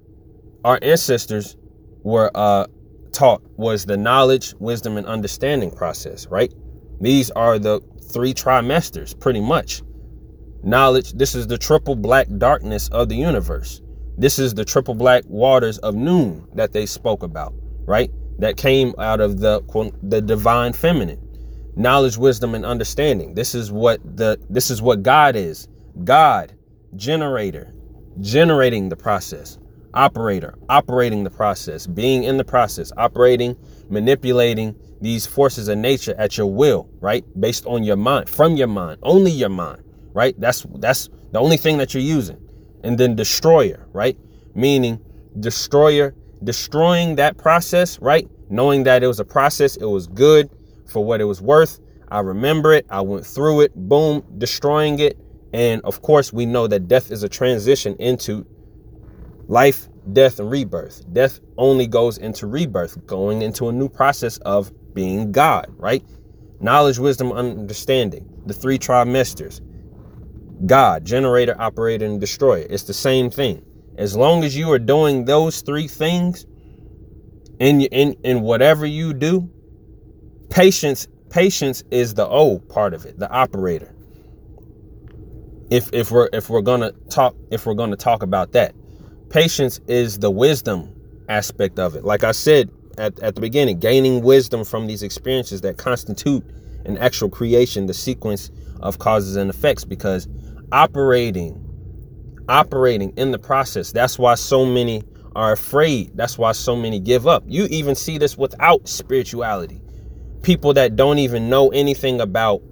our 0.64 0.78
ancestors 0.82 1.56
were 2.02 2.30
uh, 2.34 2.66
taught 3.12 3.42
was 3.56 3.86
the 3.86 3.96
knowledge, 3.96 4.54
wisdom, 4.58 4.96
and 4.96 5.06
understanding 5.06 5.70
process, 5.70 6.26
right? 6.28 6.52
These 7.00 7.30
are 7.32 7.58
the 7.58 7.80
three 8.12 8.34
trimesters, 8.34 9.18
pretty 9.18 9.40
much. 9.40 9.82
Knowledge, 10.62 11.12
this 11.12 11.34
is 11.34 11.46
the 11.46 11.58
triple 11.58 11.94
black 11.94 12.26
darkness 12.38 12.88
of 12.88 13.08
the 13.08 13.16
universe. 13.16 13.80
This 14.18 14.38
is 14.38 14.54
the 14.54 14.64
triple 14.64 14.94
black 14.94 15.24
waters 15.26 15.78
of 15.78 15.94
Nun 15.94 16.46
that 16.54 16.72
they 16.72 16.86
spoke 16.86 17.22
about, 17.22 17.54
right? 17.86 18.10
That 18.38 18.56
came 18.56 18.94
out 18.98 19.20
of 19.20 19.40
the 19.40 19.62
the 20.02 20.20
divine 20.20 20.72
feminine. 20.72 21.24
Knowledge, 21.76 22.18
wisdom, 22.18 22.56
and 22.56 22.66
understanding. 22.66 23.34
This 23.34 23.54
is 23.54 23.70
what 23.70 24.00
the 24.16 24.38
this 24.50 24.70
is 24.70 24.82
what 24.82 25.02
God 25.04 25.36
is. 25.36 25.68
God, 26.04 26.54
generator, 26.96 27.72
generating 28.20 28.88
the 28.88 28.96
process 28.96 29.58
operator, 29.94 30.54
operating 30.68 31.24
the 31.24 31.30
process, 31.30 31.86
being 31.86 32.24
in 32.24 32.36
the 32.36 32.44
process, 32.44 32.92
operating, 32.96 33.56
manipulating 33.88 34.76
these 35.00 35.26
forces 35.26 35.68
of 35.68 35.78
nature 35.78 36.14
at 36.18 36.36
your 36.36 36.46
will, 36.46 36.88
right? 37.00 37.24
Based 37.40 37.66
on 37.66 37.82
your 37.84 37.96
mind, 37.96 38.28
from 38.28 38.56
your 38.56 38.66
mind, 38.68 38.98
only 39.02 39.30
your 39.30 39.48
mind, 39.48 39.82
right? 40.12 40.38
That's 40.38 40.66
that's 40.76 41.08
the 41.32 41.38
only 41.38 41.56
thing 41.56 41.78
that 41.78 41.94
you're 41.94 42.02
using. 42.02 42.47
And 42.85 42.99
then 42.99 43.16
destroyer, 43.16 43.87
right? 43.93 44.16
Meaning 44.55 45.01
destroyer, 45.41 46.14
destroying 46.45 47.16
that 47.16 47.37
process, 47.37 47.99
right? 48.01 48.29
Knowing 48.51 48.85
that 48.85 49.03
it 49.03 49.07
was 49.07 49.20
a 49.20 49.24
process, 49.24 49.76
it 49.76 49.85
was 49.85 50.07
good 50.07 50.49
for 50.87 51.05
what 51.05 51.20
it 51.20 51.24
was 51.24 51.43
worth. 51.43 51.81
I 52.11 52.20
remember 52.20 52.72
it. 52.72 52.87
I 52.91 53.01
went 53.01 53.26
through 53.26 53.61
it. 53.62 53.74
Boom, 53.74 54.24
destroying 54.39 54.99
it. 54.99 55.18
And 55.53 55.83
of 55.83 56.03
course, 56.03 56.33
we 56.33 56.47
know 56.47 56.66
that 56.66 56.89
death 56.89 57.11
is 57.11 57.22
a 57.22 57.29
transition 57.29 57.95
into 57.99 58.47
life, 59.49 59.89
death, 60.12 60.41
and 60.41 60.51
rebirth. 60.51 61.05
Death 61.12 61.41
only 61.57 61.87
goes 61.87 62.18
into 62.18 62.47
rebirth, 62.47 63.07
going 63.07 63.43
into 63.43 63.68
a 63.68 63.72
new 63.72 63.89
process 63.89 64.39
of 64.39 64.72
being 64.95 65.33
God, 65.33 65.66
right? 65.76 66.05
Knowledge, 66.61 66.99
wisdom, 66.99 67.33
understanding. 67.33 68.29
The 68.47 68.55
three 68.55 68.79
trimesters. 68.79 69.61
God, 70.66 71.04
generator, 71.04 71.56
operator, 71.59 72.06
and 72.06 72.20
destroyer. 72.20 72.66
It's 72.68 72.84
the 72.84 72.94
same 72.94 73.30
thing. 73.30 73.64
As 73.96 74.16
long 74.16 74.44
as 74.44 74.56
you 74.56 74.70
are 74.72 74.78
doing 74.78 75.24
those 75.24 75.61
three 75.62 75.88
things, 75.88 76.46
in 77.59 77.82
in 77.82 78.14
in 78.24 78.42
whatever 78.42 78.86
you 78.86 79.14
do, 79.14 79.50
patience 80.50 81.09
patience 81.30 81.82
is 81.90 82.14
the 82.14 82.26
O 82.26 82.59
part 82.59 82.94
of 82.94 83.04
it, 83.06 83.18
the 83.18 83.30
operator. 83.30 83.94
If 85.70 85.90
if 85.92 86.11
we're 86.11 86.28
if 86.32 86.50
we're 86.50 86.62
gonna 86.62 86.92
talk 87.11 87.34
if 87.50 87.66
we're 87.66 87.74
gonna 87.74 87.96
talk 87.96 88.22
about 88.22 88.52
that, 88.52 88.74
patience 89.30 89.80
is 89.88 90.18
the 90.18 90.30
wisdom 90.30 90.94
aspect 91.28 91.78
of 91.78 91.96
it. 91.96 92.04
Like 92.04 92.24
I 92.24 92.32
said 92.32 92.70
at, 92.98 93.18
at 93.20 93.34
the 93.34 93.40
beginning, 93.40 93.78
gaining 93.78 94.22
wisdom 94.22 94.64
from 94.64 94.86
these 94.86 95.02
experiences 95.02 95.61
that 95.62 95.76
constitute 95.76 96.44
an 96.86 96.98
actual 96.98 97.28
creation, 97.28 97.86
the 97.86 97.94
sequence 97.94 98.50
of 98.80 98.98
causes 98.98 99.36
and 99.36 99.50
effects, 99.50 99.84
because 99.84 100.28
operating 100.72 101.64
operating 102.48 103.12
in 103.16 103.30
the 103.30 103.38
process. 103.38 103.92
That's 103.92 104.18
why 104.18 104.34
so 104.34 104.64
many 104.64 105.02
are 105.36 105.52
afraid. 105.52 106.10
That's 106.16 106.38
why 106.38 106.52
so 106.52 106.74
many 106.74 106.98
give 106.98 107.26
up. 107.26 107.44
You 107.46 107.66
even 107.70 107.94
see 107.94 108.18
this 108.18 108.36
without 108.36 108.88
spirituality. 108.88 109.80
People 110.42 110.72
that 110.74 110.96
don't 110.96 111.18
even 111.18 111.50
know 111.50 111.68
anything 111.68 112.20
about 112.20 112.62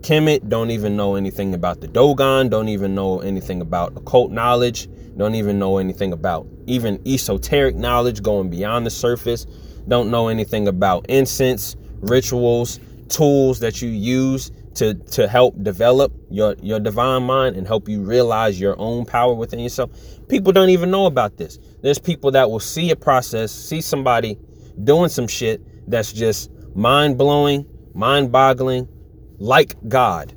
Kemet, 0.00 0.48
don't 0.48 0.70
even 0.70 0.96
know 0.96 1.14
anything 1.14 1.54
about 1.54 1.80
the 1.80 1.88
Dogon, 1.88 2.50
don't 2.50 2.68
even 2.68 2.94
know 2.94 3.20
anything 3.20 3.62
about 3.62 3.96
occult 3.96 4.30
knowledge, 4.30 4.88
don't 5.16 5.34
even 5.34 5.58
know 5.58 5.78
anything 5.78 6.12
about 6.12 6.46
even 6.66 7.00
esoteric 7.06 7.76
knowledge 7.76 8.22
going 8.22 8.50
beyond 8.50 8.84
the 8.84 8.90
surface, 8.90 9.46
don't 9.88 10.10
know 10.10 10.28
anything 10.28 10.68
about 10.68 11.06
incense, 11.08 11.76
rituals, 12.00 12.80
tools 13.08 13.60
that 13.60 13.80
you 13.80 13.88
use 13.88 14.50
to 14.74 14.94
to 14.94 15.28
help 15.28 15.62
develop 15.62 16.12
your 16.30 16.56
your 16.60 16.80
divine 16.80 17.22
mind 17.22 17.56
and 17.56 17.66
help 17.66 17.88
you 17.88 18.02
realize 18.02 18.60
your 18.60 18.78
own 18.78 19.04
power 19.04 19.34
within 19.34 19.60
yourself. 19.60 19.90
People 20.28 20.52
don't 20.52 20.70
even 20.70 20.90
know 20.90 21.06
about 21.06 21.36
this. 21.36 21.58
There's 21.82 21.98
people 21.98 22.30
that 22.32 22.50
will 22.50 22.60
see 22.60 22.90
a 22.90 22.96
process, 22.96 23.52
see 23.52 23.80
somebody 23.80 24.38
doing 24.82 25.08
some 25.08 25.28
shit 25.28 25.60
that's 25.88 26.12
just 26.12 26.50
mind-blowing, 26.74 27.66
mind-boggling, 27.94 28.88
like 29.38 29.76
God. 29.88 30.34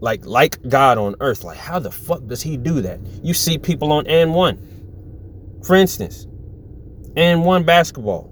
Like 0.00 0.24
like 0.26 0.60
God 0.68 0.98
on 0.98 1.14
earth. 1.20 1.44
Like 1.44 1.58
how 1.58 1.78
the 1.78 1.90
fuck 1.90 2.26
does 2.26 2.42
he 2.42 2.56
do 2.56 2.80
that? 2.82 3.00
You 3.22 3.34
see 3.34 3.58
people 3.58 3.92
on 3.92 4.04
AND1. 4.04 5.64
For 5.64 5.76
instance, 5.76 6.26
AND1 7.16 7.64
basketball. 7.64 8.30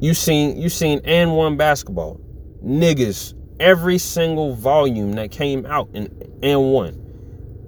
You 0.00 0.14
seen 0.14 0.56
you 0.56 0.68
seen 0.68 1.00
AND1 1.00 1.56
basketball. 1.56 2.20
Niggas 2.64 3.34
every 3.60 3.98
single 3.98 4.54
volume 4.54 5.12
that 5.12 5.30
came 5.30 5.66
out 5.66 5.88
in 5.92 6.08
AND1. 6.42 6.96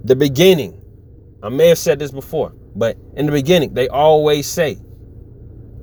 The 0.03 0.15
beginning, 0.15 0.81
I 1.41 1.49
may 1.49 1.69
have 1.69 1.77
said 1.77 1.99
this 1.99 2.11
before, 2.11 2.53
but 2.75 2.97
in 3.15 3.27
the 3.27 3.31
beginning, 3.31 3.73
they 3.73 3.87
always 3.87 4.47
say, 4.47 4.79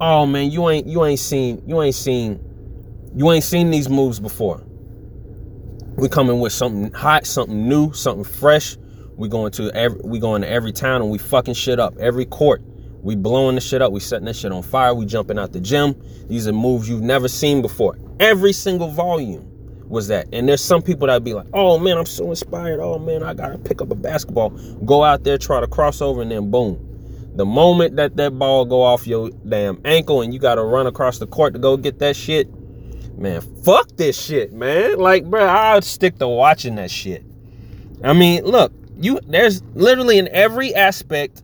"Oh 0.01 0.27
man, 0.27 0.51
you 0.51 0.69
ain't 0.69 0.87
you 0.87 1.05
ain't 1.05 1.21
seen 1.21 1.63
you 1.67 1.81
ain't 1.81 1.95
seen 1.95 2.41
you 3.15 3.31
ain't 3.31 3.45
seen 3.45 3.71
these 3.71 3.89
moves 3.89 4.21
before. 4.21 4.63
We 5.97 6.09
coming 6.09 6.41
with 6.41 6.53
something 6.53 6.93
hot, 6.93 7.27
something 7.27 7.69
new, 7.69 7.93
something 7.93 8.25
fresh. 8.25 8.77
We 9.17 9.29
going 9.29 9.53
to 9.53 9.71
every 9.73 10.01
we 10.05 10.19
going 10.19 10.43
to 10.43 10.49
every 10.49 10.73
town 10.73 11.03
and 11.03 11.11
we 11.11 11.19
fucking 11.19 11.55
shit 11.55 11.79
up. 11.79 11.97
Every 11.99 12.25
court, 12.27 12.63
we 13.03 13.17
blowing 13.17 13.55
the 13.55 13.61
shit 13.61 13.81
up. 13.81 13.93
We 13.93 14.01
setting 14.01 14.27
that 14.27 14.37
shit 14.37 14.53
on 14.53 14.63
fire. 14.63 14.95
We 14.95 15.07
jumping 15.07 15.39
out 15.39 15.53
the 15.53 15.61
gym. 15.61 15.95
These 16.29 16.47
are 16.49 16.53
moves 16.53 16.89
you've 16.89 17.03
never 17.03 17.29
seen 17.29 17.63
before. 17.63 17.99
Every 18.19 18.53
single 18.53 18.91
volume 18.91 19.50
was 19.91 20.09
that. 20.09 20.29
And 20.33 20.49
there's 20.49 20.63
some 20.63 20.81
people 20.81 21.09
that 21.09 21.23
be 21.25 21.35
like, 21.35 21.47
oh 21.53 21.79
man, 21.79 21.99
I'm 21.99 22.07
so 22.07 22.31
inspired. 22.31 22.81
Oh 22.81 22.99
man, 22.99 23.23
I 23.23 23.35
gotta 23.35 23.59
pick 23.59 23.83
up 23.83 23.91
a 23.91 23.95
basketball, 23.95 24.51
go 24.85 25.05
out 25.05 25.25
there, 25.25 25.37
try 25.37 25.61
to 25.61 25.67
cross 25.67 26.01
over, 26.01 26.23
and 26.23 26.31
then 26.31 26.51
boom. 26.51 26.87
The 27.35 27.45
moment 27.45 27.97
that 27.97 28.17
that 28.17 28.39
ball 28.39 28.65
go 28.65 28.83
off 28.83 29.07
your 29.07 29.31
damn 29.49 29.81
ankle 29.85 30.23
and 30.23 30.33
you 30.33 30.39
gotta 30.39 30.63
run 30.63 30.87
across 30.87 31.19
the 31.19 31.27
court 31.27 31.53
to 31.53 31.59
go 31.59 31.77
get 31.77 31.99
that 31.99 32.17
shit, 32.17 32.49
man, 33.19 33.41
fuck 33.65 33.89
this 33.97 34.19
shit, 34.21 34.53
man. 34.53 34.99
Like, 34.99 35.29
bro, 35.29 35.45
I'll 35.45 35.83
stick 35.83 36.19
to 36.19 36.29
watching 36.29 36.77
that 36.77 36.91
shit. 36.91 37.25
I 38.03 38.13
mean, 38.13 38.45
look, 38.45 38.73
you 38.97 39.21
there's 39.27 39.63
literally 39.75 40.19
in 40.19 40.29
every 40.29 40.75
aspect 40.75 41.43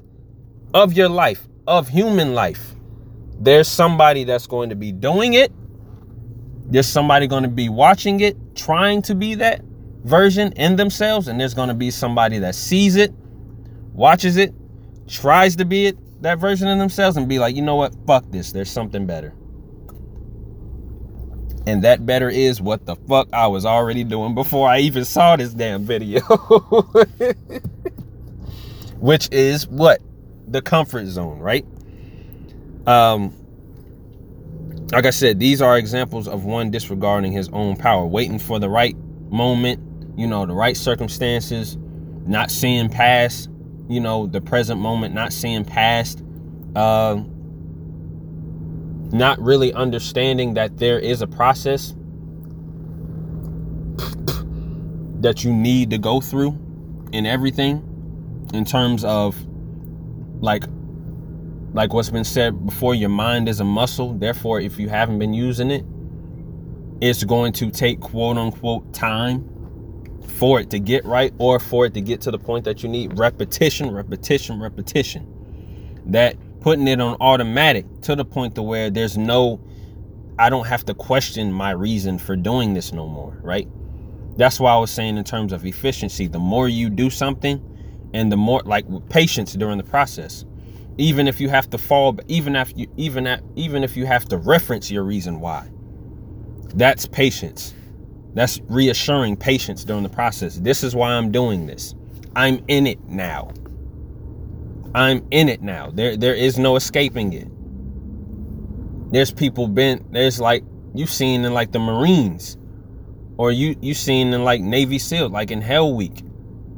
of 0.73 0.93
your 0.93 1.09
life, 1.09 1.47
of 1.67 1.89
human 1.89 2.35
life, 2.35 2.75
there's 3.39 3.69
somebody 3.69 4.25
that's 4.25 4.47
going 4.47 4.71
to 4.71 4.77
be 4.77 4.93
doing 4.93 5.35
it 5.35 5.53
there's 6.69 6.87
somebody 6.87 7.27
going 7.27 7.45
to 7.45 7.49
be 7.49 7.69
watching 7.69 8.21
it, 8.21 8.37
trying 8.57 9.03
to 9.03 9.15
be 9.15 9.35
that 9.37 9.63
version 10.05 10.53
in 10.53 10.77
themselves, 10.77 11.29
and 11.29 11.41
there's 11.41 11.55
going 11.55 11.69
to 11.69 11.75
be 11.75 11.91
somebody 11.91 12.39
that 12.39 12.55
sees 12.55 12.97
it, 12.97 13.13
watches 13.93 14.37
it, 14.37 14.53
tries 15.07 15.57
to 15.57 15.65
be 15.65 15.87
it 15.87 16.23
that 16.23 16.39
version 16.39 16.69
of 16.69 16.79
themselves, 16.79 17.17
and 17.17 17.29
be 17.29 17.39
like, 17.39 17.55
you 17.55 17.63
know 17.63 17.77
what, 17.77 17.95
fuck 18.07 18.25
this. 18.31 18.53
There's 18.53 18.71
something 18.71 19.07
better. 19.07 19.33
And 21.67 21.83
that 21.83 22.07
better 22.07 22.29
is 22.29 22.61
what 22.61 22.87
the 22.87 22.95
fuck 22.95 23.29
I 23.33 23.49
was 23.49 23.67
already 23.67 24.05
doing 24.05 24.35
before 24.35 24.69
I 24.69 24.79
even 24.81 25.05
saw 25.05 25.35
this 25.37 25.53
damn 25.53 25.85
video. 25.85 26.21
Which 28.99 29.29
is 29.33 29.67
what? 29.67 30.01
The 30.49 30.63
comfort 30.63 31.07
zone, 31.07 31.41
right? 31.41 31.67
Um, 32.87 33.35
like 34.93 35.05
I 35.05 35.11
said, 35.11 35.41
these 35.41 35.61
are 35.61 35.77
examples 35.77 36.29
of 36.29 36.45
one 36.45 36.71
disregarding 36.71 37.33
his 37.33 37.49
own 37.49 37.77
power, 37.77 38.07
waiting 38.07 38.39
for 38.39 38.59
the 38.59 38.69
right 38.69 38.97
moment, 39.31 39.81
you 40.17 40.27
know, 40.27 40.47
the 40.47 40.55
right 40.55 40.77
circumstances, 40.77 41.77
not 42.27 42.51
seeing 42.51 42.89
past, 42.89 43.51
you 43.89 44.01
know, 44.01 44.27
the 44.27 44.41
present 44.41 44.81
moment, 44.81 45.15
not 45.15 45.33
seeing 45.33 45.65
past, 45.65 46.23
uh, 46.77 47.21
not 49.13 49.41
really 49.41 49.73
understanding 49.73 50.55
that 50.55 50.79
there 50.79 50.99
is 50.99 51.21
a 51.23 51.27
process 51.27 51.95
that 55.21 55.43
you 55.43 55.53
need 55.53 55.91
to 55.91 55.99
go 55.99 56.21
through 56.21 56.57
in 57.13 57.27
everything 57.27 57.83
in 58.55 58.65
terms 58.65 59.05
of 59.05 59.37
like 60.41 60.65
like 61.77 61.93
what's 61.93 62.09
been 62.09 62.25
said 62.25 62.65
before, 62.65 62.95
your 62.95 63.11
mind 63.11 63.51
is 63.51 63.61
a 63.61 63.65
muscle. 63.65 64.15
Therefore, 64.15 64.63
if 64.63 64.79
you 64.79 64.89
haven't 64.89 65.19
been 65.19 65.35
using 65.35 65.71
it, 65.71 65.85
it's 67.03 67.23
going 67.23 67.53
to 67.53 67.71
take 67.71 68.01
quote 68.01 68.39
unquote 68.39 68.95
time 68.95 69.47
for 70.27 70.59
it 70.59 70.71
to 70.71 70.79
get 70.79 71.05
right 71.05 71.35
or 71.37 71.61
for 71.61 71.85
it 71.85 71.93
to 71.93 72.01
get 72.01 72.23
to 72.23 72.31
the 72.31 72.39
point 72.39 72.65
that 72.65 72.83
you 72.83 72.89
need 72.89 73.19
repetition, 73.19 73.91
repetition, 73.91 74.59
repetition. 74.59 75.31
That 76.07 76.39
putting 76.61 76.89
it 76.89 76.99
on 76.99 77.19
automatic 77.21 77.85
to 78.03 78.17
the 78.17 78.25
point 78.25 78.55
to 78.55 78.63
where 78.63 78.89
there's 78.89 79.19
no 79.19 79.61
I 80.39 80.49
don't 80.49 80.67
have 80.67 80.87
to 80.87 80.95
question 80.95 81.53
my 81.53 81.73
reason 81.73 82.19
for 82.19 82.37
doing 82.37 82.73
this 82.73 82.95
no 82.95 83.07
more, 83.07 83.39
right? 83.43 83.69
That's 84.39 84.59
why 84.59 84.73
I 84.73 84.79
was 84.79 84.91
saying 84.91 85.19
in 85.19 85.25
terms 85.25 85.53
of 85.53 85.67
efficiency, 85.67 86.27
the 86.27 86.39
more 86.39 86.71
you 86.71 86.89
do 86.89 87.11
something 87.11 87.63
and 88.15 88.33
the 88.33 88.37
more 88.39 88.63
like 88.65 88.87
patience 89.11 89.53
during 89.53 89.77
the 89.77 89.85
process 89.85 90.46
even 90.99 91.29
if 91.29 91.41
you 91.41 91.49
have 91.49 91.69
to 91.71 91.79
fall 91.79 92.19
even 92.29 92.57
after 92.57 92.79
you 92.79 92.89
even 92.97 93.27
at 93.27 93.43
even 93.57 93.85
if 93.85 93.97
you 93.97 94.07
have 94.07 94.27
to 94.27 94.39
reference 94.39 94.91
your 94.91 95.05
reason 95.05 95.41
why. 95.41 95.69
That's 96.75 97.07
patience. 97.07 97.75
That's 98.35 98.61
reassuring 98.69 99.37
patience 99.37 99.85
during 99.85 100.03
the 100.03 100.09
process. 100.09 100.57
This 100.57 100.85
is 100.85 100.95
why 100.95 101.13
i'm 101.13 101.31
doing 101.33 101.67
this. 101.67 101.95
I'm 102.35 102.65
in 102.69 102.87
it 102.87 103.03
now. 103.09 103.53
I'm 104.95 105.27
in 105.31 105.49
it 105.49 105.63
now. 105.63 105.91
There 105.91 106.17
there 106.17 106.35
is 106.35 106.59
no 106.59 106.77
escaping 106.77 107.33
it. 107.33 107.49
There's 109.13 109.33
people 109.33 109.69
been 109.69 110.07
there's 110.11 110.41
like 110.41 110.65
you've 110.95 111.11
seen 111.11 111.45
in 111.45 111.55
like 111.55 111.73
the 111.73 111.79
marines 111.79 112.57
or 113.37 113.53
you 113.53 113.77
you 113.83 113.95
seen 113.95 114.33
in 114.33 114.45
like 114.45 114.63
navy 114.63 114.99
seal 114.99 115.29
like 115.29 115.51
in 115.51 115.61
hell 115.61 115.95
week. 115.95 116.23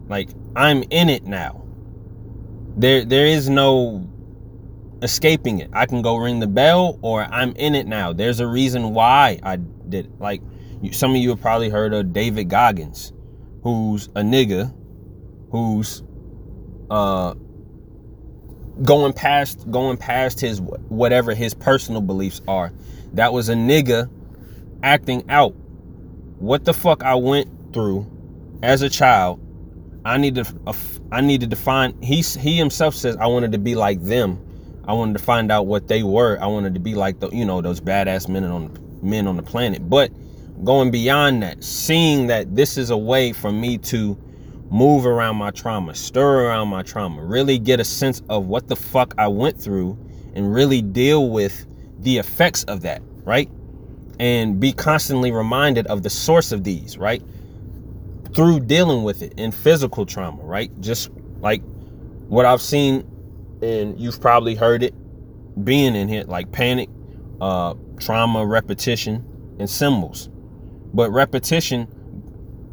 Like 0.09 0.31
i'm 0.57 0.83
in 0.91 1.09
it 1.09 1.25
now. 1.25 1.65
There 2.77 3.05
there 3.05 3.27
is 3.27 3.49
no 3.49 4.08
escaping 5.03 5.61
it. 5.61 5.71
I 5.73 5.87
can 5.87 6.03
go 6.03 6.17
ring 6.17 6.41
the 6.41 6.47
bell 6.47 6.99
or 7.03 7.23
I'm 7.23 7.53
in 7.57 7.75
it 7.75 7.87
now. 7.87 8.13
There's 8.13 8.41
a 8.41 8.47
reason 8.47 8.95
why 8.95 9.39
I 9.43 9.57
did 9.57 10.11
like 10.21 10.43
some 10.93 11.13
of 11.13 11.17
you 11.17 11.31
have 11.31 11.41
probably 11.41 11.69
heard 11.69 11.93
of 11.93 12.13
David 12.13 12.49
Goggins, 12.49 13.13
who's 13.63 14.07
a 14.09 14.23
nigga 14.23 14.75
who's 15.51 16.03
uh 16.91 17.35
going 18.83 19.13
past 19.13 19.71
going 19.71 19.97
past 19.97 20.41
his 20.41 20.61
whatever 20.61 21.35
his 21.35 21.55
personal 21.55 22.01
beliefs 22.01 22.41
are. 22.49 22.73
That 23.15 23.33
was 23.33 23.49
a 23.49 23.55
nigga 23.55 24.11
acting 24.83 25.29
out 25.31 25.55
what 26.39 26.65
the 26.65 26.75
fuck 26.75 27.03
I 27.03 27.15
went 27.15 27.49
through 27.73 28.07
as 28.63 28.83
a 28.83 28.89
child 28.89 29.41
I 30.05 30.17
needed 30.17 30.47
I 31.13 31.21
needed 31.21 31.51
to 31.51 31.57
find 31.57 32.03
he 32.03 32.23
he 32.23 32.57
himself 32.57 32.95
says 32.95 33.17
I 33.17 33.27
wanted 33.27 33.53
to 33.53 33.59
be 33.59 33.75
like 33.75 34.03
them. 34.03 34.39
I 34.89 34.95
wanted 34.95 35.19
to 35.19 35.23
find 35.23 35.53
out 35.53 35.67
what 35.67 35.87
they 35.87 36.03
were. 36.03 36.39
I 36.41 36.47
wanted 36.47 36.73
to 36.73 36.81
be 36.81 36.95
like 36.95 37.21
the 37.21 37.29
you 37.29 37.45
know 37.45 37.61
those 37.61 37.79
badass 37.79 38.27
men 38.27 38.45
on 38.45 38.77
men 39.03 39.27
on 39.27 39.37
the 39.37 39.43
planet. 39.43 39.89
But 39.89 40.11
going 40.65 40.91
beyond 40.91 41.43
that, 41.43 41.63
seeing 41.63 42.27
that 42.29 42.57
this 42.57 42.79
is 42.79 42.89
a 42.89 42.97
way 42.97 43.33
for 43.35 43.53
me 43.53 43.77
to 43.79 44.19
move 44.71 45.05
around 45.05 45.37
my 45.37 45.51
trauma, 45.51 45.95
stir 45.95 46.47
around 46.47 46.69
my 46.69 46.83
trauma, 46.83 47.23
really 47.23 47.59
get 47.59 47.81
a 47.81 47.85
sense 47.85 48.23
of 48.31 48.47
what 48.47 48.69
the 48.69 48.77
fuck 48.77 49.15
I 49.19 49.29
went 49.29 49.61
through 49.61 49.99
and 50.35 50.53
really 50.53 50.81
deal 50.81 51.29
with 51.29 51.67
the 52.01 52.17
effects 52.17 52.65
of 52.65 52.81
that, 52.83 53.03
right? 53.25 53.51
And 54.19 54.59
be 54.59 54.73
constantly 54.73 55.31
reminded 55.33 55.87
of 55.89 56.03
the 56.03 56.11
source 56.11 56.51
of 56.51 56.65
these, 56.65 56.97
right? 56.97 57.23
Through 58.35 58.61
dealing 58.61 59.05
with 59.05 59.21
it 59.23 59.35
in 59.39 59.53
physical 59.53 60.07
trauma, 60.07 60.43
right? 60.43 60.71
Just 60.81 61.11
like 61.41 61.63
what 62.29 62.47
I've 62.47 62.63
seen, 62.63 63.07
and 63.63 63.99
you've 63.99 64.21
probably 64.21 64.55
heard 64.55 64.83
it 64.83 64.95
being 65.65 65.95
in 65.95 66.09
here, 66.09 66.25
like 66.25 66.53
panic, 66.53 66.89
uh, 67.41 67.75
trauma, 67.99 68.47
repetition, 68.47 69.25
and 69.59 69.69
symbols. 69.69 70.29
But 70.95 71.11
repetition, 71.11 71.89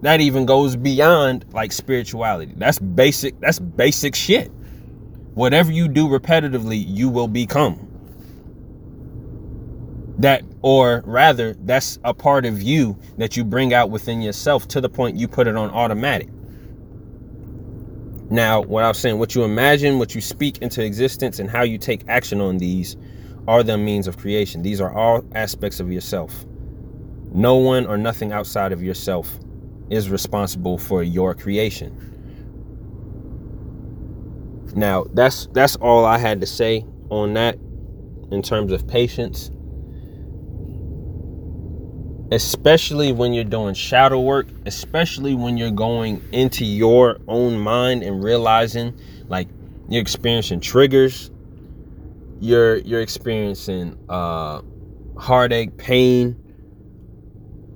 that 0.01 0.21
even 0.21 0.45
goes 0.45 0.75
beyond 0.75 1.45
like 1.53 1.71
spirituality. 1.71 2.53
That's 2.55 2.79
basic, 2.79 3.39
that's 3.39 3.59
basic 3.59 4.15
shit. 4.15 4.51
Whatever 5.33 5.71
you 5.71 5.87
do 5.87 6.07
repetitively, 6.07 6.83
you 6.87 7.09
will 7.09 7.27
become. 7.27 7.81
That, 10.19 10.43
or 10.61 11.03
rather, 11.05 11.55
that's 11.55 11.99
a 12.05 12.13
part 12.13 12.45
of 12.45 12.61
you 12.61 12.97
that 13.17 13.35
you 13.35 13.43
bring 13.43 13.73
out 13.73 13.89
within 13.89 14.21
yourself 14.21 14.67
to 14.69 14.79
the 14.79 14.89
point 14.89 15.17
you 15.17 15.27
put 15.27 15.47
it 15.47 15.57
on 15.57 15.69
automatic. 15.71 16.29
Now, 18.29 18.61
what 18.61 18.83
I 18.83 18.87
was 18.87 18.97
saying, 18.97 19.19
what 19.19 19.35
you 19.35 19.43
imagine, 19.43 19.99
what 19.99 20.15
you 20.15 20.21
speak 20.21 20.59
into 20.59 20.83
existence, 20.83 21.39
and 21.39 21.49
how 21.49 21.61
you 21.63 21.77
take 21.77 22.01
action 22.07 22.41
on 22.41 22.57
these 22.57 22.97
are 23.47 23.61
the 23.61 23.77
means 23.77 24.07
of 24.07 24.17
creation. 24.17 24.63
These 24.63 24.81
are 24.81 24.91
all 24.91 25.23
aspects 25.35 25.79
of 25.79 25.91
yourself. 25.91 26.45
No 27.31 27.55
one 27.55 27.85
or 27.85 27.97
nothing 27.97 28.31
outside 28.31 28.71
of 28.71 28.81
yourself 28.81 29.39
is 29.89 30.09
responsible 30.09 30.77
for 30.77 31.03
your 31.03 31.35
creation. 31.35 31.95
Now, 34.75 35.05
that's 35.13 35.47
that's 35.53 35.75
all 35.77 36.03
I 36.05 36.17
had 36.17 36.41
to 36.41 36.47
say 36.47 36.85
on 37.09 37.33
that 37.33 37.57
in 38.31 38.41
terms 38.41 38.71
of 38.71 38.87
patience. 38.87 39.51
Especially 42.31 43.11
when 43.11 43.33
you're 43.33 43.43
doing 43.43 43.75
shadow 43.75 44.19
work, 44.19 44.47
especially 44.65 45.35
when 45.35 45.57
you're 45.57 45.71
going 45.71 46.23
into 46.31 46.65
your 46.65 47.19
own 47.27 47.59
mind 47.59 48.03
and 48.03 48.23
realizing 48.23 48.99
like 49.27 49.47
you're 49.89 50.01
experiencing 50.01 50.59
triggers, 50.59 51.29
you're 52.39 52.77
you're 52.77 53.01
experiencing 53.01 53.97
uh 54.09 54.61
heartache, 55.17 55.77
pain, 55.77 56.33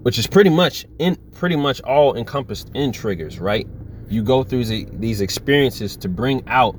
which 0.02 0.18
is 0.18 0.28
pretty 0.28 0.50
much 0.50 0.86
in 0.98 1.16
pretty 1.34 1.56
much 1.56 1.82
all 1.82 2.16
encompassed 2.18 2.72
in 2.74 2.92
triggers, 2.92 3.40
right? 3.40 3.68
You 4.10 4.24
go 4.24 4.44
through 4.44 4.66
the, 4.66 4.88
these 4.94 5.22
experiences 5.22 5.96
to 5.98 6.10
bring 6.10 6.44
out 6.48 6.76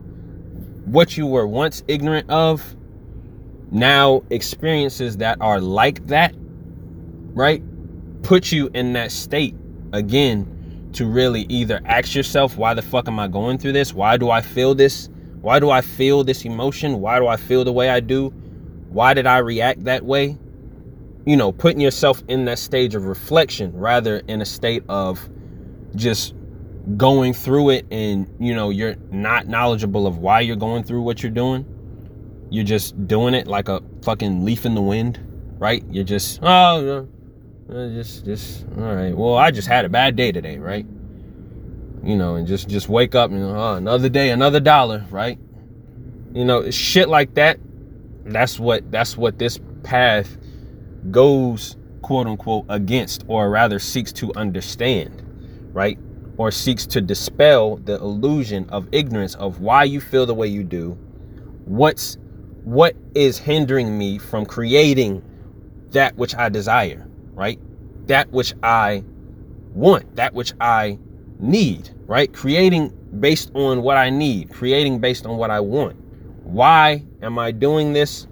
what 0.84 1.16
you 1.16 1.26
were 1.26 1.46
once 1.46 1.84
ignorant 1.86 2.28
of, 2.28 2.74
now 3.70 4.22
experiences 4.30 5.18
that 5.18 5.38
are 5.40 5.60
like 5.60 6.04
that, 6.08 6.34
right? 7.34 7.62
Put 8.22 8.52
you 8.52 8.70
in 8.74 8.92
that 8.94 9.10
state 9.12 9.54
again 9.92 10.90
to 10.92 11.06
really 11.06 11.42
either 11.48 11.80
ask 11.84 12.14
yourself, 12.14 12.56
why 12.56 12.74
the 12.74 12.82
fuck 12.82 13.08
am 13.08 13.18
I 13.18 13.28
going 13.28 13.58
through 13.58 13.72
this? 13.72 13.94
Why 13.94 14.16
do 14.16 14.30
I 14.30 14.40
feel 14.40 14.74
this? 14.74 15.08
Why 15.40 15.58
do 15.58 15.70
I 15.70 15.80
feel 15.80 16.24
this 16.24 16.44
emotion? 16.44 17.00
Why 17.00 17.18
do 17.18 17.26
I 17.26 17.36
feel 17.36 17.64
the 17.64 17.72
way 17.72 17.88
I 17.88 18.00
do? 18.00 18.28
Why 18.90 19.14
did 19.14 19.26
I 19.26 19.38
react 19.38 19.84
that 19.84 20.04
way? 20.04 20.36
You 21.24 21.36
know, 21.36 21.52
putting 21.52 21.80
yourself 21.80 22.22
in 22.28 22.44
that 22.46 22.58
stage 22.58 22.94
of 22.94 23.04
reflection 23.04 23.72
rather 23.72 24.18
in 24.26 24.42
a 24.42 24.46
state 24.46 24.82
of 24.88 25.28
just 25.94 26.34
going 26.96 27.32
through 27.32 27.70
it 27.70 27.86
and, 27.90 28.28
you 28.40 28.54
know, 28.54 28.70
you're 28.70 28.96
not 29.10 29.46
knowledgeable 29.46 30.06
of 30.06 30.18
why 30.18 30.40
you're 30.40 30.56
going 30.56 30.82
through 30.82 31.02
what 31.02 31.22
you're 31.22 31.30
doing. 31.30 31.64
You're 32.50 32.64
just 32.64 33.06
doing 33.06 33.34
it 33.34 33.46
like 33.46 33.68
a 33.68 33.80
fucking 34.02 34.44
leaf 34.44 34.66
in 34.66 34.74
the 34.74 34.82
wind, 34.82 35.20
right? 35.58 35.84
You're 35.88 36.04
just, 36.04 36.40
oh, 36.42 37.06
Uh, 37.70 37.88
just, 37.90 38.24
just, 38.24 38.66
all 38.76 38.94
right. 38.94 39.16
Well, 39.16 39.36
I 39.36 39.50
just 39.50 39.68
had 39.68 39.84
a 39.84 39.88
bad 39.88 40.16
day 40.16 40.32
today, 40.32 40.58
right? 40.58 40.86
you 42.02 42.16
know, 42.16 42.36
and 42.36 42.46
just 42.46 42.68
just 42.68 42.88
wake 42.88 43.14
up 43.14 43.30
and 43.30 43.42
oh, 43.42 43.74
another 43.74 44.08
day, 44.08 44.30
another 44.30 44.60
dollar, 44.60 45.04
right? 45.10 45.38
You 46.32 46.44
know, 46.44 46.70
shit 46.70 47.08
like 47.08 47.34
that. 47.34 47.58
That's 48.24 48.58
what 48.58 48.90
that's 48.90 49.16
what 49.16 49.38
this 49.38 49.58
path 49.82 50.36
goes 51.10 51.76
quote 52.02 52.26
unquote 52.26 52.64
against, 52.68 53.24
or 53.28 53.50
rather 53.50 53.78
seeks 53.78 54.12
to 54.14 54.32
understand, 54.34 55.22
right? 55.72 55.98
Or 56.38 56.50
seeks 56.50 56.86
to 56.86 57.00
dispel 57.00 57.76
the 57.76 57.96
illusion 57.96 58.68
of 58.70 58.88
ignorance 58.92 59.34
of 59.34 59.60
why 59.60 59.84
you 59.84 60.00
feel 60.00 60.24
the 60.24 60.34
way 60.34 60.46
you 60.46 60.64
do, 60.64 60.92
what's 61.66 62.16
what 62.64 62.94
is 63.14 63.38
hindering 63.38 63.96
me 63.96 64.18
from 64.18 64.46
creating 64.46 65.22
that 65.90 66.16
which 66.16 66.34
I 66.34 66.48
desire, 66.48 67.06
right? 67.40 67.58
That 68.06 68.30
which 68.32 68.52
I 68.62 69.02
want, 69.72 70.14
that 70.16 70.34
which 70.34 70.52
I 70.60 70.98
need, 71.38 71.88
right? 72.06 72.30
Creating 72.30 72.92
based 73.18 73.50
on 73.54 73.80
what 73.80 73.96
I 73.96 74.10
need, 74.10 74.50
creating 74.50 74.98
based 74.98 75.24
on 75.24 75.38
what 75.38 75.50
I 75.50 75.58
want. 75.60 75.96
Why 76.44 77.02
am 77.22 77.38
I 77.38 77.50
doing 77.50 77.94
this? 77.94 78.26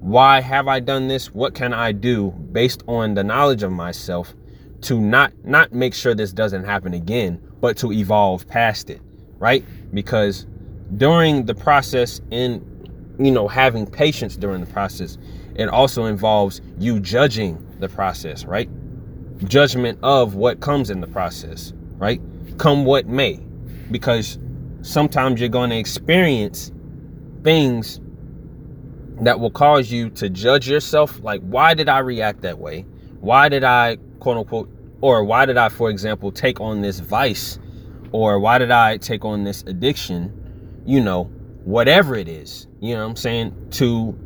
Why 0.00 0.40
have 0.40 0.66
I 0.66 0.80
done 0.80 1.06
this? 1.06 1.32
What 1.32 1.54
can 1.54 1.72
I 1.72 1.92
do 1.92 2.32
based 2.50 2.82
on 2.88 3.14
the 3.14 3.22
knowledge 3.22 3.62
of 3.62 3.70
myself 3.70 4.34
to 4.82 5.00
not 5.00 5.32
not 5.44 5.72
make 5.72 5.94
sure 5.94 6.12
this 6.12 6.32
doesn't 6.32 6.64
happen 6.64 6.94
again, 6.94 7.40
but 7.60 7.76
to 7.78 7.92
evolve 7.92 8.48
past 8.48 8.90
it, 8.90 9.00
right? 9.38 9.64
Because 9.94 10.48
during 10.96 11.46
the 11.46 11.54
process 11.54 12.20
in 12.32 12.60
you 13.20 13.30
know 13.30 13.46
having 13.46 13.86
patience 13.86 14.36
during 14.36 14.60
the 14.60 14.72
process, 14.72 15.16
it 15.54 15.68
also 15.68 16.06
involves 16.06 16.60
you 16.76 16.98
judging 16.98 17.65
the 17.80 17.88
process, 17.88 18.44
right? 18.44 18.68
Judgment 19.44 19.98
of 20.02 20.34
what 20.34 20.60
comes 20.60 20.90
in 20.90 21.00
the 21.00 21.06
process 21.06 21.72
right? 21.98 22.20
Come 22.58 22.84
what 22.84 23.06
may. 23.06 23.40
Because 23.90 24.38
sometimes 24.82 25.40
you're 25.40 25.48
going 25.48 25.70
to 25.70 25.78
experience 25.78 26.72
things 27.42 28.00
that 29.22 29.40
will 29.40 29.50
cause 29.50 29.90
you 29.90 30.10
to 30.10 30.28
judge 30.28 30.68
yourself 30.68 31.18
like 31.22 31.40
why 31.42 31.72
did 31.74 31.88
I 31.88 32.00
react 32.00 32.42
that 32.42 32.58
way? 32.58 32.84
Why 33.20 33.48
did 33.48 33.64
I 33.64 33.96
quote 34.20 34.36
unquote 34.36 34.70
or 35.00 35.24
why 35.24 35.46
did 35.46 35.56
I 35.56 35.68
for 35.68 35.88
example 35.90 36.30
take 36.30 36.60
on 36.60 36.82
this 36.82 37.00
vice 37.00 37.58
or 38.12 38.38
why 38.38 38.58
did 38.58 38.70
I 38.70 38.98
take 38.98 39.24
on 39.24 39.44
this 39.44 39.62
addiction? 39.62 40.82
You 40.84 41.00
know, 41.00 41.24
whatever 41.64 42.14
it 42.14 42.28
is, 42.28 42.66
you 42.80 42.94
know 42.94 43.04
what 43.04 43.10
I'm 43.10 43.16
saying, 43.16 43.70
to 43.72 44.18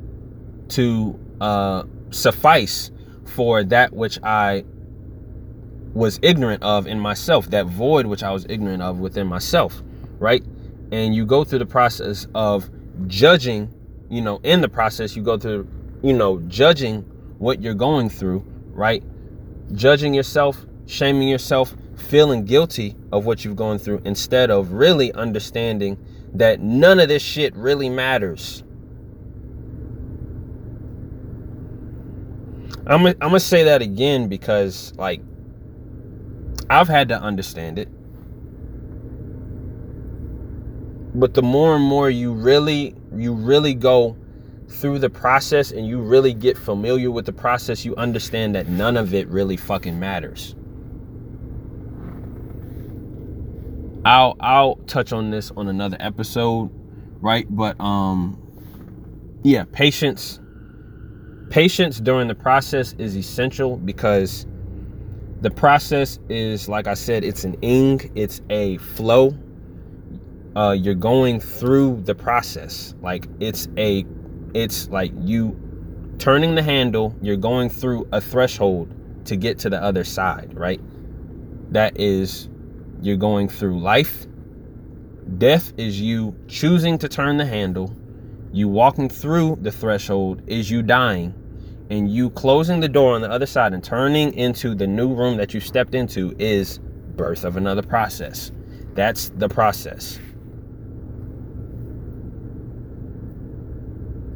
to 0.70 1.18
uh 1.40 1.84
suffice 2.10 2.90
for 3.30 3.64
that 3.64 3.92
which 3.92 4.18
I 4.22 4.64
was 5.94 6.18
ignorant 6.22 6.62
of 6.62 6.86
in 6.86 7.00
myself, 7.00 7.50
that 7.50 7.66
void 7.66 8.06
which 8.06 8.22
I 8.22 8.30
was 8.30 8.46
ignorant 8.48 8.82
of 8.82 8.98
within 8.98 9.26
myself, 9.26 9.82
right? 10.18 10.44
And 10.92 11.14
you 11.14 11.24
go 11.26 11.44
through 11.44 11.60
the 11.60 11.66
process 11.66 12.26
of 12.34 12.70
judging, 13.06 13.72
you 14.08 14.20
know, 14.20 14.40
in 14.42 14.60
the 14.60 14.68
process, 14.68 15.16
you 15.16 15.22
go 15.22 15.38
through, 15.38 15.68
you 16.02 16.12
know, 16.12 16.40
judging 16.48 17.02
what 17.38 17.62
you're 17.62 17.74
going 17.74 18.08
through, 18.08 18.44
right? 18.72 19.02
Judging 19.72 20.14
yourself, 20.14 20.64
shaming 20.86 21.28
yourself, 21.28 21.74
feeling 21.96 22.44
guilty 22.44 22.96
of 23.12 23.26
what 23.26 23.44
you've 23.44 23.56
gone 23.56 23.78
through 23.78 24.02
instead 24.04 24.50
of 24.50 24.72
really 24.72 25.12
understanding 25.12 25.96
that 26.34 26.60
none 26.60 27.00
of 27.00 27.08
this 27.08 27.22
shit 27.22 27.54
really 27.54 27.88
matters. 27.88 28.62
I'm, 32.90 33.06
I'm 33.06 33.14
gonna 33.20 33.38
say 33.38 33.64
that 33.64 33.82
again 33.82 34.28
because, 34.28 34.92
like, 34.96 35.22
I've 36.68 36.88
had 36.88 37.08
to 37.10 37.20
understand 37.20 37.78
it. 37.78 37.88
But 41.14 41.34
the 41.34 41.42
more 41.42 41.76
and 41.76 41.84
more 41.84 42.10
you 42.10 42.32
really 42.32 42.96
you 43.16 43.32
really 43.32 43.74
go 43.74 44.16
through 44.68 44.98
the 44.98 45.10
process 45.10 45.70
and 45.70 45.86
you 45.86 46.00
really 46.00 46.34
get 46.34 46.58
familiar 46.58 47.12
with 47.12 47.26
the 47.26 47.32
process, 47.32 47.84
you 47.84 47.94
understand 47.94 48.56
that 48.56 48.68
none 48.68 48.96
of 48.96 49.14
it 49.14 49.28
really 49.28 49.56
fucking 49.56 49.98
matters. 49.98 50.56
I'll 54.04 54.34
I'll 54.40 54.76
touch 54.88 55.12
on 55.12 55.30
this 55.30 55.52
on 55.52 55.68
another 55.68 55.96
episode, 56.00 56.70
right? 57.20 57.46
But 57.48 57.80
um 57.80 58.36
yeah, 59.44 59.64
patience 59.70 60.39
patience 61.50 62.00
during 62.00 62.28
the 62.28 62.34
process 62.34 62.94
is 62.98 63.16
essential 63.16 63.76
because 63.76 64.46
the 65.40 65.50
process 65.50 66.18
is 66.28 66.68
like 66.68 66.86
i 66.86 66.94
said 66.94 67.24
it's 67.24 67.44
an 67.44 67.54
ing 67.62 68.10
it's 68.14 68.40
a 68.50 68.78
flow. 68.78 69.36
Uh, 70.56 70.72
you're 70.72 70.94
going 70.96 71.38
through 71.40 72.00
the 72.02 72.14
process. 72.14 72.94
Like 73.00 73.26
it's 73.40 73.68
a 73.76 74.04
it's 74.54 74.88
like 74.88 75.12
you 75.20 75.56
turning 76.18 76.54
the 76.54 76.62
handle 76.62 77.14
you're 77.22 77.36
going 77.36 77.70
through 77.70 78.06
a 78.12 78.20
threshold 78.20 78.92
to 79.24 79.36
get 79.36 79.58
to 79.60 79.70
the 79.70 79.82
other 79.82 80.04
side 80.04 80.52
right? 80.56 80.80
That 81.72 81.98
is 82.00 82.48
you're 83.02 83.16
going 83.16 83.48
through 83.48 83.80
life. 83.80 84.26
Death 85.38 85.72
is 85.78 86.00
you 86.00 86.36
choosing 86.48 86.98
to 86.98 87.08
turn 87.08 87.36
the 87.36 87.46
handle. 87.46 87.94
You 88.52 88.68
walking 88.68 89.08
through 89.08 89.58
the 89.62 89.70
threshold 89.70 90.42
is 90.48 90.70
you 90.70 90.82
dying, 90.82 91.32
and 91.90 92.08
you 92.08 92.30
closing 92.30 92.78
the 92.78 92.88
door 92.88 93.14
on 93.14 93.20
the 93.20 93.30
other 93.30 93.46
side 93.46 93.74
and 93.74 93.82
turning 93.82 94.32
into 94.34 94.74
the 94.76 94.86
new 94.86 95.12
room 95.12 95.36
that 95.36 95.52
you 95.52 95.58
stepped 95.60 95.94
into 95.94 96.34
is 96.38 96.78
birth 97.16 97.44
of 97.44 97.56
another 97.56 97.82
process. 97.82 98.52
That's 98.94 99.30
the 99.30 99.48
process. 99.48 100.20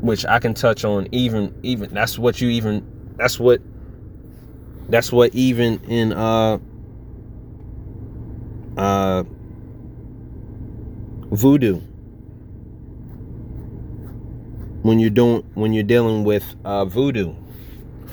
Which 0.01 0.27
I 0.27 0.41
can 0.41 0.53
touch 0.53 0.85
on 0.85 1.09
even 1.13 1.55
even 1.63 1.95
that's 1.95 2.19
what 2.19 2.41
you 2.41 2.51
even 2.51 2.85
that's 3.17 3.39
what 3.39 3.63
that's 4.89 5.13
what 5.13 5.35
even 5.35 5.83
in 5.85 6.13
uh 6.13 6.59
uh 8.77 9.23
voodoo 11.31 11.81
when 14.83 14.99
you're 14.99 15.09
doing 15.09 15.43
when 15.55 15.73
you're 15.73 15.83
dealing 15.83 16.25
with 16.25 16.45
uh, 16.65 16.85
voodoo 16.85 17.35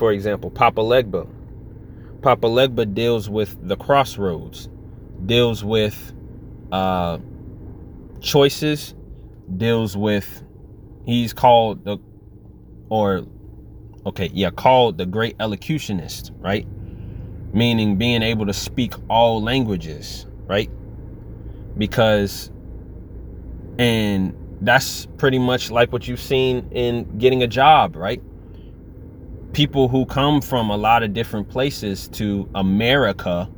for 0.01 0.11
example 0.11 0.49
papa 0.49 0.81
legba. 0.81 1.27
Papa 2.23 2.47
legba 2.47 2.91
deals 2.91 3.29
with 3.29 3.55
the 3.67 3.77
crossroads 3.77 4.67
deals 5.27 5.63
with 5.63 6.11
uh, 6.71 7.19
choices 8.19 8.95
deals 9.57 9.95
with 9.95 10.41
he's 11.05 11.33
called 11.33 11.85
the 11.85 11.99
or 12.89 13.27
okay 14.07 14.31
yeah 14.33 14.49
called 14.49 14.97
the 14.97 15.05
great 15.05 15.37
elocutionist 15.37 16.31
right? 16.39 16.65
Meaning 17.53 17.97
being 17.97 18.23
able 18.23 18.47
to 18.47 18.53
speak 18.53 18.95
all 19.07 19.39
languages 19.43 20.25
right? 20.47 20.71
Because 21.77 22.49
and 23.77 24.35
that's 24.61 25.05
pretty 25.17 25.37
much 25.37 25.69
like 25.69 25.91
what 25.91 26.07
you've 26.07 26.19
seen 26.19 26.67
in 26.71 27.19
getting 27.19 27.43
a 27.43 27.47
job, 27.47 27.95
right? 27.95 28.23
People 29.53 29.89
who 29.89 30.05
come 30.05 30.41
from 30.41 30.69
a 30.69 30.77
lot 30.77 31.03
of 31.03 31.13
different 31.13 31.49
places 31.49 32.07
to 32.09 32.49
America, 32.55 33.49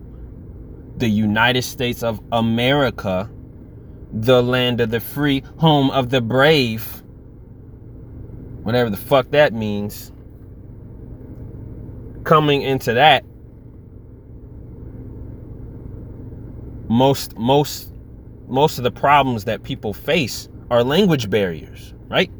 the 0.97 1.07
United 1.07 1.61
States 1.61 2.01
of 2.01 2.19
America, 2.31 3.29
the 4.11 4.41
land 4.41 4.81
of 4.81 4.89
the 4.89 4.99
free, 4.99 5.43
home 5.57 5.91
of 5.91 6.09
the 6.09 6.21
brave, 6.21 7.03
whatever 8.63 8.89
the 8.89 8.97
fuck 8.97 9.29
that 9.31 9.53
means, 9.53 10.11
coming 12.23 12.61
into 12.61 12.93
that, 12.93 13.23
most, 16.87 17.37
most, 17.37 17.93
most 18.47 18.77
of 18.77 18.83
the 18.83 18.91
problems 18.91 19.45
that 19.45 19.63
people 19.63 19.93
face 19.93 20.49
are 20.69 20.83
language 20.83 21.29
barriers, 21.29 21.93
right? 22.07 22.31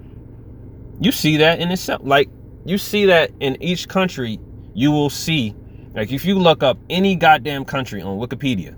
You 1.00 1.12
see 1.12 1.38
that 1.38 1.60
in 1.60 1.70
itself. 1.70 2.02
Like 2.04 2.30
you 2.66 2.78
see 2.78 3.06
that 3.06 3.32
in 3.40 3.62
each 3.62 3.88
country, 3.88 4.40
you 4.74 4.92
will 4.92 5.10
see, 5.10 5.56
like 5.94 6.12
if 6.12 6.26
you 6.26 6.40
look 6.40 6.64
up 6.64 6.78
any 6.90 7.16
goddamn 7.16 7.66
country 7.66 8.02
on 8.02 8.18
Wikipedia, 8.18 8.76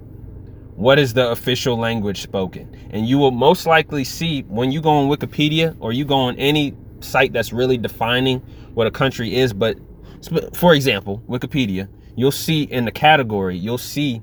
what 0.75 0.99
is 0.99 1.13
the 1.13 1.29
official 1.31 1.77
language 1.77 2.21
spoken? 2.21 2.75
And 2.91 3.07
you 3.07 3.17
will 3.17 3.31
most 3.31 3.65
likely 3.65 4.03
see 4.03 4.41
when 4.43 4.71
you 4.71 4.81
go 4.81 4.89
on 4.89 5.09
Wikipedia 5.09 5.75
or 5.79 5.93
you 5.93 6.05
go 6.05 6.15
on 6.15 6.35
any 6.37 6.75
site 6.99 7.33
that's 7.33 7.53
really 7.53 7.77
defining 7.77 8.39
what 8.73 8.87
a 8.87 8.91
country 8.91 9.35
is, 9.35 9.53
but 9.53 9.77
for 10.53 10.73
example, 10.73 11.23
Wikipedia, 11.29 11.87
you'll 12.15 12.31
see 12.31 12.63
in 12.63 12.85
the 12.85 12.91
category, 12.91 13.57
you'll 13.57 13.77
see 13.77 14.21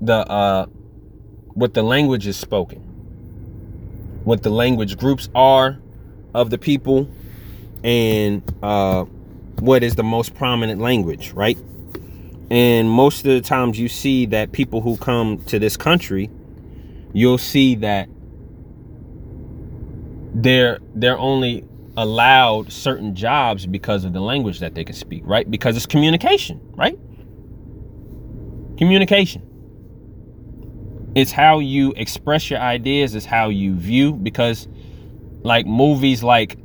the 0.00 0.28
uh 0.30 0.66
what 1.54 1.74
the 1.74 1.82
language 1.82 2.26
is 2.26 2.36
spoken 2.36 2.82
what 4.24 4.42
the 4.42 4.50
language 4.50 4.98
groups 4.98 5.28
are 5.34 5.78
of 6.34 6.50
the 6.50 6.58
people 6.58 7.08
and 7.84 8.42
uh, 8.62 9.04
what 9.60 9.82
is 9.82 9.94
the 9.94 10.02
most 10.02 10.34
prominent 10.34 10.80
language, 10.80 11.32
right? 11.32 11.58
And 12.50 12.88
most 12.88 13.26
of 13.26 13.32
the 13.32 13.40
times 13.40 13.78
you 13.78 13.88
see 13.88 14.26
that 14.26 14.52
people 14.52 14.80
who 14.80 14.96
come 14.96 15.38
to 15.44 15.58
this 15.58 15.76
country, 15.76 16.30
you'll 17.12 17.38
see 17.38 17.74
that 17.76 18.08
they're 20.34 20.78
they're 20.94 21.18
only 21.18 21.64
allowed 21.96 22.70
certain 22.70 23.14
jobs 23.14 23.66
because 23.66 24.04
of 24.04 24.12
the 24.12 24.20
language 24.20 24.60
that 24.60 24.74
they 24.74 24.84
can 24.84 24.94
speak, 24.94 25.22
right? 25.24 25.50
Because 25.50 25.76
it's 25.76 25.86
communication, 25.86 26.60
right? 26.76 26.98
Communication 28.76 29.42
it's 31.16 31.32
how 31.32 31.60
you 31.60 31.94
express 31.96 32.50
your 32.50 32.60
ideas 32.60 33.14
it's 33.14 33.24
how 33.24 33.48
you 33.48 33.74
view 33.74 34.12
because 34.12 34.68
like 35.42 35.66
movies 35.66 36.22
like 36.22 36.58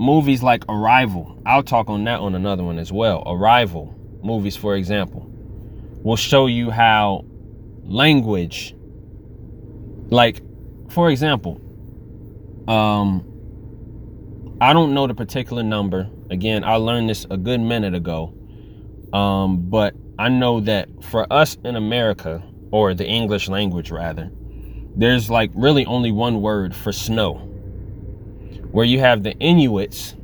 movies 0.00 0.42
like 0.42 0.64
arrival 0.70 1.38
i'll 1.44 1.62
talk 1.62 1.90
on 1.90 2.02
that 2.04 2.20
on 2.20 2.34
another 2.34 2.64
one 2.64 2.78
as 2.78 2.90
well. 2.90 3.22
Arrival 3.26 3.94
movies 4.24 4.56
for 4.56 4.74
example 4.74 5.26
will 6.02 6.16
show 6.16 6.46
you 6.46 6.70
how 6.70 7.22
language 7.84 8.74
like 10.08 10.40
for 10.88 11.10
example 11.10 11.60
um 12.66 13.22
i 14.60 14.72
don't 14.72 14.94
know 14.94 15.06
the 15.06 15.14
particular 15.14 15.62
number. 15.62 16.08
Again 16.30 16.64
i 16.64 16.76
learned 16.76 17.10
this 17.10 17.26
a 17.30 17.36
good 17.36 17.60
minute 17.60 17.94
ago. 17.94 18.34
Um 19.12 19.68
but 19.68 19.94
i 20.18 20.30
know 20.30 20.60
that 20.60 20.88
for 21.04 21.30
us 21.30 21.58
in 21.62 21.76
america 21.76 22.42
or 22.70 22.94
the 22.94 23.06
English 23.06 23.48
language 23.48 23.90
rather, 23.90 24.30
there's 24.96 25.28
like 25.28 25.50
really 25.54 25.84
only 25.84 26.10
one 26.10 26.40
word 26.40 26.74
for 26.74 26.90
snow. 26.90 27.49
Where 28.72 28.84
you 28.84 29.00
have 29.00 29.22
the 29.22 29.34
Inuits, 29.38 30.14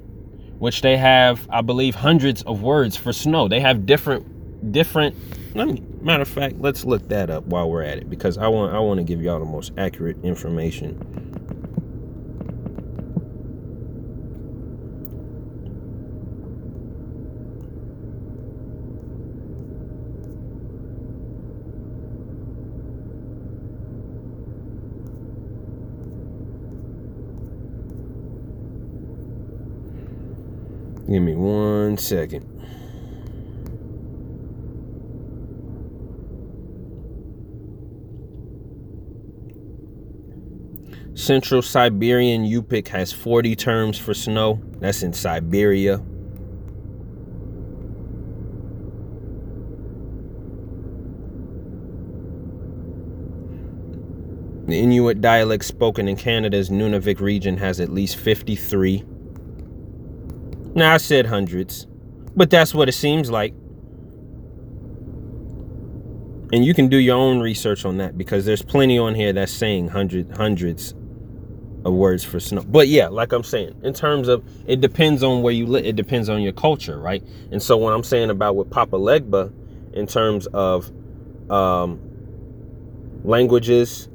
which 0.58 0.82
they 0.82 0.96
have, 0.96 1.46
I 1.50 1.62
believe, 1.62 1.94
hundreds 1.94 2.42
of 2.42 2.62
words 2.62 2.96
for 2.96 3.12
snow. 3.12 3.48
They 3.48 3.60
have 3.60 3.86
different, 3.86 4.72
different. 4.72 5.16
Let 5.54 5.68
me, 5.68 5.82
matter 6.00 6.22
of 6.22 6.28
fact, 6.28 6.56
let's 6.60 6.84
look 6.84 7.08
that 7.08 7.30
up 7.30 7.44
while 7.46 7.70
we're 7.70 7.82
at 7.82 7.98
it 7.98 8.10
because 8.10 8.38
I 8.38 8.48
want, 8.48 8.74
I 8.74 8.78
want 8.78 8.98
to 8.98 9.04
give 9.04 9.22
y'all 9.22 9.38
the 9.38 9.46
most 9.46 9.72
accurate 9.76 10.22
information 10.22 11.35
Give 31.16 31.22
me 31.22 31.34
one 31.34 31.96
second. 31.96 32.44
Central 41.14 41.62
Siberian 41.62 42.44
Yupik 42.44 42.88
has 42.88 43.14
40 43.14 43.56
terms 43.56 43.96
for 43.96 44.12
snow. 44.12 44.60
That's 44.80 45.02
in 45.02 45.14
Siberia. 45.14 46.02
The 54.66 54.78
Inuit 54.78 55.22
dialect 55.22 55.64
spoken 55.64 56.08
in 56.08 56.16
Canada's 56.16 56.68
Nunavik 56.68 57.20
region 57.20 57.56
has 57.56 57.80
at 57.80 57.88
least 57.88 58.16
53. 58.18 59.15
Now, 60.76 60.92
I 60.94 60.98
said 60.98 61.26
hundreds, 61.26 61.86
but 62.36 62.50
that's 62.50 62.74
what 62.74 62.90
it 62.90 62.92
seems 62.92 63.30
like. 63.30 63.54
And 66.52 66.64
you 66.66 66.74
can 66.74 66.88
do 66.88 66.98
your 66.98 67.16
own 67.16 67.40
research 67.40 67.86
on 67.86 67.96
that 67.96 68.18
because 68.18 68.44
there's 68.44 68.62
plenty 68.62 68.98
on 68.98 69.14
here 69.14 69.32
that's 69.32 69.52
saying 69.52 69.88
hundred 69.88 70.30
hundreds 70.36 70.94
of 71.86 71.94
words 71.94 72.24
for 72.24 72.40
snow. 72.40 72.62
But 72.62 72.88
yeah, 72.88 73.08
like 73.08 73.32
I'm 73.32 73.42
saying, 73.42 73.80
in 73.84 73.94
terms 73.94 74.28
of 74.28 74.44
it 74.66 74.82
depends 74.82 75.22
on 75.22 75.42
where 75.42 75.54
you 75.54 75.66
live, 75.66 75.86
it 75.86 75.96
depends 75.96 76.28
on 76.28 76.42
your 76.42 76.52
culture, 76.52 77.00
right? 77.00 77.24
And 77.50 77.62
so 77.62 77.78
what 77.78 77.94
I'm 77.94 78.04
saying 78.04 78.28
about 78.28 78.56
with 78.56 78.70
Papa 78.70 78.98
Legba, 78.98 79.52
in 79.94 80.06
terms 80.06 80.46
of 80.48 80.92
um, 81.50 82.00
languages, 83.24 84.10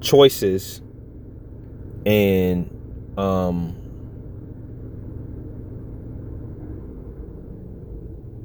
choices, 0.00 0.80
and 2.06 2.70
um, 3.18 3.79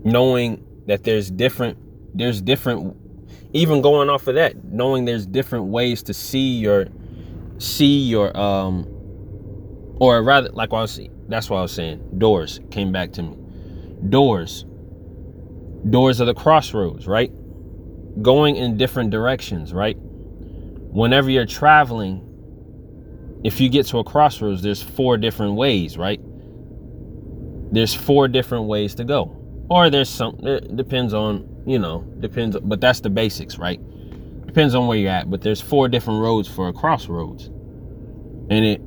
knowing 0.06 0.66
that 0.88 1.04
there's 1.04 1.30
different 1.32 1.78
there's 2.18 2.42
different 2.42 2.96
even 3.54 3.82
going 3.82 4.10
off 4.10 4.28
of 4.28 4.36
that 4.36 4.64
knowing 4.66 5.06
there's 5.06 5.26
different 5.26 5.66
ways 5.66 6.04
to 6.04 6.14
see 6.14 6.58
your 6.58 6.88
see 7.58 8.00
your 8.00 8.36
um 8.38 8.88
or 10.00 10.24
rather 10.24 10.50
like 10.50 10.72
I 10.72 10.82
was 10.82 11.00
that's 11.28 11.50
what 11.50 11.58
I 11.58 11.62
was 11.64 11.74
saying 11.74 12.18
doors 12.18 12.62
came 12.72 12.92
back 12.92 13.12
to 13.14 13.24
me 13.24 13.38
doors 14.10 14.66
doors 15.90 16.22
are 16.22 16.26
the 16.26 16.34
crossroads 16.34 17.08
right 17.08 17.32
going 18.22 18.56
in 18.56 18.78
different 18.78 19.10
directions 19.10 19.74
right 19.74 19.98
whenever 20.00 21.30
you're 21.30 21.46
traveling 21.46 22.26
if 23.46 23.62
you 23.62 23.70
get 23.70 23.86
to 23.88 24.00
a 24.00 24.04
crossroads, 24.04 24.64
there's 24.64 24.82
four 24.82 25.18
different 25.18 25.54
ways, 25.54 26.00
right? 26.00 26.20
There's 27.72 27.94
four 27.94 28.28
different 28.28 28.66
ways 28.66 28.96
to 28.96 29.04
go. 29.04 29.35
Or 29.70 29.90
there's 29.90 30.10
some 30.10 30.40
it 30.44 30.76
depends 30.76 31.14
on, 31.14 31.64
you 31.66 31.80
know, 31.80 32.02
depends 32.20 32.58
but 32.60 32.82
that's 32.82 33.00
the 33.00 33.10
basics, 33.10 33.58
right? 33.58 33.80
Depends 34.46 34.76
on 34.76 34.88
where 34.88 34.98
you're 34.98 35.12
at, 35.12 35.30
but 35.30 35.42
there's 35.42 35.62
four 35.62 35.88
different 35.90 36.22
roads 36.22 36.48
for 36.48 36.68
a 36.68 36.74
crossroads. 36.74 37.48
And 38.50 38.64
it 38.64 38.82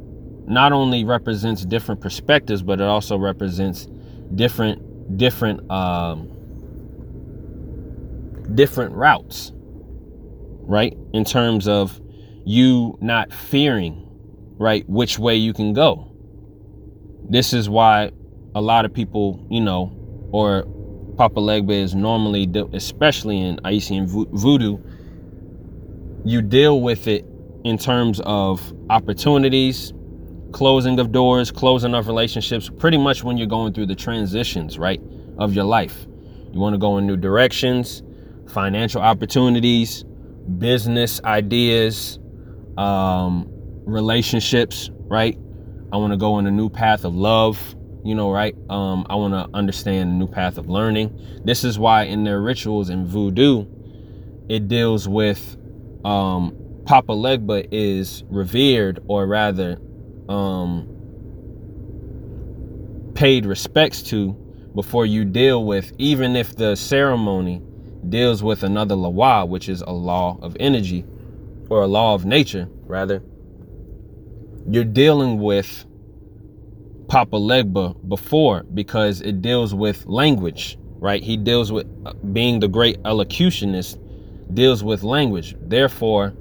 not 0.47 0.73
only 0.73 1.05
represents 1.05 1.65
different 1.65 2.01
perspectives, 2.01 2.63
but 2.63 2.81
it 2.81 2.87
also 2.87 3.19
represents 3.19 3.87
different 4.35 5.17
different 5.17 5.71
um 5.71 6.29
different 8.55 8.95
routes 8.95 9.53
right 9.55 10.97
in 11.13 11.25
terms 11.25 11.67
of 11.67 12.01
you 12.45 12.97
not 13.01 13.33
fearing 13.33 14.07
right 14.59 14.89
which 14.89 15.19
way 15.19 15.35
you 15.35 15.53
can 15.53 15.73
go 15.73 16.11
this 17.29 17.53
is 17.53 17.69
why 17.69 18.11
a 18.55 18.61
lot 18.61 18.85
of 18.85 18.93
people 18.93 19.47
you 19.51 19.61
know 19.61 19.98
or 20.33 20.63
papa 21.17 21.41
legba 21.41 21.73
is 21.73 21.95
normally 21.95 22.49
especially 22.73 23.41
in 23.41 23.59
Haitian 23.65 24.07
voodoo 24.07 24.79
you 26.25 26.43
deal 26.43 26.81
with 26.81 27.07
it 27.07 27.25
in 27.65 27.79
terms 27.79 28.21
of 28.25 28.73
opportunities 28.91 29.93
closing 30.53 30.99
of 30.99 31.13
doors, 31.13 31.51
closing 31.51 31.95
of 31.95 32.07
relationships, 32.07 32.71
pretty 32.79 32.97
much 32.97 33.23
when 33.23 33.37
you're 33.37 33.47
going 33.47 33.73
through 33.73 33.87
the 33.87 33.95
transitions, 33.95 34.79
right, 34.79 35.01
of 35.39 35.55
your 35.55 35.65
life. 35.65 36.07
You 36.53 36.61
want 36.61 36.75
to 36.75 36.79
go 36.79 36.99
in 36.99 37.07
new 37.07 37.17
directions, 37.17 38.03
financial 38.49 39.03
opportunities, 39.03 40.05
business 40.59 41.21
ideas, 41.25 42.19
um, 42.79 43.47
relationships, 43.85 44.91
right? 44.95 45.39
I 45.93 45.97
want 45.97 46.13
to 46.13 46.17
go 46.17 46.35
on 46.35 46.47
a 46.47 46.51
new 46.51 46.69
path 46.71 47.05
of 47.05 47.15
love, 47.15 47.75
you 48.09 48.15
know, 48.15 48.31
right? 48.31 48.57
Um, 48.71 49.07
I 49.11 49.17
want 49.17 49.35
to 49.35 49.55
understand 49.55 50.11
a 50.11 50.15
new 50.15 50.27
path 50.27 50.57
of 50.57 50.71
learning. 50.71 51.43
This 51.45 51.63
is 51.63 51.79
why 51.79 52.05
in 52.05 52.25
their 52.25 52.41
rituals 52.41 52.89
in 52.89 53.07
voodoo, 53.07 53.67
it 54.49 54.67
deals 54.67 55.07
with 55.07 55.59
um, 56.07 56.57
Papa 56.87 57.13
Legba 57.13 57.69
is 57.71 58.25
revered, 58.31 59.01
or 59.09 59.27
rather, 59.27 59.79
um, 60.27 60.89
paid 63.15 63.45
respects 63.45 64.03
to 64.05 64.33
before 64.75 65.05
you 65.05 65.27
deal 65.27 65.67
with, 65.67 65.93
even 65.99 66.35
if 66.35 66.57
the 66.57 66.77
ceremony 66.77 67.61
deals 68.09 68.43
with 68.43 68.63
another 68.63 68.95
law, 68.95 69.45
which 69.45 69.69
is 69.69 69.83
a 69.83 69.93
law 69.93 70.39
of 70.41 70.57
energy 70.59 71.05
or 71.69 71.83
a 71.83 71.87
law 71.87 72.15
of 72.15 72.25
nature, 72.25 72.71
rather, 72.87 73.23
you're 74.71 74.85
dealing 74.85 75.39
with 75.39 75.85
Papa 77.09 77.37
Legba 77.37 77.97
before 78.09 78.65
because 78.75 79.21
it 79.23 79.43
deals 79.43 79.75
with 79.75 80.07
language, 80.07 80.79
right? 80.99 81.23
He 81.23 81.37
deals 81.37 81.73
with 81.73 81.87
uh, 82.07 82.13
being 82.33 82.61
the 82.61 82.69
great 82.69 83.03
elocutionist, 83.03 83.99
deals 84.55 84.85
with 84.85 85.03
language. 85.03 85.57
Therefore, 85.61 86.35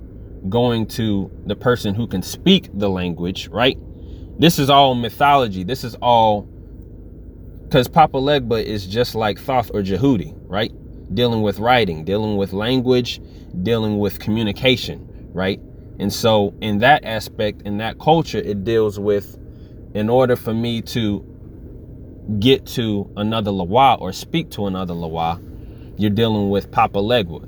going 0.49 0.86
to 0.88 1.32
the 1.45 1.55
person 1.55 1.95
who 1.95 2.07
can 2.07 2.22
speak 2.22 2.70
the 2.74 2.89
language, 2.89 3.47
right? 3.47 3.78
This 4.39 4.59
is 4.59 4.70
all 4.70 4.93
mythology. 4.93 5.63
This 5.63 5.84
is 5.84 5.95
all 5.95 6.43
because 7.63 7.88
Papa 7.89 8.18
Legba 8.18 8.63
is 8.63 8.86
just 8.86 9.13
like 9.13 9.39
Thoth 9.39 9.72
or 9.74 9.82
Djehuty, 9.82 10.34
right? 10.43 10.72
Dealing 11.13 11.41
with 11.41 11.59
writing, 11.59 12.05
dealing 12.05 12.38
with 12.38 12.53
language, 12.53 13.20
dealing 13.63 13.99
with 13.99 14.20
communication, 14.20 15.30
right? 15.34 15.59
And 15.99 16.13
so, 16.13 16.53
in 16.61 16.78
that 16.80 17.03
aspect, 17.03 17.63
in 17.63 17.78
that 17.80 17.99
culture, 17.99 18.38
it 18.38 18.63
deals 18.63 18.99
with, 18.99 19.38
in 19.98 20.10
order 20.10 20.36
for 20.36 20.54
me 20.54 20.80
to 20.80 21.26
get 22.39 22.68
to 22.68 23.10
another 23.18 23.50
Lawa 23.50 24.00
or 24.00 24.14
speak 24.14 24.52
to 24.52 24.68
another 24.68 24.93
Lawa, 24.93 25.41
you're 25.98 26.12
dealing 26.12 26.52
with 26.52 26.70
Papa 26.70 27.00
Legba. 27.00 27.41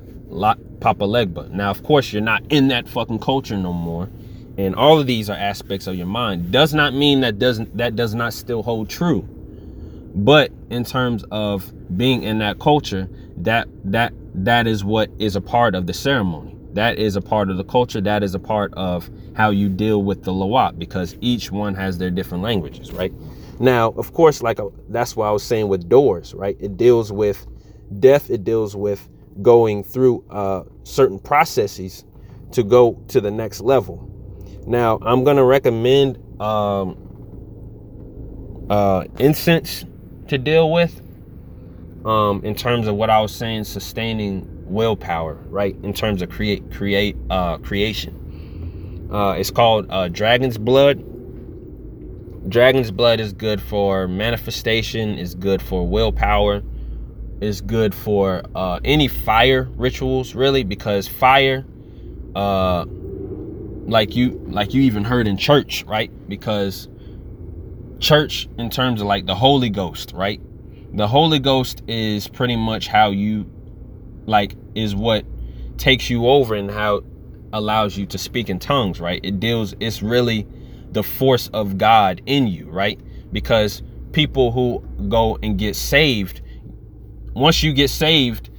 Papa 0.80 1.04
Legba. 1.04 1.48
Now, 1.50 1.70
of 1.70 1.84
course, 1.84 2.12
you're 2.12 2.22
not 2.22 2.42
in 2.50 2.66
that 2.68 2.88
fucking 2.88 3.20
culture 3.20 3.56
no 3.56 3.72
more. 3.72 4.08
And 4.58 4.74
all 4.74 4.98
of 4.98 5.06
these 5.06 5.30
are 5.30 5.36
aspects 5.36 5.86
of 5.86 5.94
your 5.94 6.08
mind. 6.08 6.50
Does 6.50 6.74
not 6.74 6.92
mean 6.92 7.20
that 7.20 7.38
doesn't 7.38 7.76
that 7.76 7.94
does 7.94 8.16
not 8.16 8.34
still 8.34 8.64
hold 8.64 8.90
true. 8.90 9.22
But 10.12 10.50
in 10.70 10.82
terms 10.82 11.24
of 11.30 11.72
being 11.96 12.24
in 12.24 12.38
that 12.38 12.58
culture, 12.58 13.08
that 13.36 13.68
that 13.84 14.12
that 14.34 14.66
is 14.66 14.84
what 14.84 15.08
is 15.20 15.36
a 15.36 15.40
part 15.40 15.76
of 15.76 15.86
the 15.86 15.94
ceremony. 15.94 16.56
That 16.72 16.98
is 16.98 17.14
a 17.14 17.22
part 17.22 17.48
of 17.48 17.58
the 17.58 17.64
culture. 17.64 18.00
That 18.00 18.24
is 18.24 18.34
a 18.34 18.40
part 18.40 18.74
of 18.74 19.08
how 19.34 19.50
you 19.50 19.68
deal 19.68 20.02
with 20.02 20.24
the 20.24 20.32
Lawat 20.32 20.78
because 20.78 21.16
each 21.20 21.50
one 21.50 21.74
has 21.74 21.98
their 21.98 22.10
different 22.10 22.42
languages, 22.42 22.92
right? 22.92 23.12
Now, 23.58 23.90
of 23.96 24.12
course, 24.12 24.42
like 24.42 24.58
uh, 24.58 24.68
that's 24.88 25.16
why 25.16 25.28
I 25.28 25.30
was 25.30 25.42
saying 25.42 25.68
with 25.68 25.88
doors, 25.88 26.34
right? 26.34 26.56
It 26.60 26.76
deals 26.76 27.12
with 27.12 27.46
death. 27.98 28.30
It 28.30 28.44
deals 28.44 28.74
with 28.74 29.08
going 29.42 29.84
through 29.84 30.24
uh, 30.30 30.64
certain 30.84 31.18
processes 31.18 32.04
to 32.52 32.62
go 32.62 33.02
to 33.08 33.20
the 33.20 33.30
next 33.30 33.60
level. 33.60 34.06
Now, 34.66 34.98
I'm 35.02 35.24
going 35.24 35.36
to 35.36 35.44
recommend 35.44 36.18
um, 36.40 36.96
uh, 38.68 39.04
incense 39.18 39.84
to 40.28 40.38
deal 40.38 40.70
with 40.70 41.00
um, 42.04 42.42
in 42.44 42.54
terms 42.54 42.86
of 42.86 42.94
what 42.94 43.10
I 43.10 43.20
was 43.20 43.34
saying, 43.34 43.64
sustaining 43.64 44.46
willpower, 44.64 45.34
right? 45.48 45.76
In 45.82 45.92
terms 45.92 46.22
of 46.22 46.30
create, 46.30 46.70
create, 46.72 47.16
uh, 47.28 47.58
creation. 47.58 48.16
Uh, 49.10 49.34
it's 49.38 49.50
called 49.50 49.86
uh, 49.90 50.08
Dragon's 50.08 50.58
Blood. 50.58 51.04
Dragon's 52.48 52.90
Blood 52.90 53.20
is 53.20 53.32
good 53.32 53.60
for 53.60 54.08
manifestation. 54.08 55.18
Is 55.18 55.34
good 55.34 55.60
for 55.60 55.86
willpower 55.86 56.62
is 57.40 57.60
good 57.60 57.94
for 57.94 58.42
uh, 58.54 58.80
any 58.84 59.08
fire 59.08 59.64
rituals, 59.76 60.34
really, 60.34 60.62
because 60.62 61.08
fire, 61.08 61.64
uh, 62.34 62.84
like 63.86 64.14
you, 64.14 64.40
like 64.46 64.74
you 64.74 64.82
even 64.82 65.04
heard 65.04 65.26
in 65.26 65.36
church, 65.36 65.84
right? 65.84 66.10
Because 66.28 66.88
church, 67.98 68.48
in 68.58 68.70
terms 68.70 69.00
of 69.00 69.06
like 69.06 69.26
the 69.26 69.34
Holy 69.34 69.70
Ghost, 69.70 70.12
right? 70.14 70.40
The 70.94 71.08
Holy 71.08 71.38
Ghost 71.38 71.82
is 71.88 72.28
pretty 72.28 72.56
much 72.56 72.88
how 72.88 73.10
you, 73.10 73.50
like, 74.26 74.54
is 74.74 74.94
what 74.94 75.24
takes 75.78 76.10
you 76.10 76.28
over 76.28 76.54
and 76.54 76.70
how 76.70 77.00
allows 77.52 77.96
you 77.96 78.06
to 78.06 78.18
speak 78.18 78.48
in 78.48 78.58
tongues, 78.58 79.00
right? 79.00 79.20
It 79.24 79.40
deals, 79.40 79.74
it's 79.80 80.02
really 80.02 80.46
the 80.92 81.02
force 81.02 81.48
of 81.52 81.78
God 81.78 82.20
in 82.26 82.46
you, 82.46 82.68
right? 82.70 83.00
Because 83.32 83.82
people 84.12 84.52
who 84.52 84.80
go 85.08 85.38
and 85.42 85.58
get 85.58 85.76
saved 85.76 86.40
once 87.34 87.62
you 87.62 87.72
get 87.72 87.90
saved 87.90 88.50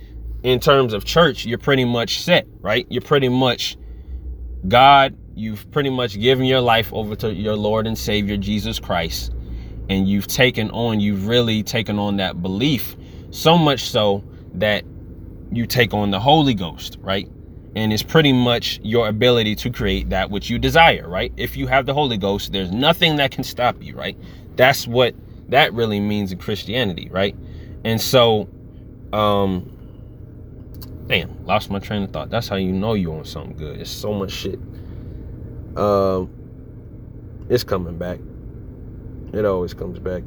in 0.44 0.60
terms 0.60 0.94
of 0.94 1.06
church, 1.06 1.46
you're 1.46 1.58
pretty 1.58 1.86
much 1.86 2.22
set, 2.22 2.48
right? 2.62 2.88
You're 2.90 3.02
pretty 3.02 3.30
much 3.30 3.78
God, 4.68 5.16
you've 5.36 5.70
pretty 5.72 5.90
much 5.90 6.20
given 6.20 6.46
your 6.46 6.62
life 6.62 6.92
over 6.94 7.16
to 7.18 7.34
your 7.34 7.56
Lord 7.56 7.86
and 7.88 7.98
Savior 7.98 8.38
Jesus 8.38 8.80
Christ. 8.80 9.34
And 9.90 10.08
you've 10.08 10.28
taken 10.28 10.72
on, 10.72 11.00
you've 11.00 11.28
really 11.28 11.64
taken 11.64 12.00
on 12.00 12.18
that 12.18 12.42
belief 12.42 12.96
so 13.30 13.58
much 13.58 13.90
so 13.90 14.24
that 14.56 14.84
you 15.52 15.66
take 15.66 15.94
on 15.94 16.12
the 16.12 16.20
Holy 16.20 16.54
Ghost, 16.54 16.98
right? 17.02 17.30
And 17.76 17.94
it's 17.94 18.04
pretty 18.04 18.34
much 18.34 18.80
your 18.84 19.08
ability 19.08 19.56
to 19.56 19.70
create 19.70 20.10
that 20.10 20.30
which 20.30 20.50
you 20.50 20.60
desire, 20.60 21.08
right? 21.08 21.32
If 21.38 21.56
you 21.56 21.68
have 21.68 21.86
the 21.86 21.94
Holy 21.94 22.18
Ghost, 22.18 22.52
there's 22.52 22.72
nothing 22.72 23.16
that 23.16 23.32
can 23.32 23.44
stop 23.44 23.82
you, 23.82 23.96
right? 23.96 24.18
That's 24.58 24.88
what 24.88 25.16
that 25.50 25.74
really 25.74 26.00
means 26.00 26.32
in 26.32 26.38
Christianity, 26.38 27.10
right? 27.10 27.36
And 27.86 28.00
so 28.00 28.50
um, 29.14 29.72
damn, 31.08 31.46
lost 31.46 31.70
my 31.70 31.80
train 31.80 32.04
of 32.04 32.12
thought. 32.12 32.30
That's 32.30 32.48
how 32.48 32.56
you 32.56 32.72
know 32.72 32.94
you're 32.94 33.18
on 33.18 33.26
something 33.26 33.58
good. 33.58 33.80
It's 33.80 33.92
so 33.92 34.14
much 34.14 34.32
shit. 34.32 34.60
Um, 35.76 36.30
it's 37.50 37.64
coming 37.64 37.98
back. 37.98 38.20
It 39.34 39.46
always 39.46 39.74
comes 39.74 40.00
back. 40.00 40.24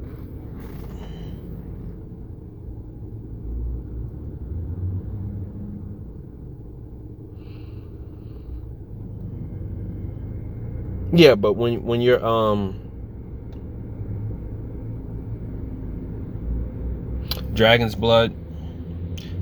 Yeah, 11.14 11.36
but 11.36 11.52
when 11.54 11.84
when 11.84 12.00
you're 12.00 12.24
um 12.24 12.80
Dragon's 17.54 17.94
Blood 17.94 18.34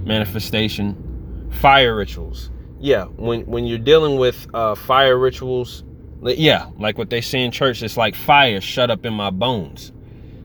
manifestation, 0.05 1.49
fire 1.51 1.97
rituals. 1.97 2.51
Yeah, 2.79 3.05
when 3.05 3.43
when 3.43 3.65
you're 3.65 3.79
dealing 3.79 4.19
with 4.19 4.47
uh, 4.53 4.75
fire 4.75 5.17
rituals, 5.17 5.85
yeah, 6.23 6.69
like 6.79 6.99
what 6.99 7.11
they 7.11 7.21
say 7.21 7.43
in 7.43 7.51
church, 7.51 7.83
it's 7.83 7.97
like 7.97 8.15
fire 8.15 8.61
shut 8.61 8.91
up 8.91 9.07
in 9.07 9.15
my 9.15 9.31
bones. 9.31 9.93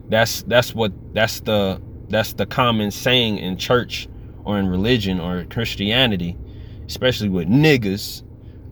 That's 0.07 0.43
that's 0.43 0.73
what 0.73 0.93
that's 1.13 1.41
the 1.41 1.81
that's 2.09 2.33
the 2.33 2.45
common 2.45 2.91
saying 2.91 3.37
in 3.39 3.57
church 3.57 4.07
or 4.45 4.57
in 4.57 4.67
religion 4.67 5.19
or 5.19 5.43
Christianity, 5.45 6.37
especially 6.85 7.29
with 7.29 7.49
niggas. 7.49 8.23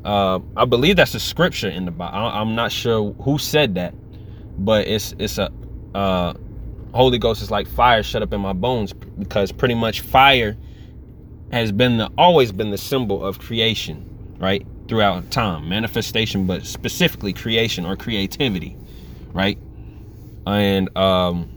Uh, 0.05 0.39
I 0.55 0.65
believe 0.65 0.97
that's 0.97 1.15
a 1.15 1.19
scripture 1.19 1.67
in 1.67 1.85
the 1.85 1.91
Bible. 1.91 2.15
I'm 2.15 2.53
not 2.53 2.71
sure 2.71 3.11
who 3.13 3.39
said 3.39 3.73
that, 3.75 3.95
but 4.63 4.87
it's 4.87 5.15
it's 5.17 5.39
a 5.39 5.51
uh, 5.95 6.33
Holy 6.93 7.17
Ghost 7.17 7.41
is 7.41 7.49
like 7.49 7.67
fire 7.67 8.03
shut 8.03 8.21
up 8.21 8.31
in 8.31 8.39
my 8.39 8.53
bones 8.53 8.93
because 8.93 9.51
pretty 9.51 9.73
much 9.73 10.01
fire 10.01 10.55
has 11.51 11.71
been 11.71 11.97
the 11.97 12.11
always 12.19 12.51
been 12.51 12.69
the 12.69 12.77
symbol 12.77 13.25
of 13.25 13.39
creation, 13.39 14.07
right? 14.39 14.65
Throughout 14.87 15.31
time, 15.31 15.67
manifestation, 15.67 16.45
but 16.45 16.67
specifically 16.67 17.33
creation 17.33 17.83
or 17.83 17.97
creativity, 17.97 18.77
right? 19.33 19.57
And 20.45 20.95
um 20.95 21.49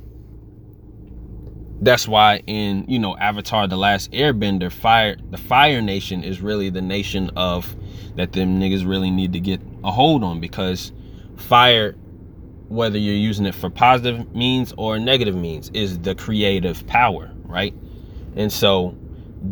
that's 1.82 2.08
why 2.08 2.42
in 2.46 2.86
you 2.88 2.98
know 2.98 3.16
Avatar: 3.18 3.68
The 3.68 3.76
Last 3.76 4.10
Airbender, 4.12 4.72
fire 4.72 5.16
the 5.30 5.36
Fire 5.36 5.82
Nation 5.82 6.24
is 6.24 6.40
really 6.40 6.70
the 6.70 6.82
nation 6.82 7.30
of 7.36 7.76
that 8.16 8.32
them 8.32 8.60
niggas 8.60 8.86
really 8.86 9.10
need 9.10 9.32
to 9.32 9.40
get 9.40 9.60
a 9.84 9.92
hold 9.92 10.24
on 10.24 10.40
because 10.40 10.92
fire, 11.36 11.94
whether 12.68 12.98
you're 12.98 13.14
using 13.14 13.46
it 13.46 13.54
for 13.54 13.70
positive 13.70 14.34
means 14.34 14.74
or 14.76 14.98
negative 14.98 15.34
means, 15.34 15.70
is 15.70 15.98
the 16.00 16.14
creative 16.14 16.86
power, 16.86 17.30
right? 17.44 17.74
And 18.36 18.52
so 18.52 18.96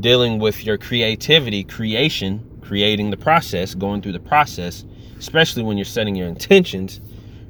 dealing 0.00 0.38
with 0.38 0.64
your 0.64 0.78
creativity, 0.78 1.64
creation, 1.64 2.60
creating 2.60 3.10
the 3.10 3.16
process, 3.16 3.74
going 3.74 4.02
through 4.02 4.12
the 4.12 4.20
process, 4.20 4.84
especially 5.18 5.62
when 5.62 5.78
you're 5.78 5.84
setting 5.84 6.16
your 6.16 6.28
intentions, 6.28 7.00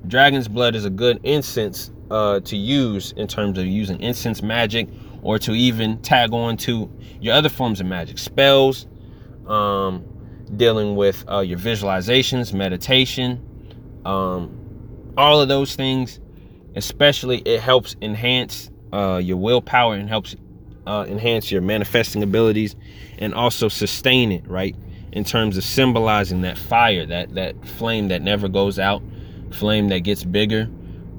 dragon's 0.07 0.49
blood 0.49 0.77
is 0.77 0.85
a 0.85 0.91
good 0.91 1.19
incense 1.25 1.91
uh, 2.11 2.41
to 2.41 2.57
use 2.57 3.13
in 3.13 3.27
terms 3.27 3.59
of 3.59 3.67
using 3.67 4.01
incense 4.01 4.43
magic 4.43 4.89
or 5.23 5.39
to 5.39 5.53
even 5.53 6.01
tag 6.03 6.33
on 6.33 6.57
to 6.57 6.91
your 7.21 7.35
other 7.35 7.49
forms 7.49 7.81
of 7.81 7.87
magic 7.87 8.19
spells 8.19 8.87
um, 9.47 10.05
dealing 10.57 10.97
with 10.97 11.25
uh, 11.29 11.41
your 11.41 11.59
visualizations 11.59 12.53
meditation 12.53 13.41
um, 14.07 15.15
all 15.17 15.41
of 15.41 15.49
those 15.49 15.75
things. 15.77 16.21
Especially 16.77 17.39
it 17.39 17.61
helps 17.61 17.97
enhance 18.03 18.71
uh, 18.93 19.17
your 19.17 19.39
willpower 19.39 19.95
and 19.95 20.09
helps 20.09 20.37
uh, 20.87 21.05
enhance 21.09 21.51
your 21.51 21.63
manifesting 21.63 22.23
abilities 22.23 22.77
and 23.19 23.35
also 23.35 23.69
sustain 23.69 24.31
it 24.31 24.47
right? 24.47 24.77
In 25.13 25.25
terms 25.25 25.57
of 25.57 25.65
symbolizing 25.65 26.43
that 26.43 26.59
fire 26.59 27.07
that 27.07 27.35
that 27.35 27.67
flame 27.67 28.09
that 28.09 28.23
never 28.23 28.49
goes 28.49 28.79
out 28.79 29.03
flame 29.51 29.89
that 29.89 30.01
gets 30.01 30.23
bigger. 30.23 30.69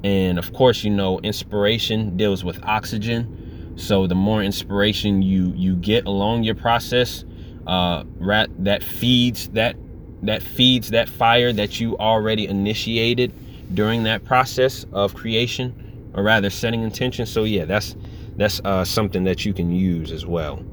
And 0.03 0.37
of 0.37 0.53
course, 0.53 0.83
you 0.83 0.91
know, 0.91 1.19
inspiration 1.21 2.15
deals 2.17 2.43
with 2.43 2.63
oxygen. 2.63 3.73
So 3.77 4.05
the 4.05 4.15
more 4.15 4.43
inspiration 4.43 5.23
you 5.23 5.53
you 5.55 5.75
get 5.75 6.05
along 6.05 6.43
your 6.43 6.55
process, 6.55 7.25
uh, 7.67 8.03
rat 8.19 8.49
that 8.59 8.81
feeds 8.83 9.49
that 9.49 9.75
that 10.23 10.41
feeds 10.41 10.89
that 10.89 11.07
fire 11.07 11.53
that 11.53 11.79
you 11.79 11.97
already 11.97 12.47
initiated 12.47 13.33
during 13.75 14.03
that 14.03 14.23
process 14.25 14.85
of 14.93 15.13
creation, 15.13 16.11
or 16.13 16.23
rather 16.23 16.49
setting 16.49 16.81
intention. 16.81 17.25
So 17.25 17.43
yeah, 17.43 17.65
that's 17.65 17.95
that's 18.37 18.61
uh, 18.63 18.85
something 18.85 19.25
that 19.25 19.45
you 19.45 19.53
can 19.53 19.71
use 19.71 20.11
as 20.11 20.25
well. 20.25 20.65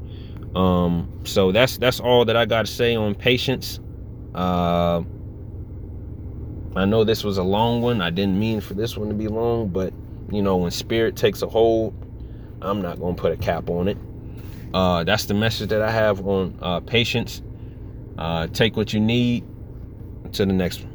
Um, 0.54 1.10
so 1.24 1.52
that's 1.52 1.78
that's 1.78 2.00
all 2.00 2.24
that 2.24 2.36
I 2.36 2.46
got 2.46 2.66
to 2.66 2.72
say 2.72 2.94
on 2.94 3.14
patience. 3.14 3.80
Uh, 4.34 5.02
I 6.76 6.84
know 6.84 7.04
this 7.04 7.22
was 7.22 7.38
a 7.38 7.42
long 7.42 7.82
one. 7.82 8.00
I 8.00 8.10
didn't 8.10 8.38
mean 8.38 8.60
for 8.60 8.74
this 8.74 8.96
one 8.96 9.08
to 9.08 9.14
be 9.14 9.28
long, 9.28 9.68
but 9.68 9.92
you 10.30 10.42
know, 10.42 10.56
when 10.56 10.70
spirit 10.70 11.16
takes 11.16 11.42
a 11.42 11.48
hold, 11.48 11.94
I'm 12.62 12.80
not 12.80 12.98
to 12.98 13.14
put 13.14 13.32
a 13.32 13.36
cap 13.36 13.68
on 13.68 13.88
it. 13.88 13.98
Uh, 14.74 15.04
that's 15.04 15.26
the 15.26 15.34
message 15.34 15.68
that 15.68 15.80
I 15.80 15.90
have 15.90 16.26
on 16.26 16.58
uh, 16.60 16.80
patience. 16.80 17.40
Uh, 18.18 18.48
take 18.48 18.76
what 18.76 18.92
you 18.92 19.00
need. 19.00 19.44
To 20.32 20.44
the 20.44 20.52
next 20.52 20.82
one. 20.82 20.93